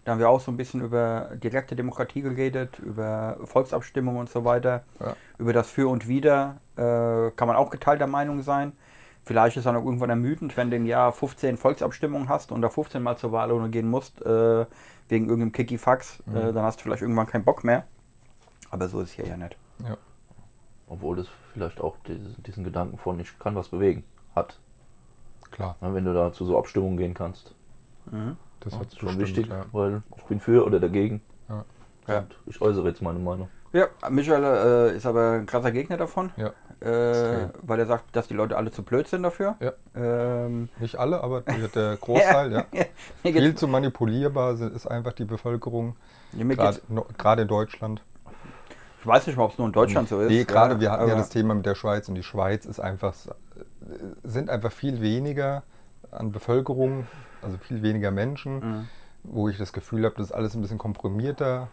Da 0.08 0.14
haben 0.14 0.20
wir 0.20 0.30
auch 0.30 0.40
so 0.40 0.50
ein 0.52 0.56
bisschen 0.56 0.80
über 0.80 1.32
direkte 1.34 1.76
Demokratie 1.76 2.22
geredet, 2.22 2.80
über 2.80 3.36
Volksabstimmung 3.44 4.16
und 4.16 4.30
so 4.30 4.46
weiter, 4.46 4.84
Ja. 5.02 5.18
über 5.38 5.52
das 5.52 5.70
Für 5.70 5.90
und 5.90 6.08
Wider. 6.08 6.62
Äh, 6.78 7.32
kann 7.36 7.46
man 7.50 7.58
auch 7.58 7.70
geteilter 7.70 8.08
Meinung 8.08 8.42
sein. 8.42 8.72
Vielleicht 9.26 9.58
ist 9.58 9.66
dann 9.66 9.76
auch 9.76 9.84
irgendwann 9.84 10.10
ermüdend, 10.10 10.56
wenn 10.56 10.72
du 10.72 10.78
im 10.78 10.86
Jahr 10.86 11.12
15 11.12 11.58
Volksabstimmungen 11.58 12.30
hast 12.30 12.54
und 12.54 12.62
da 12.62 12.70
15 12.70 13.04
Mal 13.04 13.18
zur 13.18 13.34
Wahl 13.34 13.50
gehen 13.70 13.90
musst, 13.90 14.22
äh, 14.22 14.66
wegen 15.10 15.26
irgendeinem 15.26 15.52
Kikifax, 15.52 16.24
Mhm. 16.26 16.38
äh, 16.38 16.54
dann 16.54 16.64
hast 16.64 16.80
du 16.80 16.84
vielleicht 16.84 17.02
irgendwann 17.02 17.28
keinen 17.28 17.44
Bock 17.44 17.66
mehr. 17.66 17.84
Aber 18.72 18.88
so 18.88 19.02
ist 19.02 19.10
es 19.10 19.16
hier 19.16 19.28
ja 19.28 19.36
nicht. 19.36 19.58
Ja. 19.86 19.98
Obwohl 20.88 21.18
das 21.18 21.28
vielleicht 21.52 21.82
auch 21.82 21.98
diesen, 22.08 22.42
diesen 22.44 22.64
Gedanken 22.64 22.98
von 22.98 23.20
ich 23.20 23.38
kann 23.40 23.56
was 23.56 23.68
bewegen 23.68 24.06
hat. 24.38 24.58
Klar, 25.52 25.76
wenn 25.82 26.06
du 26.06 26.14
da 26.14 26.32
zu 26.32 26.46
so 26.46 26.58
Abstimmungen 26.58 26.96
gehen 26.96 27.14
kannst. 27.14 27.54
Das 28.62 28.74
Ja, 28.74 28.80
hat 28.80 28.88
ist 28.88 29.00
schon 29.00 29.18
bestimmt, 29.18 29.38
wichtig, 29.38 29.48
Ja. 29.48 29.66
weil 29.72 30.02
ich 30.18 30.24
bin 30.24 30.40
für 30.40 30.66
oder 30.66 30.80
dagegen. 30.80 31.22
Ja. 31.50 31.66
Ja. 32.08 32.18
Und 32.20 32.36
ich 32.48 32.62
äußere 32.62 32.88
jetzt 32.90 33.02
meine 33.02 33.20
Meinung. 33.20 33.50
Ja, 33.74 33.88
Michael 34.10 34.44
äh, 34.94 34.96
ist 34.96 35.06
aber 35.06 35.32
ein 35.34 35.46
krasser 35.46 35.72
Gegner 35.72 35.98
davon, 35.98 36.32
Ja. 36.38 36.48
äh, 36.80 37.50
weil 37.64 37.80
er 37.80 37.86
sagt, 37.86 38.16
dass 38.16 38.28
die 38.28 38.34
Leute 38.34 38.56
alle 38.56 38.72
zu 38.72 38.82
blöd 38.82 39.08
sind 39.08 39.24
dafür. 39.24 39.56
Ja. 39.60 39.74
Ähm, 39.96 40.70
Nicht 40.80 40.96
alle, 40.96 41.22
aber 41.22 41.42
der, 41.42 41.98
Großteil, 42.02 42.52
ja. 42.54 42.66
Viel 43.24 43.56
zu 43.56 43.68
manipulierbar 43.68 44.54
ist 44.60 44.88
einfach 44.88 45.14
die 45.14 45.26
Bevölkerung, 45.26 45.96
gerade 46.34 46.80
no- 46.88 47.06
in 47.38 47.48
Deutschland. 47.48 48.02
ich 49.02 49.06
weiß 49.06 49.28
nicht 49.28 49.36
mal, 49.38 49.44
ob 49.44 49.52
es 49.52 49.58
nur 49.58 49.68
in 49.68 49.74
Deutschland 49.74 50.08
so 50.10 50.22
ist. 50.22 50.30
Nee, 50.30 50.46
gerade 50.46 50.76
ja, 50.76 50.80
wir 50.80 50.92
hatten 50.92 51.08
ja 51.10 51.16
das 51.16 51.30
Thema 51.30 51.54
mit 51.54 51.66
der 51.66 51.76
Schweiz 51.76 52.08
und 52.08 52.16
die 52.16 52.24
Schweiz 52.24 52.66
ist 52.66 52.80
einfach, 52.80 53.14
sind 54.24 54.50
einfach 54.50 54.72
viel 54.72 55.02
weniger 55.02 55.64
an 56.12 56.32
Bevölkerung, 56.32 57.08
also 57.42 57.58
viel 57.58 57.82
weniger 57.84 58.12
Menschen, 58.12 58.60
Mhm. 58.60 58.88
wo 59.24 59.50
ich 59.50 59.58
das 59.58 59.74
Gefühl 59.74 60.06
habe, 60.06 60.16
das 60.18 60.28
ist 60.28 60.32
alles 60.34 60.56
ein 60.56 60.62
bisschen 60.62 60.78
komprimierter. 60.78 61.68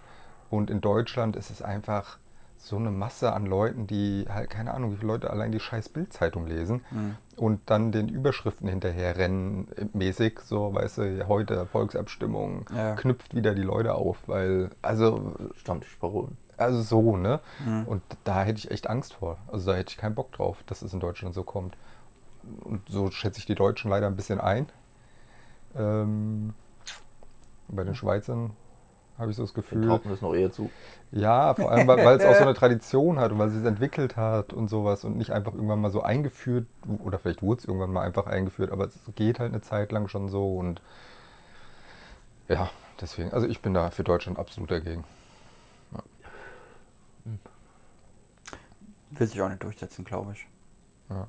Und 0.51 0.71
in 0.71 0.81
Deutschland 0.81 1.37
ist 1.37 1.51
es 1.51 1.63
einfach 1.63 2.19
so 2.59 2.77
eine 2.77 2.91
Masse 2.91 3.33
an 3.35 3.45
Leuten, 3.45 3.87
die 3.87 4.25
halt, 4.29 4.49
keine 4.49 4.73
Ahnung, 4.73 4.93
wie 4.93 4.97
viele 4.97 5.09
Leute 5.13 5.31
allein 5.31 5.53
die 5.53 5.61
scheiß 5.61 5.91
Bildzeitung 5.91 6.47
lesen 6.47 6.83
Mhm. 6.91 7.17
und 7.37 7.61
dann 7.67 7.93
den 7.93 8.09
Überschriften 8.09 8.69
hinterher 8.69 9.17
rennen, 9.19 9.69
äh, 9.77 9.85
mäßig, 9.93 10.41
so, 10.41 10.73
weißt 10.75 10.99
du, 10.99 11.29
heute 11.29 11.67
Volksabstimmung, 11.67 12.65
Ja. 12.75 12.95
knüpft 12.95 13.35
wieder 13.35 13.55
die 13.55 13.63
Leute 13.63 13.95
auf, 13.95 14.17
weil, 14.27 14.71
also 14.83 15.35
Stammtischparolen. 15.57 16.37
also 16.57 16.83
so, 16.83 17.17
ne? 17.17 17.41
Mhm. 17.67 17.85
Und 17.87 18.03
da 18.23 18.45
hätte 18.45 18.59
ich 18.59 18.71
echt 18.71 18.89
Angst 18.89 19.15
vor. 19.15 19.39
Also 19.51 19.73
da 19.73 19.77
hätte 19.77 19.91
ich 19.91 19.97
keinen 19.99 20.15
Bock 20.15 20.31
drauf, 20.33 20.63
dass 20.67 20.83
es 20.83 20.93
in 20.95 21.01
Deutschland 21.01 21.35
so 21.35 21.43
kommt. 21.43 21.77
Und 22.63 22.89
so 22.89 23.11
schätze 23.11 23.39
ich 23.39 23.47
die 23.47 23.55
Deutschen 23.55 23.91
leider 23.91 24.07
ein 24.07 24.17
bisschen 24.17 24.41
ein. 24.41 24.67
Ähm, 25.77 26.55
bei 27.69 27.85
den 27.85 27.95
Schweizern 27.95 28.51
habe 29.19 29.31
ich 29.31 29.37
so 29.37 29.43
das 29.45 29.55
Gefühl. 29.55 29.87
traut 29.87 30.05
man 30.05 30.15
das 30.15 30.23
noch 30.23 30.35
eher 30.35 30.51
zu. 30.51 30.71
Ja, 31.13 31.55
vor 31.55 31.71
allem, 31.71 31.87
weil 31.87 32.17
es 32.17 32.25
auch 32.25 32.35
so 32.35 32.43
eine 32.43 32.55
Tradition 32.55 33.19
hat 33.19 33.33
und 33.33 33.39
weil 33.39 33.51
sie 33.51 33.59
es 33.59 33.65
entwickelt 33.65 34.17
hat 34.17 34.53
und 34.53 34.69
sowas 34.69 35.05
und 35.05 35.17
nicht 35.17 35.31
einfach 35.31 35.55
irgendwann 35.55 35.81
mal 35.81 35.91
so 35.91 36.03
eingeführt, 36.03 36.67
oder 37.05 37.19
vielleicht 37.19 37.43
wurde 37.43 37.61
es 37.61 37.65
irgendwann 37.65 37.93
mal 37.93 38.03
einfach 38.03 38.27
eingeführt, 38.27 38.73
aber 38.73 38.87
es 38.87 38.99
geht 39.15 39.39
halt 39.39 39.53
eine 39.53 39.63
Zeit 39.63 39.93
lang 39.93 40.09
schon 40.09 40.29
so 40.29 40.57
und 40.57 40.81
ja, 42.49 42.71
deswegen, 43.01 43.33
also 43.33 43.47
ich 43.47 43.63
bin 43.63 43.73
da 43.73 43.91
für 43.91 44.05
Deutschland 44.05 44.39
absolut 44.39 44.71
dagegen. 44.71 45.05
Will 49.11 49.27
sich 49.29 49.41
auch 49.41 49.49
nicht 49.49 49.63
durchsetzen, 49.63 50.05
glaube 50.05 50.33
ich. 50.33 50.47
Ja. 51.09 51.29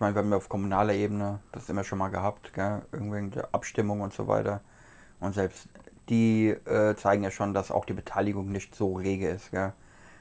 Ich 0.00 0.02
meine, 0.02 0.14
wir 0.14 0.22
haben 0.22 0.30
ja 0.30 0.38
auf 0.38 0.48
kommunaler 0.48 0.94
Ebene 0.94 1.40
das 1.52 1.68
immer 1.68 1.84
schon 1.84 1.98
mal 1.98 2.08
gehabt, 2.08 2.54
gell? 2.54 2.80
irgendwelche 2.90 3.52
Abstimmungen 3.52 4.00
und 4.00 4.14
so 4.14 4.28
weiter. 4.28 4.62
Und 5.20 5.34
selbst 5.34 5.68
die 6.08 6.48
äh, 6.48 6.96
zeigen 6.96 7.22
ja 7.22 7.30
schon, 7.30 7.52
dass 7.52 7.70
auch 7.70 7.84
die 7.84 7.92
Beteiligung 7.92 8.50
nicht 8.50 8.74
so 8.74 8.94
rege 8.94 9.28
ist. 9.28 9.50
Gell? 9.50 9.74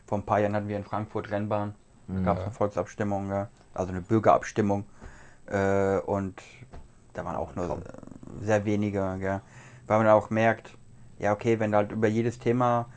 Vor 0.05 0.17
ein 0.17 0.25
paar 0.25 0.41
Jahren 0.41 0.53
hatten 0.53 0.67
wir 0.67 0.75
in 0.75 0.83
Frankfurt 0.83 1.31
Rennbahn, 1.31 1.75
da 2.09 2.19
gab 2.23 2.37
es 2.39 2.43
eine 2.43 2.51
Volksabstimmung, 2.51 3.29
gell? 3.29 3.47
also 3.73 3.93
eine 3.93 4.01
Bürgerabstimmung. 4.01 4.83
Äh, 5.45 5.99
und 5.99 6.41
da 7.13 7.23
waren 7.23 7.37
auch 7.37 7.55
nur 7.55 7.81
sehr 8.41 8.65
wenige, 8.65 9.15
gell? 9.17 9.39
weil 9.87 9.97
man 9.99 10.07
auch 10.09 10.29
merkt, 10.29 10.71
ja 11.19 11.31
okay, 11.31 11.57
wenn 11.61 11.73
halt 11.73 11.93
über 11.93 12.09
jedes 12.09 12.37
Thema, 12.37 12.87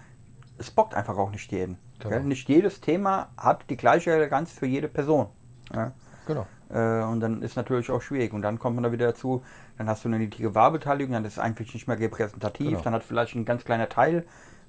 es 0.59 0.73
bockt 0.73 0.95
einfach 0.95 1.17
auch 1.17 1.31
nicht 1.31 1.53
jeden. 1.53 1.79
Genau. 2.01 2.19
Nicht 2.19 2.49
jedes 2.49 2.81
Thema 2.81 3.29
hat 3.37 3.71
die 3.71 3.77
gleiche 3.77 4.11
Relevanz 4.11 4.51
für 4.51 4.67
jede 4.67 4.89
Person. 4.89 5.29
Ja? 5.73 5.93
Genau. 6.27 6.45
Äh, 6.73 7.03
und 7.05 7.21
dann 7.21 7.43
ist 7.43 7.57
natürlich 7.57 7.91
auch 7.91 8.01
schwierig. 8.03 8.33
Und 8.33 8.43
dann 8.43 8.59
kommt 8.59 8.77
man 8.77 8.83
da 8.85 8.93
wieder 8.93 9.07
dazu, 9.09 9.43
dann 9.79 9.89
hast 9.89 10.05
du 10.05 10.09
eine 10.09 10.19
niedrige 10.19 10.55
Wahlbeteiligung, 10.55 11.13
dann 11.13 11.25
ist 11.25 11.35
es 11.35 11.39
eigentlich 11.39 11.73
nicht 11.75 11.87
mehr 11.87 11.99
repräsentativ, 11.99 12.69
Genau. 12.71 12.81
dann 12.83 12.95
hat 12.95 13.03
vielleicht 13.03 13.35
ein 13.35 13.45
ganz 13.45 13.65
kleiner 13.65 13.89
Teil 13.89 14.25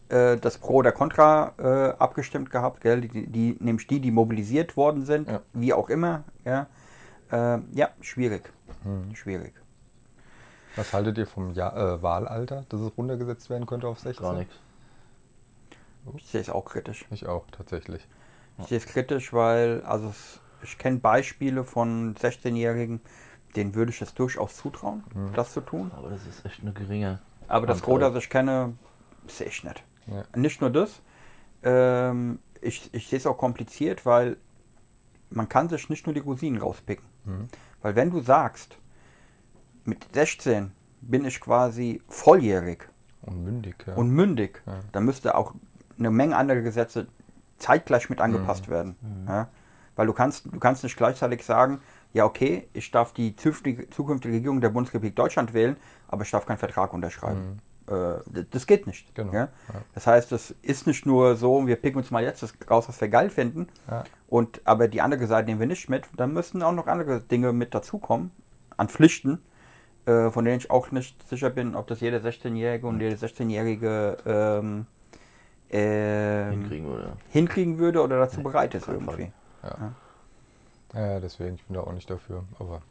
äh, 0.09 0.37
das 0.37 0.57
Pro 0.57 0.75
oder 0.75 0.91
Contra 0.91 1.53
äh, 1.57 1.97
abgestimmt 2.01 2.49
gehabt, 2.51 2.81
gell? 2.81 3.01
Die, 3.01 3.27
die, 3.27 3.57
nämlich 3.59 3.87
die, 3.87 3.99
die 3.99 4.11
mobilisiert 4.11 4.75
worden 4.75 5.05
sind, 5.05 5.29
Ja. 5.29 5.41
wie 5.53 5.73
auch 5.73 5.89
immer. 5.89 6.23
Ja, 6.45 6.67
äh, 7.31 7.59
ja 7.73 7.89
schwierig. 8.01 8.51
Hm. 8.83 9.15
Schwierig. 9.15 9.53
Was 10.75 10.91
haltet 10.91 11.17
ihr 11.19 11.27
vom 11.27 11.53
ja 11.53 11.69
äh, 11.95 12.01
Wahlalter, 12.01 12.65
dass 12.69 12.81
es 12.81 12.91
runtergesetzt 12.97 13.49
werden 13.49 13.65
könnte 13.65 13.87
auf 13.87 13.99
16? 13.99 14.25
Gar 14.25 14.33
nichts. 14.35 14.55
Ich 16.17 16.25
sehe 16.25 16.41
es 16.41 16.49
auch 16.49 16.65
kritisch. 16.65 17.05
Ich 17.11 17.27
auch, 17.27 17.45
tatsächlich. 17.51 18.05
Ich 18.57 18.65
sehe 18.65 18.77
es 18.77 18.85
kritisch, 18.85 19.31
weil, 19.31 19.81
also 19.85 20.09
es, 20.09 20.39
ich 20.63 20.77
kenne 20.77 20.99
Beispiele 20.99 21.63
von 21.63 22.15
16-Jährigen, 22.15 23.01
den 23.55 23.75
würde 23.75 23.91
ich 23.91 24.01
es 24.01 24.13
durchaus 24.13 24.55
zutrauen, 24.57 25.03
das 25.35 25.53
zu 25.53 25.61
tun. 25.61 25.91
Aber 25.95 26.09
das 26.09 26.25
ist 26.25 26.45
echt 26.45 26.61
eine 26.61 26.73
geringe. 26.73 27.19
Aber 27.47 27.67
das. 27.67 27.81
Gros, 27.81 27.99
das 27.99 28.15
ich 28.23 28.29
kenne, 28.29 28.73
sehe 29.27 29.47
ich 29.47 29.63
nicht. 29.63 29.83
Ja. 30.07 30.23
Nicht 30.35 30.59
nur 30.61 30.69
das, 30.71 31.01
ähm, 31.63 32.39
ich, 32.61 32.93
ich 32.93 33.07
sehe 33.07 33.17
es 33.19 33.27
auch 33.27 33.37
kompliziert, 33.37 34.05
weil 34.05 34.37
man 35.29 35.47
kann 35.49 35.69
sich 35.69 35.89
nicht 35.89 36.05
nur 36.07 36.13
die 36.13 36.19
Rosinen 36.21 36.61
rauspicken. 36.61 37.05
Mhm. 37.25 37.49
Weil 37.81 37.95
wenn 37.95 38.11
du 38.11 38.21
sagst, 38.21 38.77
mit 39.85 40.07
16 40.13 40.71
bin 41.01 41.25
ich 41.25 41.39
quasi 41.41 42.01
volljährig 42.07 42.87
Und 43.21 43.43
mündig, 43.43 43.75
ja. 43.85 43.93
und 43.95 44.09
mündig, 44.09 44.61
Ja. 44.65 44.79
dann 44.93 45.05
müsste 45.05 45.35
auch 45.35 45.53
eine 45.99 46.09
Menge 46.09 46.35
andere 46.35 46.63
Gesetze 46.63 47.07
zeitgleich 47.59 48.09
mit 48.09 48.19
Mhm. 48.19 48.25
angepasst 48.25 48.67
werden. 48.69 48.95
Ja? 49.27 49.47
Weil 49.95 50.07
du 50.07 50.13
kannst, 50.13 50.45
du 50.45 50.59
kannst 50.59 50.83
nicht 50.83 50.97
gleichzeitig 50.97 51.43
sagen, 51.45 51.79
ja 52.13 52.25
okay, 52.25 52.67
ich 52.73 52.89
darf 52.91 53.13
die 53.13 53.35
zukünftige, 53.35 53.87
Regierung 54.35 54.61
der 54.61 54.69
Bundesrepublik 54.69 55.15
Deutschland 55.15 55.53
wählen, 55.53 55.77
aber 56.07 56.23
ich 56.23 56.31
darf 56.31 56.45
keinen 56.45 56.57
Vertrag 56.57 56.93
unterschreiben. 56.93 57.59
Äh, 57.87 57.91
d- 58.27 58.45
das 58.49 58.65
geht 58.65 58.87
nicht. 58.87 59.09
Mhm. 59.09 59.13
Genau, 59.15 59.33
Ja? 59.33 59.47
Das 59.93 60.07
heißt, 60.07 60.31
es 60.31 60.51
ist 60.61 60.87
nicht 60.87 61.05
nur 61.05 61.35
so, 61.35 61.67
wir 61.67 61.75
picken 61.75 61.97
uns 61.99 62.11
mal 62.11 62.23
jetzt 62.23 62.41
das 62.41 62.53
raus, 62.69 62.87
was 62.87 62.99
wir 63.01 63.09
geil 63.09 63.29
finden, 63.29 63.67
Ja. 63.89 64.03
und 64.27 64.61
aber 64.63 64.87
die 64.87 65.01
andere 65.01 65.27
Seite 65.27 65.47
nehmen 65.47 65.59
wir 65.59 65.67
nicht 65.67 65.89
mit. 65.89 66.05
Dann 66.15 66.33
müssen 66.33 66.63
auch 66.63 66.71
noch 66.71 66.87
andere 66.87 67.19
Dinge 67.19 67.51
mit 67.51 67.73
dazukommen, 67.75 68.31
an 68.77 68.87
Pflichten, 68.89 69.39
äh, 70.05 70.29
von 70.29 70.45
denen 70.45 70.57
ich 70.59 70.71
auch 70.71 70.91
nicht 70.91 71.27
sicher 71.27 71.49
bin, 71.49 71.75
ob 71.75 71.87
das 71.87 71.99
jeder 71.99 72.19
16-Jährige 72.19 72.87
und 72.87 72.99
jede 73.01 73.15
16-Jährige 73.15 74.17
ähm, 74.25 74.85
ähm, 75.71 76.51
hinkriegen 76.51 76.87
würde. 76.87 77.13
hinkriegen 77.31 77.77
würde 77.79 78.01
oder 78.01 78.19
dazu 78.19 78.37
Nee, 78.37 78.43
bereit 78.43 78.75
ist 78.75 78.87
auf 78.87 78.95
keinen 78.95 79.33
irgendwie. 79.63 79.95
ja, 80.93 81.19
deswegen, 81.19 81.55
ich 81.55 81.63
bin 81.65 81.75
da 81.75 81.81
auch 81.81 81.93
nicht 81.93 82.09
dafür. 82.09 82.43
Aber 82.59 82.81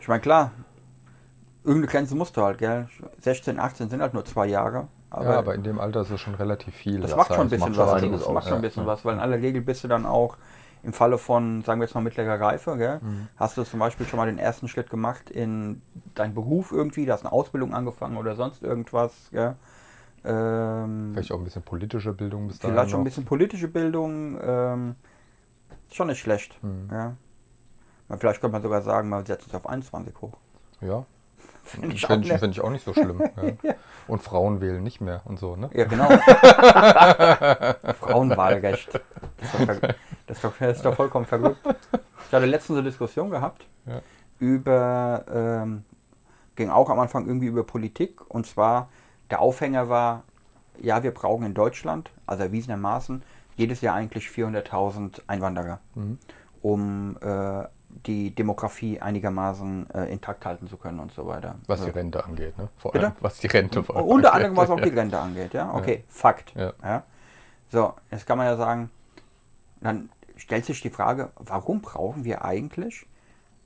Ich 0.00 0.08
meine, 0.08 0.20
klar, 0.20 0.52
irgendeine 1.64 1.90
Grenze 1.90 2.14
musst 2.14 2.36
du 2.36 2.42
halt, 2.42 2.58
gell? 2.58 2.88
16, 3.20 3.58
18 3.58 3.88
sind 3.90 4.02
halt 4.02 4.14
nur 4.14 4.24
zwei 4.24 4.46
Jahre. 4.46 4.88
Aber, 5.10 5.24
ja, 5.30 5.38
aber 5.38 5.54
in 5.54 5.62
dem 5.62 5.80
Alter 5.80 6.00
ist 6.02 6.10
es 6.10 6.20
schon 6.20 6.34
relativ 6.34 6.74
viel. 6.74 7.00
das 7.00 7.10
Das 7.10 7.16
macht 7.16 7.30
heißt, 7.30 7.36
schon 7.36 7.46
ein 7.46 7.50
bisschen 7.50 7.76
was. 7.76 8.02
Das 8.02 8.22
aus, 8.24 8.32
macht 8.32 8.48
schon 8.48 8.58
ein 8.58 8.62
ja. 8.62 8.68
bisschen 8.68 8.86
was, 8.86 9.04
weil 9.04 9.14
in 9.14 9.20
aller 9.20 9.36
Regel 9.40 9.62
bist 9.62 9.84
du 9.84 9.88
dann 9.88 10.06
auch 10.06 10.36
im 10.82 10.92
Falle 10.92 11.18
von, 11.18 11.62
sagen 11.62 11.80
wir 11.80 11.86
jetzt 11.86 11.94
mal, 11.94 12.02
mittlerer 12.02 12.38
Reife, 12.40 12.76
gell? 12.76 12.98
Mhm. 13.00 13.28
hast 13.36 13.56
du 13.56 13.62
zum 13.64 13.80
Beispiel 13.80 14.06
schon 14.06 14.18
mal 14.18 14.26
den 14.26 14.38
ersten 14.38 14.68
Schritt 14.68 14.90
gemacht 14.90 15.30
in 15.30 15.80
deinen 16.14 16.34
Beruf 16.34 16.72
irgendwie, 16.72 17.06
du 17.06 17.12
hast 17.12 17.22
eine 17.24 17.32
Ausbildung 17.32 17.72
angefangen 17.74 18.16
oder 18.18 18.36
sonst 18.36 18.62
irgendwas. 18.62 19.12
Gell? 19.30 19.56
Ähm, 20.24 21.10
Vielleicht 21.12 21.32
auch 21.32 21.38
ein 21.38 21.44
bisschen 21.44 21.62
politische 21.62 22.12
Bildung 22.12 22.48
bis 22.48 22.58
dahin 22.58 22.74
vielleicht 22.74 22.90
schon 22.90 23.00
ein 23.00 23.04
bisschen 23.04 23.24
politische 23.24 23.68
Bildung. 23.68 24.38
Ähm, 24.42 24.94
schon 25.90 26.06
nicht 26.08 26.20
schlecht. 26.20 26.62
Mhm. 26.62 26.88
Ja? 26.90 27.14
Mal, 28.08 28.18
Vielleicht 28.18 28.40
könnte 28.40 28.52
man 28.52 28.62
sogar 28.62 28.82
sagen, 28.82 29.08
man 29.08 29.26
setzt 29.26 29.46
es 29.48 29.54
auf 29.54 29.68
21 29.68 30.14
hoch. 30.20 30.32
Ja, 30.80 31.04
Finde 31.64 31.94
ich, 31.94 32.04
auch 32.04 32.08
fände 32.08 32.48
ich, 32.50 32.60
auch 32.60 32.70
nicht 32.70 32.84
so 32.84 32.92
schlimm. 32.92 33.22
ja. 33.62 33.74
Und 34.06 34.22
Frauen 34.22 34.60
wählen 34.60 34.82
nicht 34.82 35.00
mehr 35.00 35.22
und 35.24 35.38
so, 35.38 35.56
ne? 35.56 35.70
Ja, 35.72 35.84
genau. 35.86 36.08
Frauenwahlrecht. 38.00 39.00
Das 39.40 39.54
ist, 39.54 39.68
doch, 39.68 39.78
das, 40.26 40.36
ist 40.36 40.44
doch, 40.44 40.52
das 40.58 40.76
ist 40.76 40.84
doch 40.84 40.94
vollkommen 40.94 41.24
verrückt. 41.24 41.58
Ich 42.28 42.32
hatte 42.34 42.44
letztens 42.46 42.78
eine 42.78 42.86
Diskussion 42.88 43.30
gehabt 43.30 43.66
Ja. 43.86 44.02
über, 44.38 45.24
ähm, 45.32 45.84
ging 46.56 46.68
auch 46.68 46.90
am 46.90 46.98
Anfang 47.00 47.26
irgendwie 47.26 47.46
über 47.46 47.64
Politik 47.64 48.20
und 48.28 48.46
zwar 48.46 48.90
der 49.30 49.40
Aufhänger 49.40 49.88
war, 49.88 50.22
ja, 50.80 51.02
wir 51.02 51.12
brauchen 51.12 51.46
in 51.46 51.54
Deutschland, 51.54 52.10
also 52.26 52.42
erwiesenermaßen, 52.42 53.22
jedes 53.56 53.80
Jahr 53.80 53.94
eigentlich 53.94 54.26
400.000 54.28 55.20
Einwanderer, 55.28 55.78
Mhm. 55.94 56.18
um 56.62 57.16
äh, 57.20 57.64
die 58.06 58.34
Demografie 58.34 59.00
einigermaßen 59.00 59.88
äh, 59.90 60.12
intakt 60.12 60.44
halten 60.44 60.68
zu 60.68 60.76
können 60.76 60.98
und 60.98 61.12
so 61.12 61.26
weiter. 61.28 61.54
Was 61.68 61.80
die 61.82 61.86
Ja. 61.88 61.92
Rente 61.92 62.24
angeht, 62.24 62.58
ne? 62.58 62.68
Vor 62.78 62.90
Bitte? 62.90 63.06
allem, 63.06 63.16
was 63.20 63.38
die 63.38 63.46
Rente 63.46 63.84
vor 63.84 63.96
allem 63.96 64.06
Unter 64.06 64.34
anderem, 64.34 64.56
was 64.56 64.68
auch 64.70 64.80
die 64.80 64.88
Rente 65.00 65.18
angeht, 65.20 65.54
ja. 65.54 65.72
Okay, 65.72 66.02
Fakt. 66.08 66.52
Ja. 66.56 66.72
Ja. 66.82 67.02
So, 67.70 67.94
jetzt 68.10 68.26
kann 68.26 68.38
man 68.38 68.46
ja 68.48 68.56
sagen, 68.56 68.90
dann 69.80 70.08
stellt 70.36 70.64
sich 70.64 70.80
die 70.80 70.90
Frage, 70.90 71.30
warum 71.36 71.80
brauchen 71.82 72.24
wir 72.24 72.44
eigentlich 72.44 73.06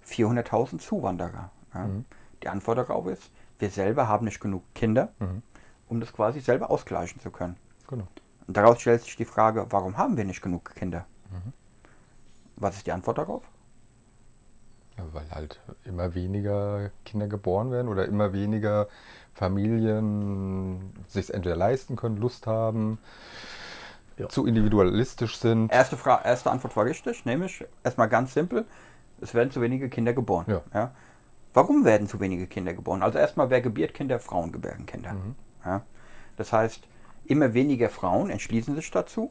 400.000 0.06 0.78
Zuwanderer? 0.78 1.50
Ja? 1.74 1.84
Mhm. 1.84 2.04
Die 2.42 2.48
Antwort 2.48 2.76
darauf 2.78 3.06
ist, 3.06 3.30
wir 3.58 3.70
selber 3.70 4.08
haben 4.08 4.26
nicht 4.26 4.40
genug 4.40 4.62
Kinder, 4.74 5.08
Mhm. 5.18 5.42
Um 5.88 6.01
das 6.01 6.12
quasi 6.12 6.40
selber 6.40 6.70
ausgleichen 6.70 7.20
zu 7.20 7.31
können. 7.31 7.57
Genau. 7.88 8.07
Und 8.46 8.57
daraus 8.57 8.81
stellt 8.81 9.03
sich 9.03 9.16
die 9.16 9.24
Frage, 9.24 9.66
warum 9.70 9.96
haben 9.96 10.16
wir 10.16 10.24
nicht 10.24 10.42
genug 10.42 10.74
Kinder? 10.74 11.05
Mhm. 11.31 11.53
Was 12.57 12.77
ist 12.77 12.87
die 12.87 12.92
Antwort 12.92 13.18
darauf? 13.18 13.42
Ja, 14.96 15.05
weil 15.12 15.31
halt 15.31 15.61
immer 15.85 16.14
weniger 16.14 16.90
Kinder 17.05 17.29
geboren 17.29 17.70
werden 17.70 17.88
oder 17.88 18.07
immer 18.07 18.33
weniger 18.33 18.88
Familien 19.35 20.92
sich 21.07 21.33
entweder 21.33 21.55
leisten 21.57 21.94
können, 21.94 22.16
Lust 22.16 22.46
haben, 22.46 22.98
Ja. 24.16 24.29
zu 24.29 24.46
individualistisch 24.46 25.38
sind. 25.38 25.70
Erste, 25.70 25.96
Fra 25.96 26.22
erste 26.24 26.51
Antwort 26.51 26.77
war 26.77 26.85
richtig, 26.85 27.24
nämlich 27.24 27.64
erstmal 27.85 28.09
ganz 28.09 28.35
simpel, 28.35 28.64
es 29.20 29.35
werden 29.35 29.53
zu 29.53 29.61
wenige 29.61 29.88
Kinder 29.88 30.12
geboren. 30.12 30.61
Ja. 30.74 30.90
Warum 31.55 31.85
werden 31.85 32.09
zu 32.09 32.18
wenige 32.18 32.46
Kinder 32.48 32.74
geboren? 32.74 33.03
Also 33.03 33.18
erstmal, 33.18 33.51
wer 33.51 33.61
gebiert 33.61 33.94
Kinder? 33.94 34.18
Frauen 34.18 34.51
gebären 34.53 34.87
Kinder. 34.87 35.12
Mhm. 35.12 35.37
Ja? 35.68 35.83
Das 36.37 36.52
heißt, 36.52 36.81
immer 37.26 37.52
weniger 37.54 37.90
Frauen 37.90 38.31
entschließen 38.31 38.74
sich 38.74 38.90
dazu, 38.90 39.31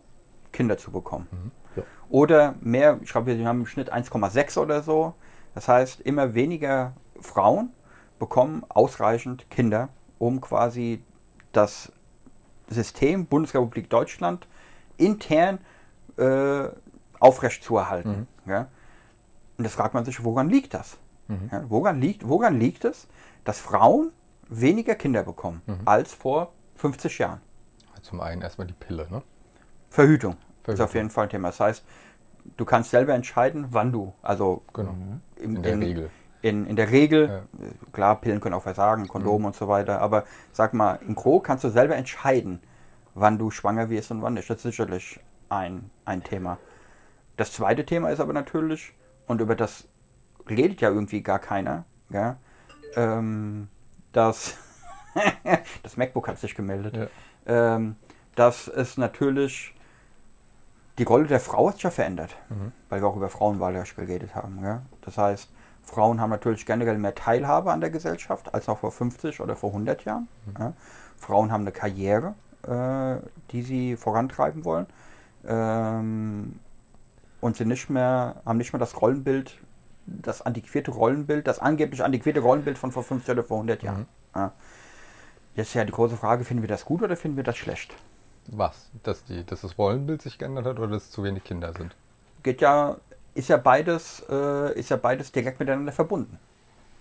Kinder 0.51 0.77
zu 0.77 0.91
bekommen. 0.91 1.27
Ja. 1.75 1.83
Oder 2.09 2.55
mehr, 2.61 2.99
ich 3.01 3.11
glaube, 3.11 3.37
wir 3.37 3.47
haben 3.47 3.61
im 3.61 3.65
Schnitt 3.65 3.91
1,6 3.91 4.59
oder 4.59 4.83
so. 4.83 5.13
Das 5.55 5.67
heißt, 5.67 6.01
immer 6.01 6.35
weniger 6.35 6.93
Frauen 7.19 7.69
bekommen 8.19 8.63
ausreichend 8.69 9.49
Kinder, 9.49 9.89
um 10.19 10.39
quasi 10.41 11.01
das 11.51 11.91
System 12.69 13.25
Bundesrepublik 13.25 13.89
Deutschland 13.89 14.47
intern 14.97 15.59
äh, 16.17 16.67
aufrechtzuerhalten. 17.19 18.27
Ja? 18.45 18.67
Und 19.57 19.63
das 19.63 19.73
fragt 19.73 19.93
man 19.93 20.05
sich, 20.05 20.23
woran 20.23 20.49
liegt 20.49 20.73
das? 20.73 20.97
Mhm. 21.27 21.49
Ja, 21.51 21.63
woran, 21.69 21.99
liegt, 21.99 22.27
woran 22.27 22.59
liegt 22.59 22.85
es, 22.85 23.07
dass 23.43 23.59
Frauen 23.59 24.11
weniger 24.49 24.95
Kinder 24.95 25.23
bekommen 25.23 25.61
Mhm. 25.65 25.79
als 25.85 26.13
vor 26.13 26.51
50 26.75 27.17
Jahren? 27.19 27.41
Zum 28.01 28.21
einen 28.21 28.41
erstmal 28.41 28.67
die 28.67 28.73
Pille, 28.73 29.07
ne? 29.09 29.21
Verhütung, 29.89 30.33
ist 30.33 30.39
Verhütung. 30.63 30.85
auf 30.85 30.93
jeden 30.95 31.09
Fall 31.09 31.23
ein 31.25 31.29
Thema. 31.29 31.49
Das 31.49 31.59
heißt, 31.59 31.83
du 32.55 32.65
kannst 32.65 32.91
selber 32.91 33.13
entscheiden, 33.13 33.67
wann 33.71 33.91
du, 33.91 34.13
also 34.21 34.63
Genau. 34.73 34.95
im, 35.37 35.55
In 35.57 35.63
der 35.63 35.79
Regel. 35.79 36.09
In, 36.43 36.67
in 36.67 36.75
der 36.75 36.91
Regel, 36.91 37.27
Ja. 37.27 37.37
äh, 37.65 37.71
klar, 37.91 38.21
Pillen 38.21 38.39
können 38.39 38.53
auch 38.53 38.63
versagen, 38.63 39.07
Kondome 39.07 39.47
und 39.47 39.55
so 39.55 39.67
weiter, 39.67 39.99
aber 40.01 40.23
sag 40.53 40.73
mal, 40.73 40.99
im 41.05 41.15
Gro 41.15 41.39
kannst 41.39 41.63
du 41.63 41.69
selber 41.69 41.95
entscheiden, 41.95 42.61
wann 43.15 43.37
du 43.39 43.49
schwanger 43.51 43.89
wirst 43.89 44.11
und 44.11 44.21
wann 44.21 44.35
nicht. 44.35 44.49
Das 44.49 44.57
ist 44.57 44.63
sicherlich 44.63 45.19
ein, 45.49 45.89
ein 46.05 46.23
Thema. 46.23 46.57
Das 47.35 47.51
zweite 47.51 47.85
Thema 47.85 48.09
ist 48.11 48.19
aber 48.19 48.33
natürlich, 48.33 48.93
und 49.27 49.41
über 49.41 49.55
das 49.55 49.85
redet 50.47 50.79
ja 50.79 50.89
irgendwie 50.89 51.21
gar 51.23 51.39
keiner, 51.39 51.85
ja, 52.11 52.37
ähm, 52.95 53.67
dass 54.17 54.55
das 55.83 55.95
MacBook 55.95 56.27
hat 56.27 56.39
sich 56.39 56.55
gemeldet, 56.55 56.95
Ja. 56.97 57.75
ähm, 57.75 57.95
dass 58.35 58.67
es 58.67 58.97
natürlich 58.97 59.73
die 60.97 61.03
Rolle 61.03 61.27
der 61.27 61.39
Frau 61.39 61.67
hat 61.67 61.75
sich 61.75 61.83
ja 61.83 61.91
verändert, 61.91 62.35
Mhm. 62.49 62.71
weil 62.89 63.01
wir 63.01 63.07
auch 63.07 63.15
über 63.15 63.29
Frauenwahlrecht 63.29 63.95
geredet 63.95 64.33
haben. 64.33 64.59
Ja? 64.63 64.81
Das 65.01 65.17
heißt, 65.17 65.49
Frauen 65.83 66.19
haben 66.19 66.31
natürlich 66.31 66.65
generell 66.65 66.97
mehr 66.97 67.13
Teilhabe 67.15 67.71
an 67.71 67.79
der 67.81 67.91
Gesellschaft 67.91 68.53
als 68.53 68.65
noch 68.67 68.79
vor 68.79 68.91
50 68.91 69.39
oder 69.39 69.55
vor 69.55 69.69
100 69.71 70.03
Jahren. 70.05 70.27
Ja? 70.59 70.73
Frauen 71.17 71.51
haben 71.51 71.61
eine 71.61 71.71
Karriere, 71.71 72.33
äh, 72.67 73.17
die 73.51 73.61
sie 73.61 73.95
vorantreiben 73.95 74.65
wollen 74.65 74.87
ähm, 75.47 76.59
und 77.41 77.55
sind 77.57 77.67
nicht 77.69 77.89
mehr, 77.89 78.35
haben 78.45 78.57
nicht 78.57 78.73
mehr 78.73 78.79
das 78.79 78.99
Rollenbild, 79.01 79.57
das 80.07 80.41
antiquierte 80.41 80.91
Rollenbild, 80.91 81.47
das 81.47 81.59
angeblich 81.59 82.03
antiquierte 82.03 82.39
Rollenbild 82.39 82.77
von 82.77 82.91
vor 82.91 83.03
50 83.03 83.31
oder 83.33 83.43
vor 83.43 83.57
100 83.57 83.83
Jahren. 83.83 84.07
Ja? 84.33 84.53
Jetzt 85.55 85.69
ist 85.69 85.73
ja 85.73 85.85
die 85.85 85.91
große 85.91 86.17
Frage, 86.17 86.45
finden 86.45 86.63
wir 86.63 86.69
das 86.69 86.85
gut 86.85 87.01
oder 87.01 87.17
finden 87.17 87.37
wir 87.37 87.43
das 87.43 87.57
schlecht? 87.57 87.93
Was? 88.47 88.89
Dass, 89.03 89.25
die, 89.25 89.45
dass 89.45 89.61
das 89.61 89.77
Rollenbild 89.77 90.21
sich 90.21 90.37
geändert 90.37 90.65
hat 90.65 90.79
oder 90.79 90.87
dass 90.89 91.11
zu 91.11 91.23
wenig 91.23 91.43
Kinder 91.43 91.73
sind? 91.73 91.95
Geht 92.43 92.61
ja, 92.61 92.97
ist 93.33 93.49
ja 93.49 93.57
beides, 93.57 94.23
äh, 94.29 94.79
ist 94.79 94.89
ja 94.89 94.97
beides 94.97 95.31
direkt 95.31 95.59
miteinander 95.59 95.91
verbunden. 95.91 96.39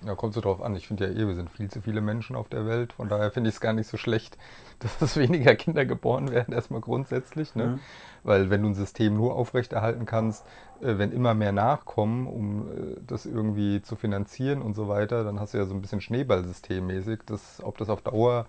Ja, 0.04 0.14
kommt 0.14 0.34
so 0.34 0.40
drauf 0.40 0.60
an. 0.60 0.76
Ich 0.76 0.86
finde 0.86 1.06
ja 1.06 1.12
eh, 1.12 1.26
wir 1.26 1.34
sind 1.34 1.50
viel 1.50 1.70
zu 1.70 1.80
viele 1.80 2.00
Menschen 2.00 2.36
auf 2.36 2.48
der 2.48 2.66
Welt. 2.66 2.92
Von 2.92 3.08
daher 3.08 3.30
finde 3.30 3.48
ich 3.48 3.56
es 3.56 3.60
gar 3.60 3.72
nicht 3.72 3.88
so 3.88 3.96
schlecht, 3.96 4.36
dass 4.78 5.00
es 5.00 5.16
weniger 5.16 5.54
Kinder 5.54 5.86
geboren 5.86 6.30
werden, 6.30 6.52
erstmal 6.52 6.80
grundsätzlich. 6.80 7.54
Ne? 7.54 7.66
Mhm. 7.66 7.80
Weil 8.22 8.50
wenn 8.50 8.62
du 8.62 8.68
ein 8.68 8.74
System 8.74 9.14
nur 9.14 9.34
aufrechterhalten 9.34 10.04
kannst, 10.04 10.44
äh, 10.80 10.98
wenn 10.98 11.12
immer 11.12 11.34
mehr 11.34 11.52
nachkommen, 11.52 12.26
um 12.26 12.68
äh, 12.68 13.00
das 13.06 13.24
irgendwie 13.24 13.80
zu 13.82 13.96
finanzieren 13.96 14.60
und 14.60 14.74
so 14.74 14.88
weiter, 14.88 15.24
dann 15.24 15.40
hast 15.40 15.54
du 15.54 15.58
ja 15.58 15.64
so 15.64 15.74
ein 15.74 15.80
bisschen 15.80 16.00
Schneeballsystemmäßig, 16.00 17.20
das, 17.26 17.62
ob 17.62 17.78
das 17.78 17.88
auf 17.88 18.02
Dauer, 18.02 18.46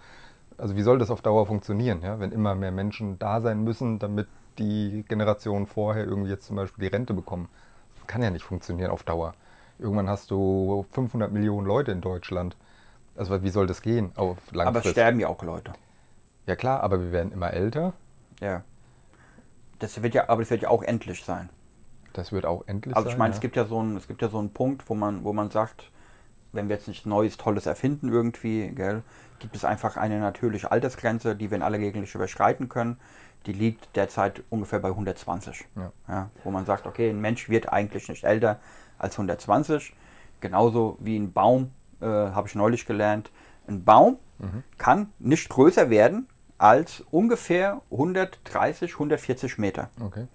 also 0.57 0.75
wie 0.75 0.81
soll 0.81 0.99
das 0.99 1.11
auf 1.11 1.21
Dauer 1.21 1.45
funktionieren, 1.45 2.01
ja? 2.01 2.19
wenn 2.19 2.31
immer 2.31 2.55
mehr 2.55 2.71
Menschen 2.71 3.19
da 3.19 3.39
sein 3.39 3.63
müssen, 3.63 3.99
damit 3.99 4.27
die 4.57 5.05
Generationen 5.07 5.65
vorher 5.65 6.05
irgendwie 6.05 6.31
jetzt 6.31 6.47
zum 6.47 6.55
Beispiel 6.55 6.89
die 6.89 6.95
Rente 6.95 7.13
bekommen. 7.13 7.47
Das 7.99 8.07
kann 8.07 8.21
ja 8.21 8.31
nicht 8.31 8.43
funktionieren 8.43 8.91
auf 8.91 9.03
Dauer. 9.03 9.33
Irgendwann 9.79 10.09
hast 10.09 10.31
du 10.31 10.85
500 10.91 11.31
Millionen 11.31 11.67
Leute 11.67 11.91
in 11.91 12.01
Deutschland. 12.01 12.55
Also 13.15 13.41
wie 13.43 13.49
soll 13.49 13.67
das 13.67 13.81
gehen 13.81 14.11
auf 14.15 14.37
Aber 14.53 14.79
es 14.79 14.91
sterben 14.91 15.19
ja 15.19 15.27
auch 15.27 15.41
Leute. 15.43 15.73
Ja 16.45 16.55
klar, 16.55 16.81
aber 16.81 16.99
wir 16.99 17.11
werden 17.11 17.31
immer 17.31 17.51
älter. 17.51 17.93
Ja. 18.39 18.63
Das 19.79 20.01
wird 20.01 20.13
ja, 20.13 20.29
aber 20.29 20.41
das 20.41 20.49
wird 20.49 20.61
ja 20.63 20.69
auch 20.69 20.83
endlich 20.83 21.23
sein. 21.23 21.49
Das 22.13 22.31
wird 22.31 22.45
auch 22.45 22.63
endlich 22.67 22.95
Also 22.95 23.09
sein. 23.09 23.13
ich 23.13 23.17
meine, 23.17 23.31
ja. 23.31 23.35
es 23.35 23.41
gibt 23.41 23.55
ja 23.55 23.65
so 23.65 23.79
einen, 23.79 23.97
es 23.97 24.07
gibt 24.07 24.21
ja 24.21 24.29
so 24.29 24.39
einen 24.39 24.51
Punkt, 24.51 24.89
wo 24.89 24.95
man, 24.95 25.23
wo 25.23 25.33
man 25.33 25.51
sagt, 25.51 25.91
wenn 26.53 26.69
wir 26.69 26.75
jetzt 26.75 26.87
nichts 26.87 27.05
Neues, 27.05 27.37
Tolles 27.37 27.65
erfinden 27.65 28.11
irgendwie, 28.11 28.69
gell, 28.69 29.03
gibt 29.39 29.55
es 29.55 29.65
einfach 29.65 29.97
eine 29.97 30.19
natürliche 30.19 30.71
Altersgrenze, 30.71 31.35
die 31.35 31.51
wir 31.51 31.57
in 31.57 31.61
aller 31.61 31.77
nicht 31.77 32.15
überschreiten 32.15 32.69
können. 32.69 32.97
Die 33.45 33.53
liegt 33.53 33.95
derzeit 33.95 34.41
ungefähr 34.49 34.79
bei 34.79 34.89
120. 34.89 35.65
Ja. 36.07 36.29
wo 36.43 36.51
man 36.51 36.65
sagt, 36.65 36.87
okay, 36.87 37.09
ein 37.09 37.21
Mensch 37.21 37.49
wird 37.49 37.71
eigentlich 37.71 38.09
nicht 38.09 38.23
älter 38.23 38.59
als 38.97 39.15
120. 39.15 39.93
Genauso 40.39 40.97
wie 40.99 41.17
ein 41.17 41.33
Baum, 41.33 41.71
äh, 42.01 42.05
habe 42.05 42.47
ich 42.47 42.55
neulich 42.55 42.85
gelernt. 42.85 43.31
Ein 43.67 43.83
Baum 43.83 44.17
kann 44.77 45.11
nicht 45.17 45.49
größer 45.49 45.89
werden 45.89 46.27
als 46.59 47.03
ungefähr 47.11 47.81
130, 47.91 48.93
140 48.93 49.57
Meter. 49.57 49.89
Okay. 49.99 50.27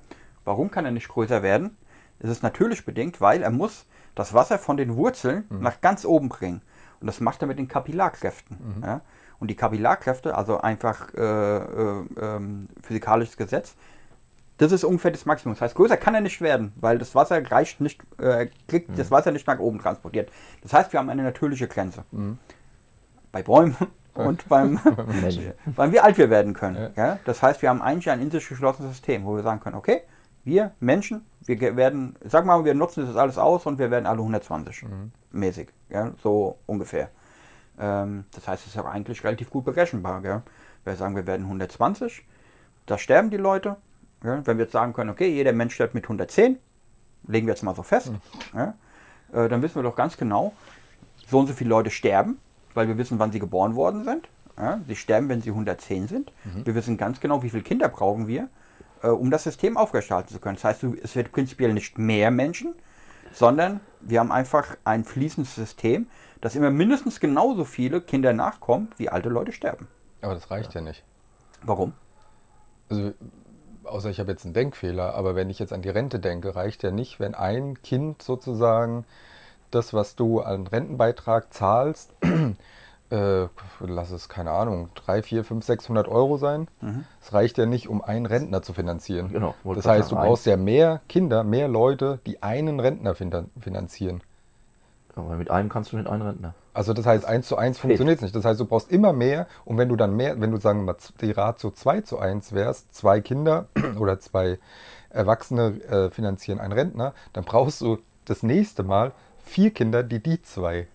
Warum 0.45 0.71
kann 0.71 0.85
er 0.85 0.91
nicht 0.91 1.09
größer 1.09 1.43
werden? 1.43 1.77
Es 2.19 2.31
ist 2.31 2.43
natürlich 2.43 2.85
bedingt, 2.85 3.21
weil 3.21 3.43
er 3.43 3.51
muss 3.51 3.87
das 4.15 4.35
Wasser 4.35 4.59
von 4.59 4.77
den 4.77 4.97
Wurzeln 4.97 5.45
nach 5.61 5.81
ganz 5.81 6.05
oben 6.05 6.29
bringen. 6.29 6.63
Und 7.01 7.07
das 7.07 7.21
macht 7.21 7.43
er 7.43 7.49
mit 7.49 7.59
den 7.59 7.69
Kapillarkräften. 7.69 8.83
Ja? 8.83 9.01
Und 9.41 9.49
die 9.49 9.57
Kapillarkräfte, 9.57 10.37
also 10.37 10.61
einfach 10.61 11.13
äh, 11.15 11.21
äh, 11.21 12.05
ähm, 12.21 12.69
physikalisches 12.83 13.37
Gesetz, 13.37 13.75
das 14.63 14.73
ist 14.73 14.85
ungefähr 14.85 15.11
das 15.11 15.27
Maximum. 15.27 15.55
Das 15.55 15.61
heißt, 15.61 15.75
größer 15.75 15.97
kann 15.97 16.15
er 16.15 16.21
nicht 16.21 16.41
werden, 16.41 16.73
weil 16.77 16.99
das 16.99 17.15
Wasser 17.15 17.51
reicht 17.51 17.81
nicht, 17.81 18.01
äh, 18.19 18.49
kriegt 18.69 18.97
das 18.99 19.11
Wasser 19.11 19.33
nicht 19.33 19.47
nach 19.47 19.59
oben 19.59 19.81
transportiert. 19.81 20.31
Das 20.63 20.73
heißt, 20.73 20.93
wir 20.93 21.01
haben 21.01 21.11
eine 21.11 21.23
natürliche 21.23 21.67
Grenze. 21.67 22.05
Bei 23.33 23.43
Bäumen 23.43 23.77
und 24.15 24.49
beim, 24.49 24.79
Menschen. 25.21 25.53
weil 25.77 25.93
wie 25.93 26.01
alt 26.01 26.17
wir 26.17 26.31
werden 26.31 26.55
können. 26.55 26.93
Ja. 26.97 27.19
Das 27.25 27.43
heißt, 27.43 27.61
wir 27.63 27.71
haben 27.71 27.83
eigentlich 27.83 28.09
ein 28.11 28.21
in 28.21 28.31
sich 28.31 28.49
geschlossenes 28.49 28.93
System, 28.93 29.25
wo 29.25 29.35
wir 29.35 29.43
sagen 29.43 29.61
können, 29.61 29.77
okay, 29.77 30.03
wir 30.45 30.73
Menschen, 30.81 31.25
wir 31.41 31.77
werden, 31.77 32.17
sag 32.25 32.45
mal, 32.45 32.65
wir 32.65 32.75
nutzen 32.75 33.07
das 33.07 33.17
alles 33.17 33.39
aus 33.39 33.67
und 33.67 33.79
wir 33.79 33.91
werden 33.91 34.07
alle 34.07 34.19
120 34.19 34.85
mäßig, 35.33 35.69
ja, 35.89 36.13
so 36.23 36.59
ungefähr. 36.67 37.11
Ähm, 37.79 38.25
das 38.35 38.47
heißt, 38.47 38.67
es 38.67 38.75
ist 38.75 38.79
auch 38.79 38.87
eigentlich 38.87 39.25
relativ 39.25 39.51
gut 39.51 39.65
berechenbar. 39.65 40.21
Gell? 40.21 40.43
Wir 40.85 40.97
sagen, 40.97 41.17
wir 41.17 41.27
werden 41.27 41.45
120, 41.47 42.25
da 42.87 42.99
sterben 42.99 43.31
die 43.31 43.37
Leute. 43.37 43.77
Ja? 44.23 44.47
Wenn 44.47 44.59
wir 44.59 44.65
jetzt 44.65 44.73
sagen 44.73 44.93
können, 44.93 45.11
okay, 45.11 45.29
jeder 45.29 45.53
Mensch 45.53 45.75
stirbt 45.75 45.95
mit 45.95 46.05
110, 46.05 46.59
legen 47.29 47.47
wir 47.47 47.55
jetzt 47.55 47.63
mal 47.63 47.75
so 47.75 47.83
fest, 47.83 48.13
ja? 48.55 48.75
äh, 49.33 49.49
dann 49.49 49.63
wissen 49.63 49.77
wir 49.77 49.83
doch 49.83 49.97
ganz 49.97 50.17
genau, 50.17 50.53
so 51.27 51.39
und 51.39 51.47
so 51.47 51.53
viele 51.53 51.71
Leute 51.71 51.91
sterben, 51.91 52.39
weil 52.75 52.89
wir 52.89 52.99
wissen, 52.99 53.19
wann 53.19 53.33
sie 53.33 53.39
geboren 53.39 53.75
worden 53.75 54.05
sind. 54.05 54.29
Ja, 54.59 54.81
sie 54.87 54.97
sterben, 54.97 55.31
wenn 55.31 55.41
sie 55.41 55.49
110 55.49 56.09
sind. 56.09 56.31
Wir 56.65 56.75
wissen 56.75 56.99
ganz 56.99 57.21
genau, 57.21 57.43
wie 57.43 57.49
viele 57.49 57.63
Kinder 57.63 57.89
brauchen 57.89 58.29
wir, 58.29 58.49
äh, 59.03 59.09
um 59.09 59.31
das 59.31 59.45
System 59.45 59.79
aufrechterhalten 59.79 60.33
zu 60.33 60.41
können. 60.41 60.57
Das 60.57 60.65
heißt, 60.65 60.85
es 60.85 61.17
wird 61.17 61.33
prinzipiell 61.33 61.73
nicht 61.73 61.99
mehr 61.99 62.31
Menschen, 62.31 62.75
sondern 63.33 63.81
wir 64.01 64.21
haben 64.21 64.31
einfach 64.31 64.77
ein 64.85 65.05
fließendes 65.05 65.55
System, 65.55 66.07
dass 66.43 66.55
immer 66.55 66.71
mindestens 66.71 67.19
genauso 67.21 67.65
viele 67.65 68.01
Kinder 68.01 68.33
nachkommen, 68.33 68.93
wie 68.99 69.09
alte 69.09 69.29
Leute 69.29 69.53
sterben. 69.53 69.89
Aber 70.21 70.35
das 70.35 70.51
reicht 70.51 70.75
ja, 70.75 70.81
nicht. 70.81 71.03
Warum? 71.63 71.95
Also, 72.91 73.13
außer 73.93 74.11
ich 74.11 74.19
habe 74.21 74.31
jetzt 74.33 74.45
einen 74.45 74.55
Denkfehler, 74.55 75.15
aber 75.15 75.35
wenn 75.37 75.51
ich 75.51 75.59
jetzt 75.59 75.73
an 75.73 75.83
die 75.83 75.89
Rente 75.91 76.19
denke, 76.19 76.55
reicht 76.57 76.83
ja 76.83 76.91
nicht, 76.91 77.21
wenn 77.21 77.35
ein 77.35 77.81
Kind 77.83 78.23
sozusagen 78.23 79.05
das, 79.71 79.95
was 79.95 80.17
du 80.17 80.41
an 80.41 80.67
Rentenbeitrag 80.67 81.53
zahlst, 81.55 82.11
äh, 83.11 83.47
lass 83.81 84.11
es, 84.11 84.29
keine 84.29 84.51
Ahnung, 84.53 84.91
3, 84.95 85.23
4, 85.23 85.45
5, 85.45 85.65
600 85.65 86.09
Euro 86.09 86.37
sein. 86.39 86.69
Es 87.23 87.33
reicht 87.33 87.59
ja 87.59 87.67
nicht, 87.67 87.89
um 87.89 88.03
einen 88.03 88.27
Rentner 88.27 88.63
zu 88.63 88.73
finanzieren. 88.73 89.31
Genau, 89.33 89.55
Das 89.75 89.87
heißt, 89.87 90.11
du 90.11 90.17
brauchst 90.17 90.47
ja 90.47 90.57
mehr 90.57 91.01
Kinder, 91.09 91.45
mehr 91.45 91.69
Leute, 91.69 92.19
die 92.27 92.43
einen 92.43 92.81
Rentner 92.81 93.15
finan- 93.15 93.51
finanzieren. 93.61 94.23
Aber 95.15 95.37
mit 95.37 95.51
einem 95.51 95.69
kannst 95.69 95.93
du 95.93 95.97
nicht 95.99 96.09
einen 96.09 96.23
Rentner. 96.23 96.55
Also 96.75 96.95
das 96.95 97.05
heißt, 97.05 97.25
eins 97.27 97.49
zu 97.49 97.57
eins 97.57 97.79
funktioniert 97.79 98.23
nicht. 98.23 98.35
Das 98.35 98.45
heißt, 98.45 98.59
du 98.59 98.65
brauchst 98.65 98.91
immer 98.91 99.13
mehr 99.13 99.47
und 99.65 99.77
wenn 99.77 99.89
du 99.89 99.97
dann 99.97 100.17
mehr, 100.17 100.41
wenn 100.41 100.51
du 100.51 100.57
sagen 100.59 100.81
wir 100.81 100.93
mal 100.93 100.97
die 101.21 101.31
Ratio 101.33 101.71
2 101.71 102.01
zu 102.01 102.19
1 102.19 102.53
wärst, 102.53 102.95
zwei 102.95 103.21
Kinder 103.21 103.67
oder 103.99 104.21
zwei 104.21 104.59
Erwachsene 105.11 105.83
äh, 105.89 106.11
finanzieren 106.11 106.61
einen 106.61 106.73
Rentner, 106.73 107.13
dann 107.35 107.45
brauchst 107.45 107.81
du 107.83 107.99
das 108.25 108.43
nächste 108.43 108.83
Mal 108.83 109.13
vier 109.45 109.71
Kinder, 109.71 110.03
die 110.03 110.21
die 110.21 110.41
zwei 110.43 110.87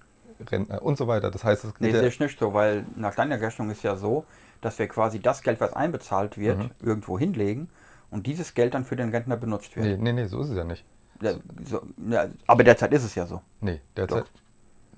Rentner 0.51 0.82
und 0.82 0.97
so 0.97 1.07
weiter. 1.07 1.30
Das 1.30 1.43
heißt, 1.43 1.65
es 1.65 1.73
Nee, 1.80 1.91
ja, 1.91 2.01
ich 2.03 2.19
nicht 2.19 2.39
so, 2.39 2.53
weil 2.53 2.86
nach 2.95 3.15
deiner 3.15 3.39
Rechnung 3.39 3.69
ist 3.69 3.84
ja 3.84 3.95
so, 3.95 4.25
dass 4.61 4.80
wir 4.80 4.88
quasi 4.88 5.19
das 5.19 5.43
Geld, 5.43 5.59
was 5.61 5.73
einbezahlt 5.73 6.38
wird, 6.38 6.57
Mhm. 6.57 6.71
irgendwo 6.82 7.19
hinlegen 7.19 7.69
und 8.09 8.25
dieses 8.25 8.53
Geld 8.55 8.73
dann 8.73 8.86
für 8.86 8.95
den 8.95 9.09
Rentner 9.09 9.38
benutzt 9.38 9.75
wird. 9.75 9.86
nee, 9.86 9.97
nee, 9.97 10.13
nee, 10.13 10.25
so 10.25 10.41
ist 10.41 10.49
es 10.49 10.57
ja 10.57 10.63
nicht. 10.63 10.84
Ja, 11.21 11.34
so, 11.65 11.82
ja, 12.09 12.28
aber 12.45 12.63
derzeit 12.63 12.91
ist 12.93 13.03
es 13.03 13.15
ja 13.15 13.25
so. 13.25 13.41
Nee, 13.61 13.82
derzeit. 13.95 14.25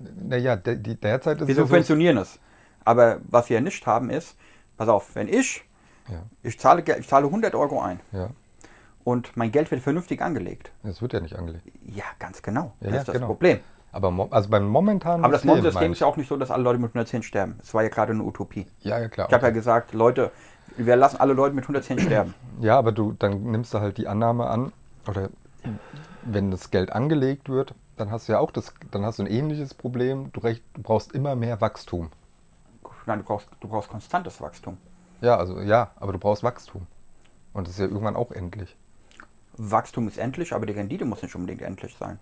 Naja, 0.00 0.56
der, 0.56 0.76
die, 0.76 0.96
derzeit 0.96 1.40
ist 1.40 1.48
Wir 1.48 1.52
es 1.52 1.56
so. 1.56 1.62
subventionieren 1.64 2.16
es. 2.18 2.38
Aber 2.84 3.18
was 3.28 3.50
wir 3.50 3.60
nicht 3.60 3.86
haben 3.86 4.10
ist, 4.10 4.36
pass 4.76 4.88
auf, 4.88 5.14
wenn 5.14 5.28
ich, 5.28 5.62
Ja, 6.08 6.22
ich 6.42 6.58
zahle, 6.58 6.82
ich 6.98 7.06
zahle 7.08 7.26
100 7.26 7.54
Euro 7.54 7.80
ein 7.82 8.00
ja, 8.12 8.30
und 9.04 9.36
mein 9.36 9.52
Geld 9.52 9.70
wird 9.70 9.82
vernünftig 9.82 10.22
angelegt. 10.22 10.70
das 10.82 11.02
wird 11.02 11.12
ja 11.12 11.20
nicht 11.20 11.36
angelegt. 11.36 11.64
Ja, 11.84 12.04
ganz 12.18 12.40
genau. 12.42 12.72
Ja, 12.80 12.90
das 12.90 13.00
ist 13.00 13.08
das 13.08 13.12
genau. 13.14 13.26
Problem. 13.26 13.60
Aber 13.92 14.28
also 14.30 14.48
beim 14.48 14.66
momentanen 14.66 15.24
Aber 15.24 15.32
das 15.32 15.42
System, 15.42 15.62
System 15.62 15.80
meine 15.82 15.92
ist 15.92 16.00
ja 16.00 16.06
auch 16.06 16.16
nicht 16.16 16.28
so, 16.28 16.36
dass 16.36 16.50
alle 16.50 16.62
Leute 16.62 16.78
mit 16.78 16.90
110 16.90 17.22
sterben. 17.24 17.58
Es 17.60 17.74
war 17.74 17.82
ja 17.82 17.88
gerade 17.88 18.12
eine 18.12 18.22
Utopie. 18.22 18.66
Ja, 18.82 19.00
ja, 19.00 19.08
klar. 19.08 19.26
Ich 19.28 19.34
habe 19.34 19.46
ja 19.46 19.50
gesagt, 19.50 19.92
Leute, 19.94 20.30
wir 20.76 20.94
lassen 20.96 21.16
alle 21.16 21.32
Leute 21.32 21.54
mit 21.56 21.64
110 21.64 21.98
sterben. 22.06 22.34
Ja, 22.60 22.78
aber 22.78 22.92
du, 22.92 23.12
dann 23.18 23.42
nimmst 23.50 23.74
du 23.74 23.80
halt 23.80 23.98
die 23.98 24.06
Annahme 24.06 24.46
an, 24.46 24.72
oder 25.08 25.28
wenn 26.22 26.50
das 26.52 26.70
Geld 26.70 26.92
angelegt 26.92 27.48
wird, 27.48 27.74
dann 28.00 28.10
hast 28.10 28.28
du 28.28 28.32
ja 28.32 28.38
auch 28.38 28.50
das, 28.50 28.72
dann 28.90 29.04
hast 29.04 29.18
du 29.18 29.24
ein 29.24 29.30
ähnliches 29.30 29.74
Problem. 29.74 30.32
Du, 30.32 30.40
recht, 30.40 30.64
du 30.74 30.82
brauchst 30.82 31.12
immer 31.12 31.36
mehr 31.36 31.60
Wachstum. 31.60 32.10
Nein, 33.06 33.18
du 33.18 33.24
brauchst, 33.24 33.48
du 33.60 33.68
brauchst 33.68 33.88
konstantes 33.88 34.40
Wachstum. 34.40 34.78
Ja, 35.20 35.36
also 35.36 35.60
ja, 35.60 35.90
aber 35.96 36.12
du 36.12 36.18
brauchst 36.18 36.42
Wachstum. 36.42 36.86
Und 37.52 37.66
das 37.66 37.74
ist 37.74 37.80
ja 37.80 37.86
irgendwann 37.86 38.16
auch 38.16 38.30
endlich. 38.30 38.74
Wachstum 39.56 40.08
ist 40.08 40.18
endlich, 40.18 40.52
aber 40.52 40.66
die 40.66 40.72
Rendite 40.72 41.04
muss 41.04 41.22
nicht 41.22 41.34
unbedingt 41.34 41.62
endlich 41.62 41.96
sein. 41.98 42.18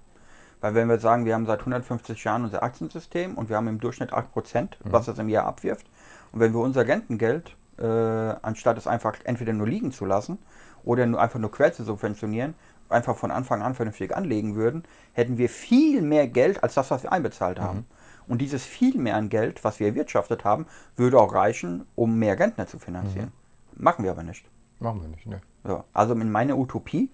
Weil 0.60 0.74
wenn 0.74 0.88
wir 0.88 0.98
sagen, 0.98 1.24
wir 1.24 1.34
haben 1.34 1.46
seit 1.46 1.60
150 1.60 2.24
Jahren 2.24 2.44
unser 2.44 2.62
Aktiensystem 2.62 3.36
und 3.36 3.48
wir 3.48 3.56
haben 3.56 3.68
im 3.68 3.78
Durchschnitt 3.78 4.12
8%, 4.12 4.70
was 4.80 5.06
das 5.06 5.18
im 5.18 5.28
Jahr 5.28 5.46
abwirft, 5.46 5.86
und 6.32 6.40
wenn 6.40 6.52
wir 6.52 6.60
unser 6.60 6.86
Rentengeld, 6.86 7.54
äh, 7.78 7.84
anstatt 7.84 8.76
es 8.76 8.88
einfach 8.88 9.14
entweder 9.24 9.52
nur 9.52 9.68
liegen 9.68 9.92
zu 9.92 10.04
lassen 10.04 10.38
oder 10.84 11.06
nur 11.06 11.20
einfach 11.20 11.38
nur 11.38 11.52
quer 11.52 11.72
zu 11.72 11.84
subventionieren, 11.84 12.54
einfach 12.88 13.16
von 13.16 13.30
Anfang 13.30 13.62
an 13.62 13.74
vernünftig 13.74 14.16
anlegen 14.16 14.54
würden, 14.54 14.84
hätten 15.12 15.38
wir 15.38 15.48
viel 15.48 16.02
mehr 16.02 16.26
Geld 16.28 16.62
als 16.62 16.74
das, 16.74 16.90
was 16.90 17.02
wir 17.02 17.12
einbezahlt 17.12 17.60
haben. 17.60 17.86
Und 18.26 18.40
dieses 18.42 18.64
viel 18.64 18.98
mehr 18.98 19.16
an 19.16 19.28
Geld, 19.30 19.64
was 19.64 19.80
wir 19.80 19.86
erwirtschaftet 19.88 20.44
haben, 20.44 20.66
würde 20.96 21.18
auch 21.18 21.32
reichen, 21.32 21.86
um 21.94 22.18
mehr 22.18 22.38
Rentner 22.38 22.66
zu 22.66 22.78
finanzieren. 22.78 23.32
Machen 23.74 24.04
wir 24.04 24.10
aber 24.10 24.22
nicht. 24.22 24.44
Machen 24.80 25.00
wir 25.02 25.08
nicht, 25.08 25.26
ne? 25.26 25.40
So, 25.64 25.84
also 25.92 26.12
in 26.14 26.30
meiner 26.30 26.56
Utopie 26.58 27.10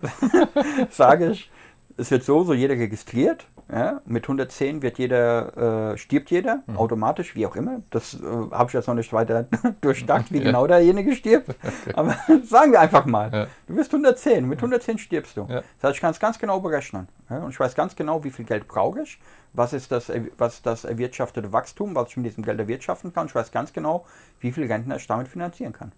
sage 0.90 1.30
ich, 1.32 1.50
es 1.98 2.10
wird 2.10 2.24
so, 2.24 2.44
so 2.44 2.54
jeder 2.54 2.74
registriert. 2.74 3.46
Ja? 3.70 4.00
Mit 4.06 4.24
110 4.24 4.80
wird 4.80 4.98
jeder, 4.98 5.92
äh, 5.92 5.98
stirbt 5.98 6.30
jeder, 6.30 6.62
automatisch, 6.74 7.34
wie 7.34 7.44
auch 7.46 7.54
immer. 7.54 7.82
Das 7.90 8.14
äh, 8.14 8.24
habe 8.24 8.68
ich 8.68 8.72
jetzt 8.72 8.86
noch 8.86 8.94
nicht 8.94 9.12
weiter 9.12 9.46
durchdacht, 9.82 10.32
wie 10.32 10.40
genau 10.40 10.66
derjenige 10.66 11.14
stirbt. 11.14 11.54
Aber 11.94 12.16
sagen 12.44 12.72
wir 12.72 12.80
einfach 12.80 13.04
mal, 13.04 13.30
Ja. 13.32 13.46
du 13.66 13.76
wirst 13.76 13.92
110, 13.92 14.46
mit 14.48 14.58
110 14.58 14.96
stirbst 14.98 15.36
du. 15.36 15.42
Ja. 15.50 15.62
Das 15.80 15.88
heißt, 15.90 15.94
ich 15.96 16.00
kann 16.00 16.12
es 16.12 16.18
ganz 16.20 16.38
genau 16.38 16.60
berechnen. 16.60 17.08
Ja? 17.28 17.38
Und 17.40 17.50
ich 17.50 17.60
weiß 17.60 17.74
ganz 17.74 17.94
genau, 17.94 18.24
wie 18.24 18.30
viel 18.30 18.46
Geld 18.46 18.66
brauche 18.68 19.02
ich, 19.02 19.18
was 19.52 19.72
ist 19.74 19.92
das, 19.92 20.08
er- 20.08 20.22
was 20.38 20.62
das 20.62 20.84
erwirtschaftete 20.84 21.52
Wachstum, 21.52 21.94
was 21.94 22.08
ich 22.10 22.16
mit 22.16 22.26
diesem 22.26 22.44
Geld 22.44 22.58
erwirtschaften 22.58 23.12
kann. 23.12 23.26
Ich 23.26 23.34
weiß 23.34 23.50
ganz 23.52 23.72
genau, 23.74 24.06
wie 24.40 24.52
viel 24.52 24.66
Rentner 24.66 24.96
ich 24.96 25.06
damit 25.06 25.28
finanzieren 25.28 25.72
kann. 25.74 25.92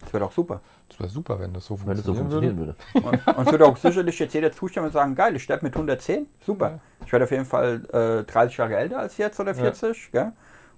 Das 0.00 0.12
wird 0.12 0.22
auch 0.22 0.32
super. 0.32 0.60
Das 0.88 0.98
wäre 0.98 1.08
super, 1.08 1.38
wenn 1.38 1.52
das 1.52 1.66
so 1.66 1.78
Wenn 1.84 1.96
es 1.96 2.04
so 2.04 2.14
funktionieren 2.14 2.56
würde. 2.56 2.74
würde. 2.94 3.06
Und, 3.06 3.36
und 3.36 3.46
es 3.46 3.52
würde 3.52 3.66
auch 3.66 3.76
sicherlich 3.76 4.18
jetzt 4.18 4.34
jeder 4.34 4.50
zustimmen 4.50 4.86
und 4.86 4.92
sagen, 4.92 5.14
geil, 5.14 5.36
ich 5.36 5.42
sterbe 5.42 5.64
mit 5.66 5.74
110, 5.74 6.26
super. 6.44 6.80
Ich 7.04 7.12
werde 7.12 7.24
auf 7.24 7.30
jeden 7.30 7.44
Fall 7.44 7.82
äh, 8.26 8.30
30 8.30 8.56
Jahre 8.56 8.76
älter 8.76 8.98
als 8.98 9.16
jetzt 9.18 9.38
oder 9.38 9.54
40, 9.54 10.10
gell? 10.12 10.32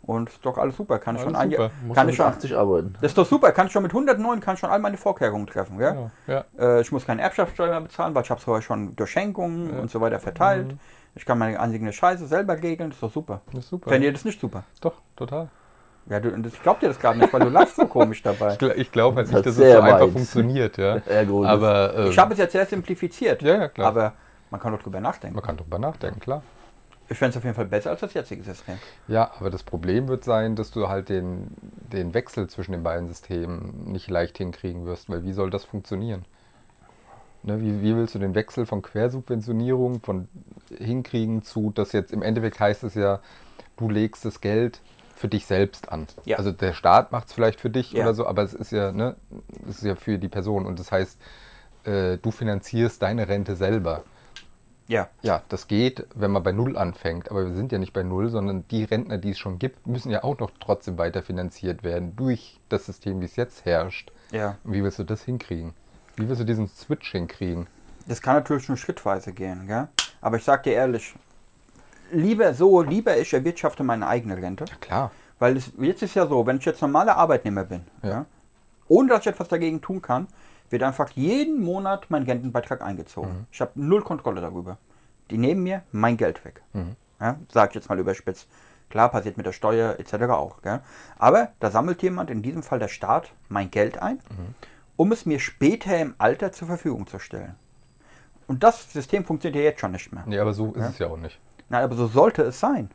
Und 0.05 0.31
ist 0.31 0.45
doch 0.45 0.59
alles 0.59 0.77
super, 0.77 0.99
kann 0.99 1.15
ich 1.15 1.23
Alles 1.23 1.31
schon 1.33 1.37
ein 1.41 1.51
super. 1.51 1.63
Jahr, 1.63 1.71
Muss 1.87 1.95
kann 1.95 2.09
ich 2.09 2.13
mit 2.13 2.17
schon, 2.17 2.27
80 2.27 2.57
arbeiten. 2.57 2.93
das 3.01 3.13
ist 3.13 3.19
doch 3.19 3.27
super, 3.27 3.53
kann 3.53 3.69
ich 3.69 3.73
schon 3.73 3.85
mit 3.85 3.93
109, 3.93 4.41
kann 4.41 4.55
ich 4.55 4.61
schon 4.61 4.71
all 4.71 4.81
meine 4.81 4.97
Vorkehrungen 4.97 5.47
treffen, 5.47 5.79
gell? 5.79 5.93
Genau, 5.93 6.11
ja. 6.27 6.45
Äh, 6.59 6.81
ich 6.81 6.91
muss 6.91 7.07
keine 7.07 7.23
Erbschaftssteuer 7.23 7.71
mehr 7.71 7.81
bezahlen, 7.83 8.13
weil 8.15 8.25
ich 8.25 8.31
habe 8.31 8.39
es 8.39 8.45
vorher 8.45 8.63
schon 8.63 8.97
durch 8.97 9.11
Schenkungen 9.11 9.71
und 9.79 9.91
so 9.93 10.01
weiter 10.01 10.19
verteilt. 10.19 10.75
Ich 11.15 11.25
kann 11.25 11.39
meine 11.39 11.61
eigene 11.61 11.93
Scheiße 11.93 12.27
selber 12.27 12.61
regeln, 12.61 12.91
das 12.91 12.97
ist 12.97 13.03
doch 13.03 13.13
super. 13.13 13.43
Das 13.53 13.61
ist 13.65 13.71
super. 13.71 13.91
Fände 13.91 14.07
ihr 14.09 14.13
das 14.13 14.25
nicht 14.25 14.41
super? 14.41 14.65
Doch, 14.81 14.95
total. 15.15 15.49
Ja, 16.11 16.19
du, 16.21 16.31
ich 16.47 16.63
glaub 16.63 16.81
dir 16.81 16.89
das 16.89 16.99
gerade 16.99 17.19
nicht, 17.19 17.33
weil 17.33 17.43
du 17.43 17.49
lachst 17.49 17.77
so 17.77 17.87
komisch 17.87 18.23
dabei. 18.23 18.55
Ich, 18.55 18.59
gl- 18.59 18.75
ich 18.75 18.91
glaube 18.91 19.17
halt 19.17 19.29
nicht, 19.29 19.47
dass 19.47 19.53
es 19.53 19.57
so 19.57 19.63
sehr 19.63 19.83
einfach 19.83 20.09
funktioniert, 20.09 20.77
ja. 20.77 21.01
Ja, 21.09 21.23
gut. 21.25 21.47
Aber 21.47 21.95
äh, 21.97 22.09
Ich 22.09 22.19
habe 22.19 22.33
es 22.33 22.39
jetzt 22.39 22.53
sehr 22.53 22.67
simplifiziert. 22.67 23.43
Ja, 23.43 23.55
ja, 23.55 23.69
klar. 23.69 23.89
Aber 23.89 24.13
Man 24.51 24.61
kann 24.61 24.73
doch 24.73 24.83
drüber 24.83 25.01
nachdenken. 25.01 25.37
Man 25.37 25.45
kann 25.45 25.57
drüber 25.57 25.79
nachdenken, 25.79 26.21
klar. 26.21 26.43
Ich 27.09 27.19
fände 27.19 27.31
es 27.31 27.37
auf 27.37 27.45
jeden 27.45 27.55
Fall 27.55 27.67
besser 27.67 27.91
als 27.91 28.01
das 28.01 28.15
jetzige 28.15 28.43
System. 28.43 28.79
Ja, 29.07 29.31
aber 29.39 29.51
das 29.51 29.63
Problem 29.63 30.09
wird 30.09 30.25
sein, 30.25 30.57
dass 30.57 30.71
du 30.71 30.89
halt 30.89 31.09
den, 31.09 31.49
den 31.93 32.15
Wechsel 32.15 32.49
zwischen 32.49 32.73
den 32.73 32.83
beiden 32.83 33.07
Systemen 33.09 33.85
nicht 33.93 34.09
leicht 34.11 34.39
hinkriegen 34.39 34.87
wirst, 34.87 35.09
weil 35.11 35.25
wie 35.25 35.33
soll 35.33 35.51
das 35.51 35.65
funktionieren? 35.65 36.25
Ne, 37.43 37.61
wie, 37.61 37.83
wie 37.83 37.97
willst 37.97 38.15
du 38.15 38.19
den 38.19 38.35
Wechsel 38.35 38.67
von 38.67 38.83
Quersubventionierung 38.83 40.01
von 40.01 40.29
hinkriegen 40.79 41.43
zu, 41.43 41.73
dass 41.75 41.93
jetzt 41.93 42.13
im 42.13 42.23
Endeffekt 42.23 42.61
heißt 42.61 42.85
es 42.85 42.95
ja, 42.95 43.19
du 43.77 43.89
legst 43.91 44.25
das 44.25 44.41
Geld 44.41 44.81
für 45.23 45.29
dich 45.29 45.47
selbst 45.47 45.91
an. 45.93 46.09
Ja. 46.25 46.37
Also 46.39 46.51
der 46.51 46.73
Staat 46.73 47.13
macht 47.13 47.29
es 47.29 47.33
vielleicht 47.33 47.61
für 47.61 47.71
dich 47.71 47.93
Ja. 47.93 48.03
oder 48.03 48.13
so, 48.13 48.27
aber 48.27 48.43
es 48.43 48.55
ist 48.55 48.73
ja, 48.73 48.91
ne, 48.91 49.15
es 49.69 49.77
ist 49.79 49.85
ja 49.85 49.95
für 49.95 50.19
die 50.19 50.29
Person 50.29 50.67
und 50.67 50.81
das 50.81 50.91
heißt, 50.91 51.17
äh, 51.85 52.19
du 52.19 52.33
finanzierst 52.33 53.01
deine 53.01 53.29
Rente 53.29 53.55
selber. 53.55 54.03
Ja. 54.89 55.09
Ja, 55.23 55.43
das 55.49 55.69
geht, 55.69 56.05
wenn 56.17 56.33
man 56.33 56.43
bei 56.43 56.51
Null 56.51 56.77
anfängt. 56.77 57.31
Aber 57.31 57.47
wir 57.47 57.55
sind 57.55 57.71
ja 57.71 57.79
nicht 57.79 57.93
bei 57.93 58.03
Null, 58.03 58.31
sondern 58.31 58.65
die 58.73 58.83
Rentner, 58.83 59.17
die 59.17 59.31
es 59.31 59.39
schon 59.39 59.61
gibt, 59.61 59.87
müssen 59.87 60.11
ja 60.11 60.25
auch 60.25 60.41
noch 60.41 60.51
trotzdem 60.59 60.99
weiter 60.99 61.23
finanziert 61.23 61.85
werden 61.85 62.17
durch 62.17 62.59
das 62.69 62.87
System, 62.87 63.21
wie 63.21 63.27
es 63.27 63.37
jetzt 63.37 63.65
herrscht. 63.65 64.11
Ja. 64.33 64.57
Und 64.65 64.73
wie 64.73 64.83
willst 64.83 64.99
du 64.99 65.05
das 65.05 65.23
hinkriegen? 65.23 65.73
Wie 66.17 66.29
willst 66.29 66.41
du 66.41 66.45
diesen 66.45 66.67
Switch 66.67 67.13
hinkriegen? 67.13 67.69
Das 68.09 68.21
kann 68.21 68.35
natürlich 68.35 68.67
nur 68.67 68.77
schrittweise 68.77 69.33
gehen, 69.33 69.69
gell? 69.69 69.87
Aber 70.21 70.37
ich 70.37 70.43
sag 70.45 70.65
dir 70.65 70.73
ehrlich, 70.73 71.15
lieber 72.13 72.55
so, 72.55 72.83
lieber 72.83 73.17
ich 73.17 73.33
erwirtschafte 73.33 73.83
meine 73.83 74.07
eigene 74.07 74.37
Rente. 74.37 74.65
Klar. 74.81 75.11
Weil 75.39 75.57
es, 75.57 75.73
jetzt 75.79 76.03
ist 76.03 76.15
ja 76.15 76.27
so, 76.27 76.47
wenn 76.47 76.59
ich 76.59 76.65
jetzt 76.65 76.81
normaler 76.83 77.17
Arbeitnehmer 77.17 77.65
bin, 77.65 77.83
Ja. 78.03 78.09
ja. 78.09 78.27
ohne 78.89 79.09
dass 79.09 79.21
ich 79.21 79.27
etwas 79.29 79.49
dagegen 79.49 79.81
tun 79.81 80.01
kann, 80.01 80.29
wird 80.71 80.83
einfach 80.83 81.11
jeden 81.11 81.61
Monat 81.63 82.07
mein 82.09 82.23
Rentenbeitrag 82.23 82.81
eingezogen. 82.83 83.47
Ich 83.51 83.61
habe 83.61 83.73
null 83.75 84.03
Kontrolle 84.03 84.41
darüber. 84.41 84.79
Die 85.31 85.37
nehmen 85.39 85.63
mir 85.65 85.83
mein 85.93 86.17
Geld 86.17 86.45
weg. 86.45 86.63
Ja, 87.21 87.37
sag 87.53 87.71
ich 87.71 87.75
jetzt 87.77 87.89
mal 87.89 87.99
überspitzt. 87.99 88.47
Klar, 88.89 89.09
passiert 89.11 89.37
mit 89.37 89.47
der 89.47 89.53
Steuer 89.53 89.97
etc. 89.99 90.15
auch. 90.31 90.61
Gell? 90.63 90.81
Aber 91.19 91.49
da 91.61 91.71
sammelt 91.71 92.03
jemand, 92.03 92.31
in 92.31 92.43
diesem 92.43 92.63
Fall 92.63 92.79
der 92.79 92.89
Staat, 92.89 93.31
mein 93.49 93.71
Geld 93.71 94.01
ein, 94.03 94.19
um 94.97 95.13
es 95.13 95.25
mir 95.27 95.41
später 95.41 95.99
im 95.99 96.15
Alter 96.19 96.53
zur 96.53 96.69
Verfügung 96.69 97.07
zu 97.07 97.19
stellen. 97.19 97.55
Und 98.49 98.63
das 98.63 98.93
System 98.93 99.25
funktioniert 99.25 99.63
ja 99.63 99.71
jetzt 99.71 99.81
schon 99.81 99.93
nicht 99.93 100.13
mehr. 100.13 100.25
Nee, 100.27 100.39
aber 100.39 100.53
so 100.53 100.73
ist 100.73 100.85
es 100.91 100.99
ja 100.99 101.07
auch 101.09 101.17
nicht. 101.17 101.39
Nein, 101.73 101.85
aber 101.85 101.97
so 101.97 102.07
sollte 102.07 102.43
es 102.43 102.61
sein. 102.61 102.91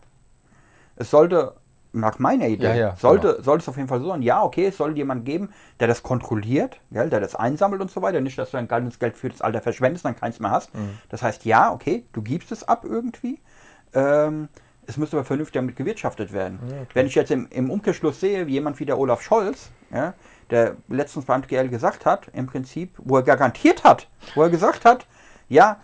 Es 0.96 1.10
sollte, 1.10 1.54
nach 1.94 2.20
meiner 2.20 2.48
Idee, 2.48 2.68
Ja, 2.68 2.76
ja, 2.76 2.96
sollte, 2.96 3.32
genau. 3.34 3.42
sollte 3.44 3.64
es 3.64 3.70
auf 3.70 3.76
jeden 3.76 3.90
Fall 3.90 4.00
so 4.00 4.08
sein. 4.10 4.22
Ja, 4.22 4.44
okay, 4.44 4.68
es 4.68 4.78
soll 4.78 4.96
jemand 4.96 5.26
geben, 5.26 5.50
der 5.80 5.88
das 5.88 6.04
kontrolliert, 6.04 6.80
gell, 6.92 7.10
der 7.10 7.20
das 7.20 7.36
einsammelt 7.36 7.82
und 7.82 7.90
so 7.90 8.04
weiter. 8.04 8.22
Nicht, 8.22 8.38
dass 8.38 8.52
du 8.52 8.58
dein 8.58 8.68
ganzes 8.68 9.00
Geld 9.00 9.18
für 9.18 9.30
das 9.30 9.42
Alter 9.42 9.62
verschwendest, 9.62 10.06
dann 10.06 10.16
keins 10.16 10.40
mehr 10.40 10.52
hast. 10.52 10.74
Mhm. 10.76 11.00
Das 11.10 11.24
heißt, 11.24 11.44
ja, 11.44 11.74
okay, 11.74 12.06
du 12.14 12.22
gibst 12.22 12.52
es 12.52 12.68
ab 12.68 12.86
irgendwie. 12.88 13.40
Ähm, 13.94 14.48
es 14.86 14.96
müsste 14.98 15.18
aber 15.18 15.26
vernünftig 15.26 15.54
damit 15.56 15.76
gewirtschaftet 15.76 16.32
werden. 16.32 16.60
Wenn 16.94 17.08
ich 17.08 17.16
jetzt 17.16 17.32
im, 17.32 17.48
im 17.50 17.72
Umkehrschluss 17.72 18.20
sehe, 18.20 18.46
wie 18.48 18.54
jemand 18.54 18.80
wie 18.80 18.86
der 18.86 18.98
Olaf 19.00 19.22
Scholz, 19.22 19.70
ja, 19.92 20.14
der 20.52 20.76
letztens 20.88 21.26
beim 21.26 21.42
GL 21.42 21.68
gesagt 21.68 22.06
hat, 22.06 22.30
im 22.34 22.46
Prinzip, 22.46 22.94
wo 23.00 23.18
er 23.18 23.24
garantiert 23.24 23.84
hat, 23.84 24.08
wo 24.36 24.44
er 24.44 24.50
gesagt 24.50 24.86
hat, 24.86 25.06
ja, 25.50 25.78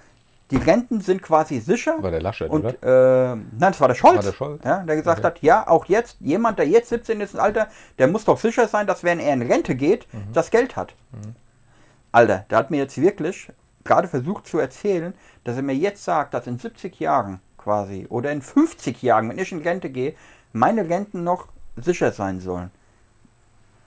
die 0.51 0.57
Renten 0.57 1.01
sind 1.01 1.21
quasi 1.21 1.59
sicher. 1.59 1.95
War 2.01 2.11
der 2.11 2.21
Laschet, 2.21 2.49
und, 2.49 2.65
oder? 2.65 3.31
Äh, 3.31 3.35
nein, 3.35 3.47
das 3.59 3.79
war 3.81 3.87
der 3.87 3.95
Scholz. 3.95 4.17
War 4.17 4.23
der 4.23 4.33
Scholz? 4.33 4.63
Ja, 4.63 4.79
der 4.83 4.95
gesagt 4.97 5.19
Okay. 5.19 5.27
hat, 5.27 5.39
ja, 5.41 5.67
auch 5.67 5.85
jetzt, 5.85 6.17
jemand, 6.19 6.59
der 6.59 6.67
jetzt 6.67 6.89
17 6.89 7.21
ist 7.21 7.33
im 7.33 7.39
Alter, 7.39 7.67
der 7.97 8.07
muss 8.07 8.25
doch 8.25 8.39
sicher 8.39 8.67
sein, 8.67 8.85
dass 8.85 9.03
wenn 9.03 9.19
er 9.19 9.33
in 9.33 9.41
Rente 9.41 9.73
geht, 9.75 10.05
Mhm. 10.13 10.33
das 10.33 10.51
Geld 10.51 10.75
hat. 10.75 10.93
Alter, 12.11 12.45
der 12.49 12.57
hat 12.59 12.71
mir 12.71 12.77
jetzt 12.77 12.99
wirklich 13.01 13.49
gerade 13.83 14.07
versucht 14.07 14.47
zu 14.47 14.59
erzählen, 14.59 15.13
dass 15.43 15.55
er 15.55 15.63
mir 15.63 15.75
jetzt 15.75 16.03
sagt, 16.03 16.33
dass 16.33 16.45
in 16.47 16.59
70 16.59 16.99
Jahren 16.99 17.39
quasi 17.57 18.05
oder 18.09 18.31
in 18.31 18.41
50 18.41 19.01
Jahren, 19.01 19.29
wenn 19.29 19.39
ich 19.39 19.51
in 19.51 19.61
Rente 19.61 19.89
gehe, 19.89 20.13
meine 20.51 20.87
Renten 20.89 21.23
noch 21.23 21.47
sicher 21.77 22.11
sein 22.11 22.39
sollen. 22.39 22.69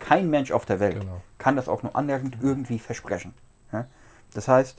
Kein 0.01 0.29
Mensch 0.31 0.51
auf 0.53 0.67
der 0.67 0.81
Welt 0.81 1.01
Genau. 1.01 1.21
kann 1.39 1.57
das 1.57 1.69
auch 1.69 1.83
nur 1.83 1.95
annähernd 1.97 2.37
irgendwie 2.43 2.79
versprechen. 2.79 3.33
Ja? 3.73 3.87
Das 4.35 4.49
heißt, 4.49 4.77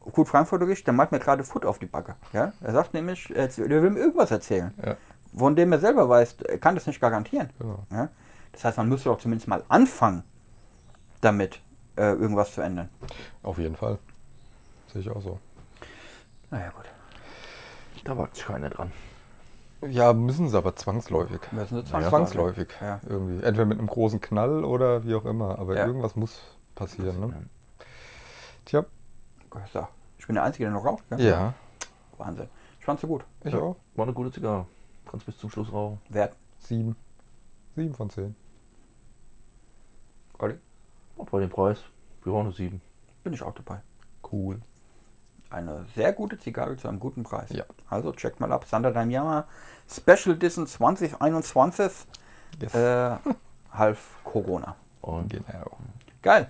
gut 0.00 0.28
Frankfurter 0.28 0.66
Gericht, 0.66 0.86
der 0.86 0.94
malt 0.94 1.12
mir 1.12 1.18
gerade 1.18 1.44
Foot 1.44 1.64
auf 1.64 1.78
die 1.78 1.86
Backe. 1.86 2.16
Ja? 2.32 2.52
Er 2.60 2.72
sagt 2.72 2.94
nämlich, 2.94 3.30
er 3.34 3.48
der 3.48 3.82
will 3.82 3.90
mir 3.90 4.00
irgendwas 4.00 4.30
erzählen, 4.30 4.72
Ja, 4.84 4.96
von 5.36 5.54
dem 5.56 5.72
er 5.72 5.78
selber 5.78 6.08
weiß, 6.08 6.36
er 6.48 6.58
kann 6.58 6.74
das 6.74 6.86
nicht 6.86 7.00
garantieren. 7.00 7.50
genau. 7.58 7.84
Ja? 7.90 8.08
Das 8.52 8.64
heißt, 8.64 8.78
man 8.78 8.88
müsste 8.88 9.08
doch 9.10 9.18
zumindest 9.18 9.46
mal 9.48 9.62
anfangen, 9.68 10.22
damit 11.20 11.60
äh, 11.96 12.12
irgendwas 12.12 12.52
zu 12.54 12.60
ändern. 12.62 12.88
Auf 13.42 13.58
jeden 13.58 13.76
Fall. 13.76 13.98
Sehe 14.92 15.02
ich 15.02 15.10
auch 15.10 15.20
so. 15.22 15.38
Naja, 16.50 16.70
gut. 16.70 16.86
Da 18.04 18.16
wagt 18.16 18.34
sich 18.36 18.44
keiner 18.46 18.70
dran. 18.70 18.90
Ja, 19.88 20.12
müssen 20.12 20.48
sie 20.48 20.56
aber 20.56 20.74
zwangsläufig. 20.76 21.40
Müssen 21.52 21.68
sie 21.76 21.92
Ja, 21.92 22.00
zwangsläufig. 22.00 22.08
zwangsläufig. 22.10 22.68
Ja. 22.80 23.00
Irgendwie. 23.08 23.44
Entweder 23.44 23.66
mit 23.66 23.78
einem 23.78 23.86
großen 23.86 24.20
Knall 24.20 24.64
oder 24.64 25.04
wie 25.04 25.14
auch 25.14 25.24
immer. 25.24 25.58
Aber 25.58 25.76
Ja. 25.76 25.86
irgendwas 25.86 26.16
muss 26.16 26.40
passieren. 26.74 27.20
Ne? 27.20 27.34
Tja, 28.64 28.84
So, 29.72 29.86
ich 30.18 30.26
bin 30.26 30.34
der 30.34 30.44
Einzige, 30.44 30.64
der 30.64 30.72
noch 30.72 30.84
raucht. 30.84 31.04
Gell? 31.08 31.20
ja, 31.20 31.54
Wahnsinn. 32.18 32.48
Ich 32.78 32.84
fand's 32.84 33.02
so 33.02 33.08
gut. 33.08 33.24
ich 33.44 33.52
Ja. 33.52 33.58
auch. 33.60 33.76
War 33.94 34.04
eine 34.04 34.12
gute 34.14 34.30
Zigarre. 34.32 34.66
Kannst 35.10 35.26
bis 35.26 35.38
zum 35.38 35.50
Schluss 35.50 35.72
rauchen. 35.72 36.00
Wert. 36.08 36.34
Sieben. 36.60 36.96
Sieben 37.76 37.94
von 37.94 38.10
zehn. 38.10 38.34
Olli? 40.38 40.54
Und 41.16 41.30
bei 41.30 41.40
dem 41.40 41.50
Preis, 41.50 41.78
wir 42.24 42.32
waren 42.32 42.46
eine 42.46 42.54
7. 42.54 42.80
Bin 43.24 43.32
ich 43.32 43.42
auch 43.42 43.54
dabei. 43.54 43.80
Cool. 44.32 44.60
Eine 45.50 45.84
sehr 45.96 46.12
gute 46.12 46.38
Zigarre 46.38 46.76
zu 46.76 46.88
einem 46.88 47.00
guten 47.00 47.24
Preis. 47.24 47.50
Ja. 47.50 47.64
Also 47.88 48.12
checkt 48.12 48.38
mal 48.40 48.52
ab. 48.52 48.64
Sander 48.66 48.92
Damiama 48.92 49.46
Special 49.90 50.36
Edition 50.36 50.66
2021. 50.66 51.90
Yes. 52.60 52.74
Äh, 52.74 53.16
half 53.72 54.16
Corona. 54.24 54.76
Und 55.02 55.30
Genau. 55.30 55.76
Geil. 56.22 56.48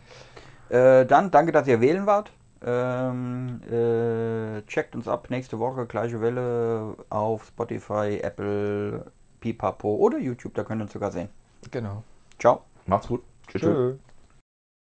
Äh, 0.69 1.07
dann 1.07 1.31
danke, 1.31 1.51
dass 1.53 1.67
ihr 1.67 1.81
wählen 1.81 2.07
wart. 2.07 2.31
Ähm, 2.63 3.61
äh, 3.71 4.63
checkt 4.67 4.95
uns 4.95 5.09
ab 5.09 5.29
nächste 5.31 5.59
Woche, 5.59 5.87
gleiche 5.87 6.21
Welle 6.21 6.95
auf 7.09 7.47
Spotify, 7.47 8.21
Apple, 8.23 9.07
Pipapo 9.41 9.97
oder 9.97 10.19
YouTube, 10.19 10.55
da 10.55 10.65
könnt 10.65 10.81
ihr 10.81 10.85
uns 10.85 10.93
sogar 10.93 11.11
sehen. 11.11 11.31
Genau. 11.71 12.03
Ciao. 12.39 12.63
macht's 12.87 13.09
gut. 13.09 13.23
Tschüss. 13.49 13.63
Tschö. 13.63 13.95